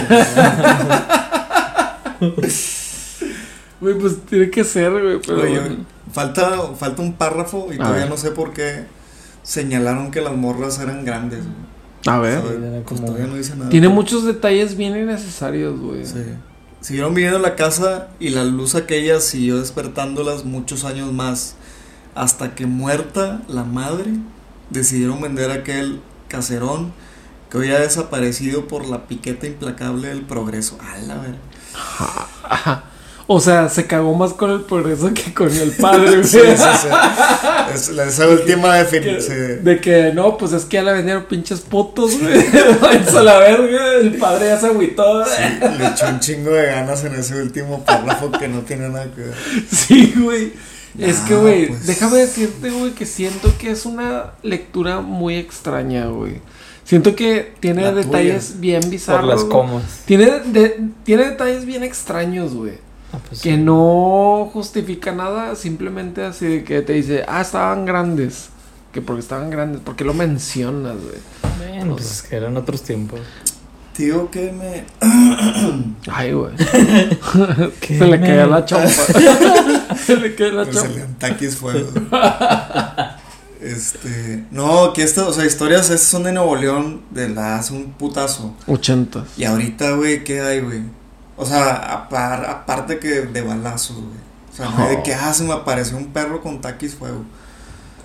Güey, 3.79 3.95
pues 3.97 4.17
tiene 4.29 4.49
que 4.51 4.63
ser, 4.63 4.91
güey. 4.91 5.19
Pero. 5.25 5.41
Oye, 5.41 5.59
falta, 6.11 6.51
falta 6.77 7.01
un 7.01 7.13
párrafo 7.13 7.67
y 7.71 7.75
A 7.75 7.77
todavía 7.79 8.01
ver. 8.01 8.09
no 8.09 8.17
sé 8.17 8.29
por 8.31 8.53
qué 8.53 8.85
señalaron 9.41 10.11
que 10.11 10.21
las 10.21 10.33
morras 10.35 10.79
eran 10.79 11.03
grandes, 11.03 11.39
güey. 11.39 11.70
A 12.07 12.19
ver. 12.19 12.41
Pues 12.41 12.83
como- 12.83 13.17
no 13.17 13.35
dice 13.35 13.55
nada. 13.55 13.69
Tiene 13.69 13.89
muchos 13.89 14.25
detalles 14.25 14.75
bien 14.75 14.95
innecesarios, 14.97 15.79
güey. 15.79 16.05
Sí. 16.05 16.23
Siguieron 16.81 17.13
viviendo 17.13 17.37
en 17.37 17.43
la 17.43 17.55
casa 17.55 18.07
y 18.19 18.29
la 18.29 18.43
luz 18.43 18.73
aquella 18.75 19.19
siguió 19.19 19.59
despertándolas 19.59 20.45
muchos 20.45 20.83
años 20.83 21.11
más. 21.13 21.55
Hasta 22.15 22.55
que 22.55 22.65
muerta 22.65 23.41
la 23.47 23.63
madre, 23.63 24.11
decidieron 24.71 25.21
vender 25.21 25.51
aquel 25.51 26.01
caserón 26.27 26.91
que 27.49 27.57
hoy 27.57 27.69
ha 27.71 27.79
desaparecido 27.79 28.67
por 28.67 28.87
la 28.87 29.07
piqueta 29.07 29.45
implacable 29.45 30.07
del 30.07 30.21
progreso. 30.21 30.77
A 30.81 30.97
la 30.99 31.17
ver. 31.17 31.35
O 33.33 33.39
sea, 33.39 33.69
se 33.69 33.85
cagó 33.87 34.13
más 34.13 34.33
con 34.33 34.51
el 34.51 34.61
progreso 34.61 35.13
que 35.13 35.33
con 35.33 35.49
el 35.55 35.71
padre, 35.71 36.09
güey. 36.17 36.23
Sí, 36.25 36.39
sí, 36.39 36.63
sí. 36.81 36.87
Es, 37.73 37.87
esa 37.87 38.27
última 38.27 38.73
Que- 38.73 38.99
definición. 38.99 39.63
De 39.63 39.79
que 39.79 40.11
no, 40.13 40.37
pues 40.37 40.51
es 40.51 40.65
que 40.65 40.75
ya 40.75 40.83
le 40.83 40.91
vendieron 40.91 41.23
pinches 41.25 41.61
putos, 41.61 42.19
güey. 42.19 42.39
A 43.17 43.23
la 43.23 43.37
verga. 43.39 43.93
El 44.01 44.17
padre 44.17 44.47
ya 44.47 44.59
se 44.59 44.65
agüitó. 44.67 45.23
Le 45.23 45.87
echó 45.87 46.07
un 46.09 46.19
chingo 46.19 46.49
de 46.51 46.65
ganas 46.65 47.05
en 47.05 47.15
ese 47.15 47.41
último 47.41 47.85
párrafo 47.85 48.31
que 48.31 48.49
no 48.49 48.59
tiene 48.61 48.89
nada 48.89 49.05
que 49.15 49.21
ver. 49.21 49.33
Sí, 49.71 50.13
güey. 50.17 50.51
Es 50.99 51.19
que, 51.19 51.35
güey, 51.35 51.67
pues. 51.67 51.87
déjame 51.87 52.17
decirte, 52.17 52.69
güey, 52.69 52.91
que 52.91 53.05
siento 53.05 53.53
que 53.57 53.71
es 53.71 53.85
una 53.85 54.31
lectura 54.43 54.99
muy 54.99 55.37
extraña, 55.37 56.07
güey. 56.07 56.41
Siento 56.83 57.15
que 57.15 57.53
tiene 57.61 57.83
La 57.83 57.91
tuya. 57.91 58.03
detalles 58.03 58.59
bien 58.59 58.81
bizarros. 58.89 59.21
Por 59.21 59.29
las 59.35 59.43
comas. 59.45 59.83
Tiene, 60.05 60.25
de- 60.47 60.81
tiene 61.05 61.23
detalles 61.29 61.65
bien 61.65 61.83
extraños, 61.85 62.53
güey. 62.53 62.73
Ah, 63.13 63.17
pues 63.27 63.41
Que 63.41 63.57
no 63.57 64.49
justifica 64.53 65.11
nada, 65.11 65.55
simplemente 65.55 66.23
así 66.23 66.45
de 66.45 66.63
que 66.63 66.81
te 66.81 66.93
dice, 66.93 67.25
ah, 67.27 67.41
estaban 67.41 67.85
grandes. 67.85 68.49
Que 68.93 69.01
porque 69.01 69.21
estaban 69.21 69.49
grandes, 69.49 69.81
porque 69.83 70.03
lo 70.03 70.13
mencionas, 70.13 70.95
güey. 70.95 71.57
Bueno, 71.57 71.95
pues 71.95 72.11
es 72.11 72.21
que 72.23 72.35
eran 72.35 72.57
otros 72.57 72.81
tiempos. 72.83 73.19
Tío, 73.93 74.31
que 74.31 74.51
me. 74.51 74.85
Ay, 76.11 76.33
güey. 76.33 76.53
Se 77.87 78.07
le 78.07 78.19
caía 78.19 78.47
la 78.47 78.65
chompa. 78.65 78.89
Se 79.95 80.17
le 80.17 80.35
caía 80.35 80.53
la 80.53 80.65
Pues 80.65 80.77
el 80.77 80.83
chompa. 80.83 81.01
Antakis 81.01 81.55
fuego. 81.55 81.89
Este. 83.61 84.43
No, 84.51 84.91
que 84.93 85.03
esto, 85.03 85.27
o 85.27 85.33
sea, 85.33 85.45
historias 85.45 85.89
estas 85.89 86.07
son 86.07 86.23
de 86.23 86.31
Nuevo 86.31 86.55
León 86.55 87.01
de 87.11 87.29
la 87.29 87.57
hace 87.57 87.73
un 87.73 87.91
putazo. 87.91 88.55
80. 88.67 89.25
Y 89.37 89.43
ahorita, 89.43 89.91
güey, 89.91 90.23
¿qué 90.23 90.41
hay, 90.41 90.61
güey? 90.61 90.81
O 91.41 91.45
sea, 91.45 92.07
apar- 92.07 92.45
aparte 92.47 92.99
que 92.99 93.07
de 93.21 93.41
balazos, 93.41 93.95
güey. 93.97 94.21
O 94.51 94.55
sea, 94.55 94.69
no 94.69 94.83
hay 94.87 94.97
de 94.97 95.03
que, 95.03 95.13
ah, 95.13 95.33
se 95.33 95.43
me 95.43 95.53
apareció 95.53 95.97
un 95.97 96.07
perro 96.13 96.41
con 96.41 96.61
taquis 96.61 96.93
fuego. 96.93 97.23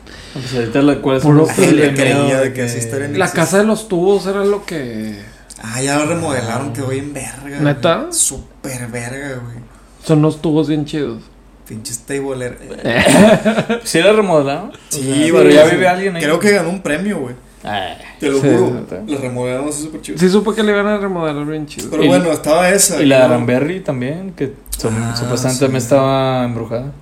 Ah, 0.07 0.11
Pues 0.41 0.55
ahorita 0.55 0.81
la 0.83 1.03
cual 1.03 1.17
es 1.19 1.23
Puro 1.23 1.47
que 1.47 1.71
le 1.73 1.93
creía 1.95 2.41
de 2.41 2.53
que 2.53 2.65
historia 2.65 3.09
ni 3.09 3.19
La 3.19 3.27
existe. 3.27 3.41
casa 3.41 3.59
de 3.59 3.65
los 3.65 3.89
tubos 3.89 4.27
era 4.27 4.45
lo 4.45 4.65
que. 4.65 5.21
Ah, 5.63 5.83
ya 5.83 5.97
lo 5.99 6.07
remodelaron, 6.07 6.73
quedó 6.73 6.89
bien 6.89 7.13
verga. 7.13 7.59
¿Neta? 7.61 7.97
güey. 8.03 8.13
Súper 8.13 8.87
verga, 8.89 9.35
güey. 9.45 9.57
Son 10.05 10.23
los 10.23 10.41
tubos 10.41 10.69
bien 10.69 10.85
chidos. 10.87 11.23
Pinches 11.69 11.99
tabler. 12.07 12.57
¿Sí 13.85 13.99
era 13.99 14.13
remodelado? 14.13 14.71
Sí, 14.89 15.01
O 15.01 15.03
sea, 15.05 15.15
sí, 15.27 15.33
pero 15.33 15.51
ya 15.51 15.65
sí. 15.69 15.75
vive 15.75 15.89
alguien 15.89 16.17
ahí. 16.17 16.23
Creo 16.23 16.39
que 16.39 16.53
ganó 16.53 16.71
un 16.71 16.81
premio, 16.81 17.19
güey. 17.19 17.35
Ay, 17.67 17.97
Te 18.21 18.29
lo 18.31 18.41
Sí, 18.41 18.49
juro. 18.49 18.87
Lo 19.07 19.19
remodelaron 19.19 19.69
así 19.69 19.83
súper 19.83 20.01
chido. 20.01 20.19
Sí, 20.19 20.29
supe 20.29 20.55
que 20.55 20.63
le 20.63 20.73
iban 20.73 20.87
a 20.87 20.99
remodelar 20.99 21.45
bien 21.47 21.67
chido. 21.67 21.89
Pero 21.91 22.05
Y- 22.05 22.09
bueno, 22.09 22.31
estaba 22.33 22.69
esa. 22.71 23.03
Y 23.03 23.07
la 23.07 23.23
de 23.23 23.29
Ramberry 23.29 23.81
también, 23.81 24.33
que 24.35 24.55
son- 24.79 24.95
Ah, 24.97 25.15
supuestamente 25.17 25.59
sí. 25.59 25.65
también 25.65 25.83
estaba 25.83 26.45
embrujada. 26.45 26.93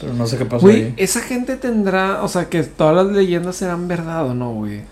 Pero 0.00 0.12
no 0.12 0.26
sé 0.26 0.36
qué 0.36 0.44
pasó 0.44 0.66
Güey, 0.66 0.76
ahí. 0.84 0.94
esa 0.98 1.20
gente 1.20 1.56
tendrá. 1.56 2.22
O 2.22 2.28
sea, 2.28 2.48
que 2.50 2.62
todas 2.62 2.94
las 2.94 3.14
leyendas 3.16 3.56
serán 3.56 3.88
verdad 3.88 4.26
o 4.26 4.34
no, 4.34 4.52
güey. 4.52 4.82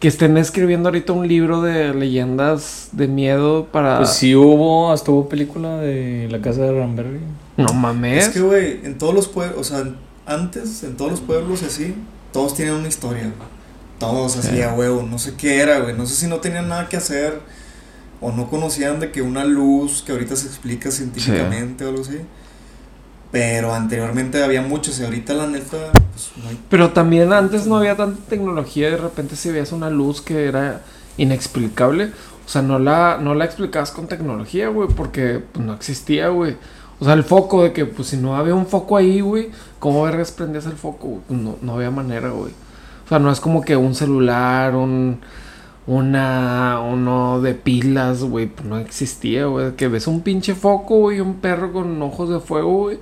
Que 0.00 0.08
estén 0.08 0.36
escribiendo 0.36 0.90
ahorita 0.90 1.14
un 1.14 1.26
libro 1.26 1.62
de 1.62 1.94
leyendas 1.94 2.88
de 2.92 3.08
miedo 3.08 3.66
para. 3.72 3.96
Pues 3.98 4.10
sí 4.10 4.34
hubo, 4.34 4.92
hasta 4.92 5.10
hubo 5.10 5.28
película 5.30 5.78
de 5.78 6.28
La 6.30 6.40
Casa 6.42 6.60
de 6.62 6.78
Ramberry. 6.78 7.20
No 7.56 7.72
mames. 7.72 8.26
Es 8.28 8.34
que, 8.34 8.40
güey, 8.40 8.80
en 8.84 8.98
todos 8.98 9.14
los 9.14 9.28
pueblos, 9.28 9.56
o 9.58 9.64
sea, 9.64 9.84
antes, 10.26 10.82
en 10.82 10.96
todos 10.96 11.10
los 11.12 11.20
pueblos 11.20 11.62
y 11.62 11.66
así, 11.66 11.94
todos 12.32 12.54
tienen 12.54 12.74
una 12.74 12.88
historia. 12.88 13.22
güey. 13.22 13.53
Todos 13.98 14.36
así, 14.36 14.48
Sí. 14.56 14.62
a 14.62 14.74
huevo. 14.74 15.02
No 15.02 15.18
sé 15.18 15.34
qué 15.36 15.58
era, 15.60 15.80
güey. 15.80 15.96
No 15.96 16.06
sé 16.06 16.14
si 16.14 16.26
no 16.26 16.36
tenían 16.38 16.68
nada 16.68 16.88
que 16.88 16.96
hacer 16.96 17.40
o 18.20 18.32
no 18.32 18.48
conocían 18.48 19.00
de 19.00 19.10
que 19.12 19.22
una 19.22 19.44
luz 19.44 20.02
que 20.04 20.12
ahorita 20.12 20.34
se 20.36 20.46
explica 20.46 20.90
científicamente 20.90 21.84
o 21.84 21.88
algo 21.90 22.02
así. 22.02 22.20
Pero 23.30 23.74
anteriormente 23.74 24.42
había 24.44 24.62
muchos 24.62 25.00
y 25.00 25.04
ahorita 25.04 25.34
la 25.34 25.46
neta, 25.48 25.76
pues 26.12 26.30
no 26.42 26.48
hay. 26.48 26.58
Pero 26.70 26.90
también 26.90 27.32
antes 27.32 27.66
no 27.66 27.76
había 27.76 27.96
tanta 27.96 28.20
tecnología. 28.28 28.90
De 28.90 28.96
repente, 28.96 29.34
si 29.34 29.50
veías 29.50 29.72
una 29.72 29.90
luz 29.90 30.20
que 30.20 30.46
era 30.46 30.82
inexplicable. 31.16 32.12
O 32.46 32.48
sea, 32.48 32.62
no 32.62 32.78
la, 32.78 33.18
no 33.20 33.34
la 33.34 33.44
explicabas 33.46 33.90
con 33.90 34.06
tecnología, 34.06 34.68
güey. 34.68 34.88
Porque 34.88 35.42
pues, 35.52 35.64
no 35.64 35.74
existía, 35.74 36.28
güey. 36.28 36.56
O 37.00 37.04
sea, 37.04 37.14
el 37.14 37.24
foco 37.24 37.64
de 37.64 37.72
que, 37.72 37.86
pues, 37.86 38.08
si 38.08 38.16
no 38.16 38.36
había 38.36 38.54
un 38.54 38.66
foco 38.66 38.96
ahí, 38.96 39.20
güey, 39.20 39.50
¿cómo 39.80 40.02
vergas 40.04 40.30
prendías 40.30 40.66
el 40.66 40.74
foco, 40.76 41.08
güey? 41.08 41.20
Pues, 41.26 41.40
no, 41.40 41.56
no 41.60 41.74
había 41.74 41.90
manera, 41.90 42.28
güey. 42.30 42.52
O 43.04 43.08
sea, 43.08 43.18
no 43.18 43.30
es 43.30 43.40
como 43.40 43.62
que 43.62 43.76
un 43.76 43.94
celular, 43.94 44.74
un. 44.74 45.20
Una. 45.86 46.80
Uno 46.80 47.40
de 47.40 47.54
pilas, 47.54 48.22
güey. 48.22 48.46
Pues 48.46 48.66
no 48.66 48.78
existía, 48.78 49.46
güey. 49.46 49.72
Que 49.76 49.88
ves 49.88 50.06
un 50.06 50.22
pinche 50.22 50.54
foco, 50.54 50.96
güey, 50.98 51.18
y 51.18 51.20
un 51.20 51.34
perro 51.34 51.72
con 51.72 52.00
ojos 52.02 52.30
de 52.30 52.40
fuego, 52.40 52.84
güey. 52.84 52.98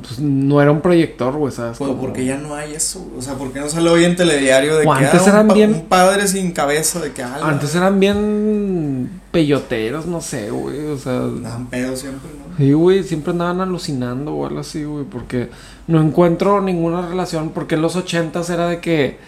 Pues 0.00 0.20
no 0.20 0.62
era 0.62 0.70
un 0.70 0.82
proyector, 0.82 1.34
güey, 1.34 1.52
¿sabes? 1.52 1.76
Pues 1.78 1.88
Como- 1.90 2.00
porque 2.00 2.24
ya 2.24 2.36
no 2.36 2.54
hay 2.54 2.74
eso. 2.74 3.04
O 3.18 3.20
sea, 3.20 3.34
¿por 3.34 3.52
qué 3.52 3.58
no 3.58 3.68
sale 3.68 3.90
hoy 3.90 4.04
en 4.04 4.14
telediario 4.14 4.76
de 4.76 4.86
O 4.86 4.92
que 4.96 5.04
antes 5.04 5.20
ah, 5.22 5.24
un, 5.24 5.28
eran 5.30 5.48
pa- 5.48 5.54
bien- 5.54 5.74
un 5.74 5.82
padre 5.86 6.28
sin 6.28 6.52
cabeza? 6.52 7.00
De 7.00 7.10
que 7.10 7.24
ah, 7.24 7.38
la- 7.40 7.48
Antes 7.48 7.74
eran 7.74 7.98
bien 7.98 9.20
peyoteros, 9.32 10.06
no 10.06 10.20
sé, 10.20 10.48
güey. 10.52 10.86
O 10.86 10.96
sea, 10.96 11.14
Daban 11.18 11.66
pedo 11.70 11.96
siempre. 11.96 12.30
Sí, 12.60 12.72
güey, 12.72 13.02
siempre 13.02 13.32
andaban 13.32 13.60
alucinando 13.60 14.34
o 14.34 14.46
algo 14.46 14.60
así, 14.60 14.84
güey. 14.84 15.04
Porque 15.04 15.48
no 15.86 16.00
encuentro 16.00 16.60
ninguna 16.60 17.06
relación. 17.08 17.50
Porque 17.50 17.74
en 17.74 17.82
los 17.82 17.96
ochentas 17.96 18.50
era 18.50 18.68
de 18.68 18.80
que. 18.80 19.18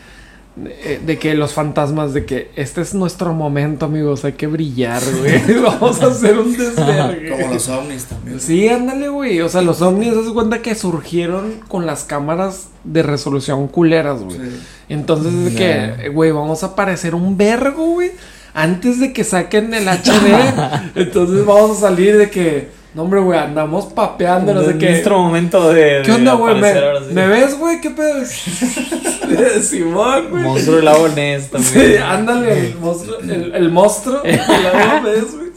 De, 0.54 1.00
de 1.06 1.18
que 1.18 1.34
los 1.34 1.54
fantasmas, 1.54 2.12
de 2.12 2.26
que 2.26 2.50
este 2.56 2.82
es 2.82 2.92
nuestro 2.92 3.32
momento, 3.32 3.86
amigos. 3.86 4.22
Hay 4.26 4.34
que 4.34 4.46
brillar, 4.46 5.02
güey. 5.18 5.60
Vamos 5.62 6.02
a 6.02 6.08
hacer 6.08 6.38
un 6.38 6.54
desvergue. 6.54 7.30
Como 7.30 7.54
los 7.54 7.68
ovnis 7.70 8.04
también. 8.04 8.38
Sí, 8.38 8.68
ándale, 8.68 9.08
güey. 9.08 9.40
O 9.40 9.48
sea, 9.48 9.62
los 9.62 9.80
ovnis, 9.80 10.12
se 10.12 10.32
cuenta 10.34 10.60
que 10.60 10.74
surgieron 10.74 11.60
con 11.68 11.86
las 11.86 12.04
cámaras 12.04 12.68
de 12.84 13.02
resolución 13.02 13.66
culeras, 13.68 14.20
güey. 14.22 14.36
Sí. 14.36 14.60
Entonces 14.90 15.32
es 15.32 15.44
de 15.44 15.50
Ya. 15.52 15.96
que, 15.96 16.04
eh, 16.04 16.08
güey, 16.10 16.32
vamos 16.32 16.62
a 16.64 16.76
parecer 16.76 17.14
un 17.14 17.38
vergo, 17.38 17.86
güey. 17.92 18.10
Antes 18.52 19.00
de 19.00 19.14
que 19.14 19.24
saquen 19.24 19.72
el 19.72 19.88
HD. 19.88 20.92
entonces 20.96 21.46
vamos 21.46 21.78
a 21.78 21.80
salir 21.80 22.18
de 22.18 22.28
que, 22.28 22.68
no, 22.94 23.02
hombre, 23.02 23.20
güey, 23.20 23.38
andamos 23.38 23.86
papeándonos 23.86 24.66
de 24.66 24.72
En 24.72 24.78
que. 24.78 24.90
nuestro 24.90 25.18
momento 25.18 25.72
de. 25.72 26.02
¿Qué 26.04 26.10
de 26.10 26.16
onda, 26.18 26.34
güey? 26.34 26.54
¿Me, 26.54 26.58
aparecer 26.68 26.84
ahora 26.84 27.00
sí. 27.08 27.14
¿Me 27.14 27.26
ves, 27.26 27.58
güey? 27.58 27.80
¿Qué 27.80 27.90
pedo? 27.90 28.24
Simón, 29.62 30.26
güey. 30.30 30.42
Monstruo 30.42 30.76
del 30.76 30.84
lago 30.84 31.08
Ness 31.08 31.50
también. 31.50 31.72
Sí, 31.92 31.96
ándale, 31.96 32.66
el 32.68 32.74
monstruo. 32.78 33.18
El, 33.20 33.54
el 33.54 33.70
monstruo. 33.70 34.20
¿La 34.24 35.00
ves, 35.04 35.34
güey? 35.36 35.52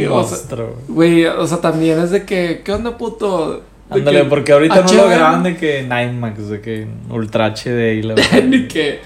Y, 0.00 0.04
o 0.06 0.22
sea, 0.22 0.36
Monstruo. 0.36 0.76
Güey, 0.88 1.24
o 1.26 1.46
sea, 1.46 1.58
también 1.60 1.98
es 2.00 2.10
de 2.10 2.24
que, 2.24 2.62
¿qué 2.64 2.72
onda, 2.72 2.96
puto? 2.98 3.62
Ándale, 3.90 4.18
que- 4.22 4.24
porque 4.26 4.52
ahorita 4.52 4.82
no 4.82 4.92
lo 4.92 5.08
graban 5.08 5.42
de 5.42 5.56
que 5.56 5.86
9max, 5.88 6.36
de 6.48 6.60
que 6.60 6.86
Ultra 7.10 7.46
HD 7.54 7.94
y 7.94 8.02
la 8.02 8.14
verdad. 8.14 8.42
Ni 8.42 8.68
que. 8.68 9.00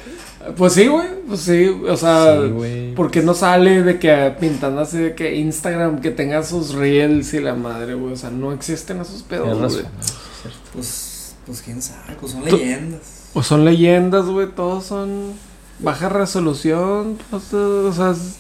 Pues 0.57 0.73
sí, 0.73 0.87
güey. 0.89 1.09
Pues 1.29 1.41
sí, 1.41 1.69
o 1.89 1.97
sea. 1.97 2.41
Sí, 2.43 2.49
güey. 2.49 2.95
¿Por 2.95 3.11
qué 3.11 3.23
no 3.23 3.33
sale 3.35 3.83
de 3.83 3.99
que 3.99 4.35
pintando 4.41 4.81
así 4.81 4.99
de 4.99 5.15
que 5.15 5.37
Instagram 5.37 6.01
que 6.01 6.11
tenga 6.11 6.43
sus 6.43 6.75
reels 6.75 7.33
y 7.35 7.41
la 7.41 7.55
madre, 7.55 7.95
güey? 7.95 8.13
O 8.13 8.17
sea, 8.17 8.31
no 8.31 8.53
existen 8.53 9.01
esos 9.01 9.23
pedos, 9.23 9.57
güey. 9.73 9.85
Pues, 10.73 11.35
pues 11.47 11.63
quién 11.63 11.81
sabe, 11.83 12.17
pues 12.21 12.33
son 12.33 12.43
Tú- 12.45 12.57
leyendas. 12.57 13.29
O 13.35 13.43
son 13.43 13.65
leyendas, 13.65 14.27
güey. 14.27 14.49
Todos 14.49 14.85
son 14.85 15.33
baja 15.79 16.09
resolución. 16.09 17.19
pues, 17.31 17.45
eh, 17.53 17.57
o 17.57 17.93
sea, 17.93 18.11
es 18.11 18.37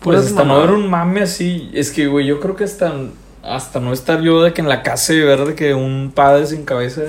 Pues 0.00 0.18
hasta 0.26 0.44
no 0.44 0.58
ver 0.60 0.70
un 0.70 0.88
mame 0.88 1.22
así. 1.22 1.70
Es 1.74 1.90
que, 1.90 2.06
güey, 2.06 2.26
yo 2.26 2.40
creo 2.40 2.56
que 2.56 2.64
hasta, 2.64 2.92
hasta 3.42 3.78
no 3.80 3.92
estar 3.92 4.20
yo 4.22 4.42
de 4.42 4.52
que 4.54 4.62
en 4.62 4.68
la 4.68 4.82
casa 4.82 5.12
y 5.12 5.20
ver 5.20 5.44
de 5.44 5.54
que 5.54 5.74
un 5.74 6.12
padre 6.14 6.46
sin 6.46 6.64
cabeza. 6.64 7.02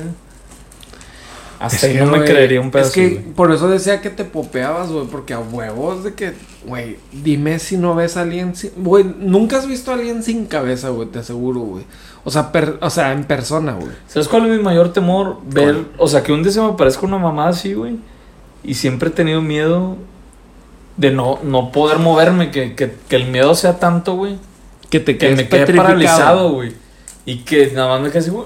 Hasta 1.61 1.87
Es 1.87 1.93
que, 1.93 1.99
no 1.99 2.07
me 2.07 2.23
creería 2.25 2.59
un 2.59 2.71
pedazo. 2.71 2.89
Es 2.89 2.93
que 2.93 3.21
por 3.35 3.51
eso 3.51 3.69
decía 3.69 4.01
que 4.01 4.09
te 4.09 4.25
popeabas, 4.25 4.89
güey. 4.89 5.05
Porque 5.05 5.33
a 5.33 5.39
huevos 5.39 6.03
de 6.03 6.15
que, 6.15 6.33
güey, 6.65 6.97
dime 7.11 7.59
si 7.59 7.77
no 7.77 7.93
ves 7.93 8.17
a 8.17 8.21
alguien 8.21 8.55
sin. 8.55 8.71
Güey, 8.77 9.05
nunca 9.19 9.57
has 9.57 9.67
visto 9.67 9.91
a 9.91 9.93
alguien 9.93 10.23
sin 10.23 10.45
cabeza, 10.45 10.89
güey, 10.89 11.07
te 11.09 11.19
aseguro, 11.19 11.59
güey. 11.59 11.83
O 12.23 12.31
sea, 12.31 12.51
per- 12.51 12.77
o 12.81 12.89
sea, 12.89 13.13
en 13.13 13.23
persona, 13.25 13.73
güey. 13.73 13.91
¿Sabes 14.07 14.27
cuál 14.27 14.45
es 14.49 14.57
mi 14.57 14.63
mayor 14.63 14.91
temor? 14.91 15.37
Ver, 15.45 15.73
¿Cuál? 15.73 15.87
o 15.97 16.07
sea, 16.07 16.23
que 16.23 16.33
un 16.33 16.41
día 16.43 16.51
se 16.51 16.61
me 16.61 16.67
aparezca 16.67 17.05
una 17.05 17.17
mamá 17.17 17.49
así, 17.49 17.73
güey. 17.73 17.97
Y 18.63 18.73
siempre 18.75 19.09
he 19.09 19.11
tenido 19.11 19.41
miedo 19.41 19.97
de 20.97 21.11
no, 21.11 21.39
no 21.43 21.71
poder 21.71 21.99
moverme, 21.99 22.51
que, 22.51 22.75
que, 22.75 22.93
que 23.07 23.15
el 23.15 23.25
miedo 23.27 23.55
sea 23.55 23.79
tanto, 23.79 24.15
güey. 24.15 24.37
Que 24.89 24.99
te 24.99 25.17
Que 25.17 25.35
me 25.35 25.47
quede 25.47 25.73
paralizado, 25.73 26.51
güey. 26.51 26.73
Y 27.25 27.39
que 27.39 27.71
nada 27.73 27.89
más 27.89 28.01
me 28.01 28.09
quede 28.09 28.19
así, 28.19 28.29
güey. 28.29 28.45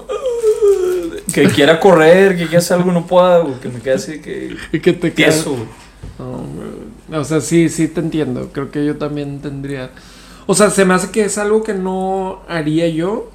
Que 1.42 1.48
quiera 1.48 1.80
correr, 1.80 2.36
que 2.36 2.44
quiera 2.44 2.58
hacer 2.58 2.78
algo 2.78 2.92
no 2.92 3.06
pueda, 3.06 3.38
güey. 3.38 3.60
Que 3.60 3.68
me 3.68 3.80
quede 3.80 3.94
así 3.94 4.20
que 4.20 4.56
Y 4.72 4.80
que 4.80 4.92
te 4.92 5.10
tieso. 5.10 5.56
No. 6.18 7.18
O 7.18 7.24
sea, 7.24 7.40
sí, 7.40 7.68
sí 7.68 7.88
te 7.88 8.00
entiendo. 8.00 8.50
Creo 8.52 8.70
que 8.70 8.84
yo 8.84 8.96
también 8.96 9.40
tendría. 9.40 9.90
O 10.46 10.54
sea, 10.54 10.70
se 10.70 10.84
me 10.84 10.94
hace 10.94 11.10
que 11.10 11.24
es 11.24 11.38
algo 11.38 11.62
que 11.62 11.74
no 11.74 12.42
haría 12.48 12.88
yo. 12.88 13.30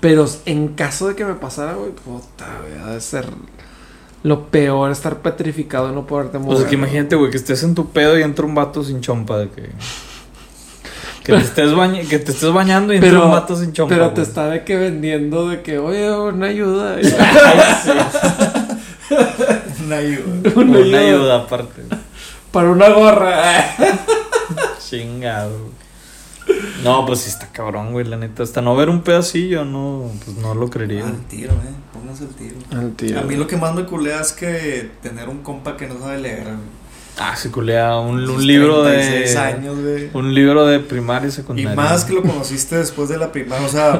Pero 0.00 0.26
en 0.44 0.68
caso 0.68 1.08
de 1.08 1.14
que 1.14 1.24
me 1.24 1.34
pasara, 1.34 1.74
güey, 1.74 1.92
puta, 1.92 2.60
güey, 2.60 2.78
ha 2.82 2.92
de 2.94 3.00
ser 3.00 3.26
lo 4.24 4.46
peor 4.46 4.90
estar 4.90 5.20
petrificado 5.20 5.90
y 5.90 5.94
no 5.94 6.06
poderte 6.06 6.38
mover. 6.38 6.56
O 6.56 6.60
sea, 6.60 6.68
que 6.68 6.74
imagínate, 6.74 7.14
güey, 7.14 7.30
que 7.30 7.36
estés 7.36 7.62
en 7.62 7.74
tu 7.74 7.90
pedo 7.90 8.18
y 8.18 8.22
entra 8.22 8.44
un 8.44 8.54
vato 8.54 8.82
sin 8.82 9.00
chompa 9.00 9.38
de 9.38 9.50
que. 9.50 9.70
Que 11.24 11.32
te 11.32 11.38
estés, 11.38 11.72
baña- 11.74 12.02
que 12.02 12.18
te 12.18 12.32
estés 12.32 12.52
bañando 12.52 12.92
y 12.92 12.96
entra 12.98 13.24
un 13.24 13.30
vato 13.32 13.56
sin 13.56 13.72
chompa. 13.72 13.94
pero 13.94 14.08
te 14.10 14.16
güey. 14.20 14.26
está 14.26 14.46
de 14.48 14.62
que 14.64 14.76
vendiendo 14.76 15.48
de 15.48 15.62
que, 15.62 15.78
oye, 15.78 16.10
una 16.14 16.46
ayuda. 16.48 16.96
Una 19.86 19.96
ayuda. 19.96 20.52
una, 20.56 20.78
Una 20.78 20.98
ayuda 20.98 21.36
aparte. 21.40 21.82
Para 22.52 22.70
una 22.70 22.88
gorra. 22.90 23.42
Chingado. 24.88 25.70
No, 26.82 27.06
pues 27.06 27.20
sí 27.20 27.30
está 27.30 27.48
cabrón, 27.48 27.92
güey, 27.92 28.04
la 28.06 28.16
neta. 28.16 28.42
Hasta 28.42 28.60
no 28.60 28.76
ver 28.76 28.88
un 28.90 29.02
pedacillo, 29.02 29.64
no, 29.64 30.10
pues 30.24 30.36
no 30.36 30.54
lo 30.54 30.68
creería. 30.70 31.06
Al 31.06 31.24
tiro, 31.26 31.52
eh. 31.52 31.74
Pónganse 31.92 32.24
el 32.24 32.30
tiro. 32.34 32.56
Al 32.72 32.92
tío. 32.92 33.18
A 33.18 33.22
mí 33.22 33.36
lo 33.36 33.46
que 33.46 33.56
más 33.56 33.74
me 33.74 33.84
culea 33.86 34.20
es 34.20 34.32
que 34.32 34.90
tener 35.02 35.28
un 35.28 35.42
compa 35.42 35.76
que 35.76 35.86
no 35.86 35.98
sabe 35.98 36.18
leer, 36.20 36.44
güey. 36.44 36.83
Ah, 37.18 37.36
se 37.36 37.50
culea 37.50 37.96
un, 37.98 38.28
un 38.28 38.46
libro 38.46 38.82
36 38.82 39.32
de. 39.32 39.38
años, 39.38 39.78
güey. 39.80 40.10
Un 40.14 40.34
libro 40.34 40.66
de 40.66 40.80
primaria 40.80 41.26
y 41.26 41.28
Y 41.28 41.32
secundaria. 41.32 41.74
más 41.74 42.04
que 42.04 42.12
lo 42.12 42.22
conociste 42.22 42.76
después 42.76 43.08
de 43.08 43.18
la 43.18 43.30
primaria, 43.30 43.64
o 43.66 43.70
sea, 43.70 43.98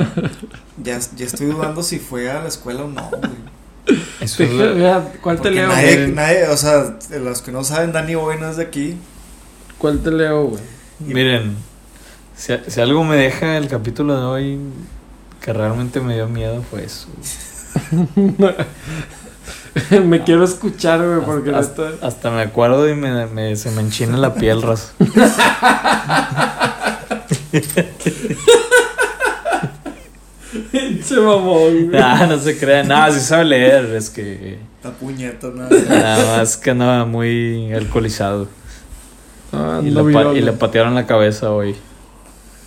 ya, 0.83 0.99
ya 1.17 1.25
estoy 1.27 1.47
dudando 1.47 1.83
si 1.83 1.99
fue 2.01 2.29
a 2.31 2.43
la 2.43 2.49
escuela 2.49 2.85
o 2.85 2.89
no, 2.89 3.09
güey. 3.11 3.99
Eso 4.21 4.43
es 4.43 4.51
¿Cuál 5.21 5.41
te 5.41 5.51
leo? 5.51 5.69
nadie, 5.69 5.97
güey? 5.97 6.13
nadie, 6.13 6.49
o 6.49 6.57
sea, 6.57 6.97
de 7.09 7.21
los 7.21 7.41
que 7.43 7.53
no 7.53 7.63
saben, 7.63 7.93
Dani 7.93 8.15
Boy 8.17 8.37
no 8.41 8.49
es 8.51 8.57
de 8.57 8.65
aquí. 8.65 8.97
¿Cuál 9.79 10.01
te 10.01 10.11
leo, 10.11 10.47
güey? 10.47 10.63
Miren, 11.01 11.55
si, 12.37 12.55
si 12.67 12.81
algo 12.81 13.05
me 13.05 13.17
deja 13.17 13.59
el 13.59 13.69
capítulo 13.69 14.17
de 14.19 14.25
hoy 14.25 14.59
que 15.41 15.53
realmente 15.53 16.01
me 16.01 16.15
dio 16.15 16.27
miedo 16.29 16.65
fue 16.69 16.85
eso. 16.85 17.07
me 20.05 20.23
quiero 20.23 20.45
escuchar, 20.45 21.05
güey, 21.05 21.21
porque 21.25 21.51
hasta, 21.51 21.91
neta- 21.91 22.07
hasta 22.07 22.31
me 22.31 22.43
acuerdo 22.43 22.89
y 22.89 22.95
me, 22.95 23.27
me- 23.27 23.57
se 23.57 23.71
me 23.73 23.81
enchina 23.83 24.17
la 24.17 24.35
piel, 24.35 24.63
raza. 24.63 24.93
Pinche 30.71 31.17
mamón, 31.21 31.89
güey. 31.91 31.91
Ah, 32.03 32.27
no 32.29 32.39
se 32.39 32.57
crean. 32.59 32.89
No, 32.89 33.13
sí 33.13 33.21
sabe 33.21 33.45
leer. 33.47 33.85
Es 33.95 34.11
que 34.11 34.59
Está 34.77 34.91
puñeta, 34.93 35.49
nada. 35.55 35.71
nada 35.89 36.37
más 36.39 36.57
que 36.57 36.71
andaba 36.71 37.05
muy 37.05 37.73
alcoholizado. 37.73 38.49
Ah, 39.53 39.81
Y 39.83 39.89
ando 39.89 40.09
le, 40.09 40.39
y 40.39 40.43
le 40.43 40.53
patearon 40.53 40.95
la 40.95 41.07
cabeza 41.07 41.51
hoy. 41.51 41.75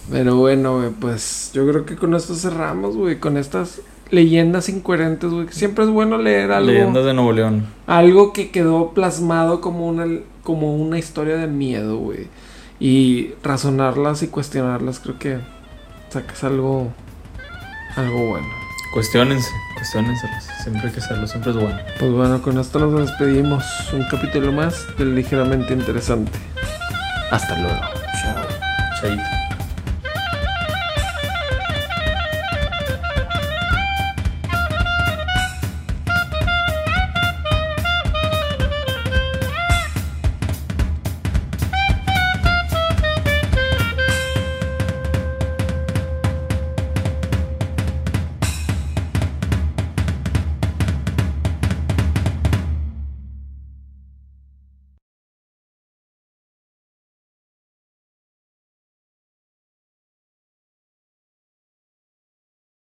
Pero 0.10 0.36
bueno, 0.38 0.78
güey, 0.80 0.90
pues 0.92 1.52
yo 1.54 1.68
creo 1.68 1.86
que 1.86 1.96
con 1.96 2.16
esto 2.16 2.34
cerramos, 2.36 2.96
güey, 2.96 3.20
con 3.20 3.38
estas 3.38 3.82
leyendas 4.10 4.70
incoherentes, 4.70 5.30
güey. 5.30 5.48
Siempre 5.52 5.86
es 5.86 5.90
bueno 5.90 6.18
leer 6.18 6.52
algo, 6.52 6.72
Leyendas 6.72 7.06
de 7.06 7.14
Nuevo 7.14 7.32
León. 7.32 7.66
algo 7.86 8.34
que 8.34 8.52
quedó 8.52 8.92
plasmado 8.92 9.62
como 9.62 9.88
una, 9.88 10.06
como 10.44 10.76
una 10.76 10.98
historia 10.98 11.38
de 11.38 11.48
miedo, 11.48 11.98
güey. 11.98 12.28
Y 12.80 13.32
razonarlas 13.44 14.24
y 14.24 14.28
cuestionarlas, 14.28 15.00
creo 15.00 15.18
que 15.18 15.40
sacas 16.10 16.44
algo, 16.44 16.92
algo 17.96 18.30
bueno. 18.30 18.48
Cuestiónense, 18.94 19.50
cuestiónense. 19.76 20.28
Siempre 20.64 20.88
hay 20.88 20.94
que 20.94 21.00
hacerlo, 21.00 21.28
siempre 21.28 21.52
es 21.52 21.58
bueno. 21.58 21.78
Pues 22.00 22.12
bueno, 22.12 22.42
con 22.42 22.58
esto 22.58 22.80
nos 22.80 23.00
despedimos. 23.00 23.64
Un 23.94 24.06
capítulo 24.10 24.52
más 24.52 24.86
del 24.98 25.16
ligeramente 25.16 25.74
interesante. 25.74 26.32
Hasta 27.32 27.60
luego. 27.60 27.80
Chao. 28.22 28.46
Chaito. 29.02 29.47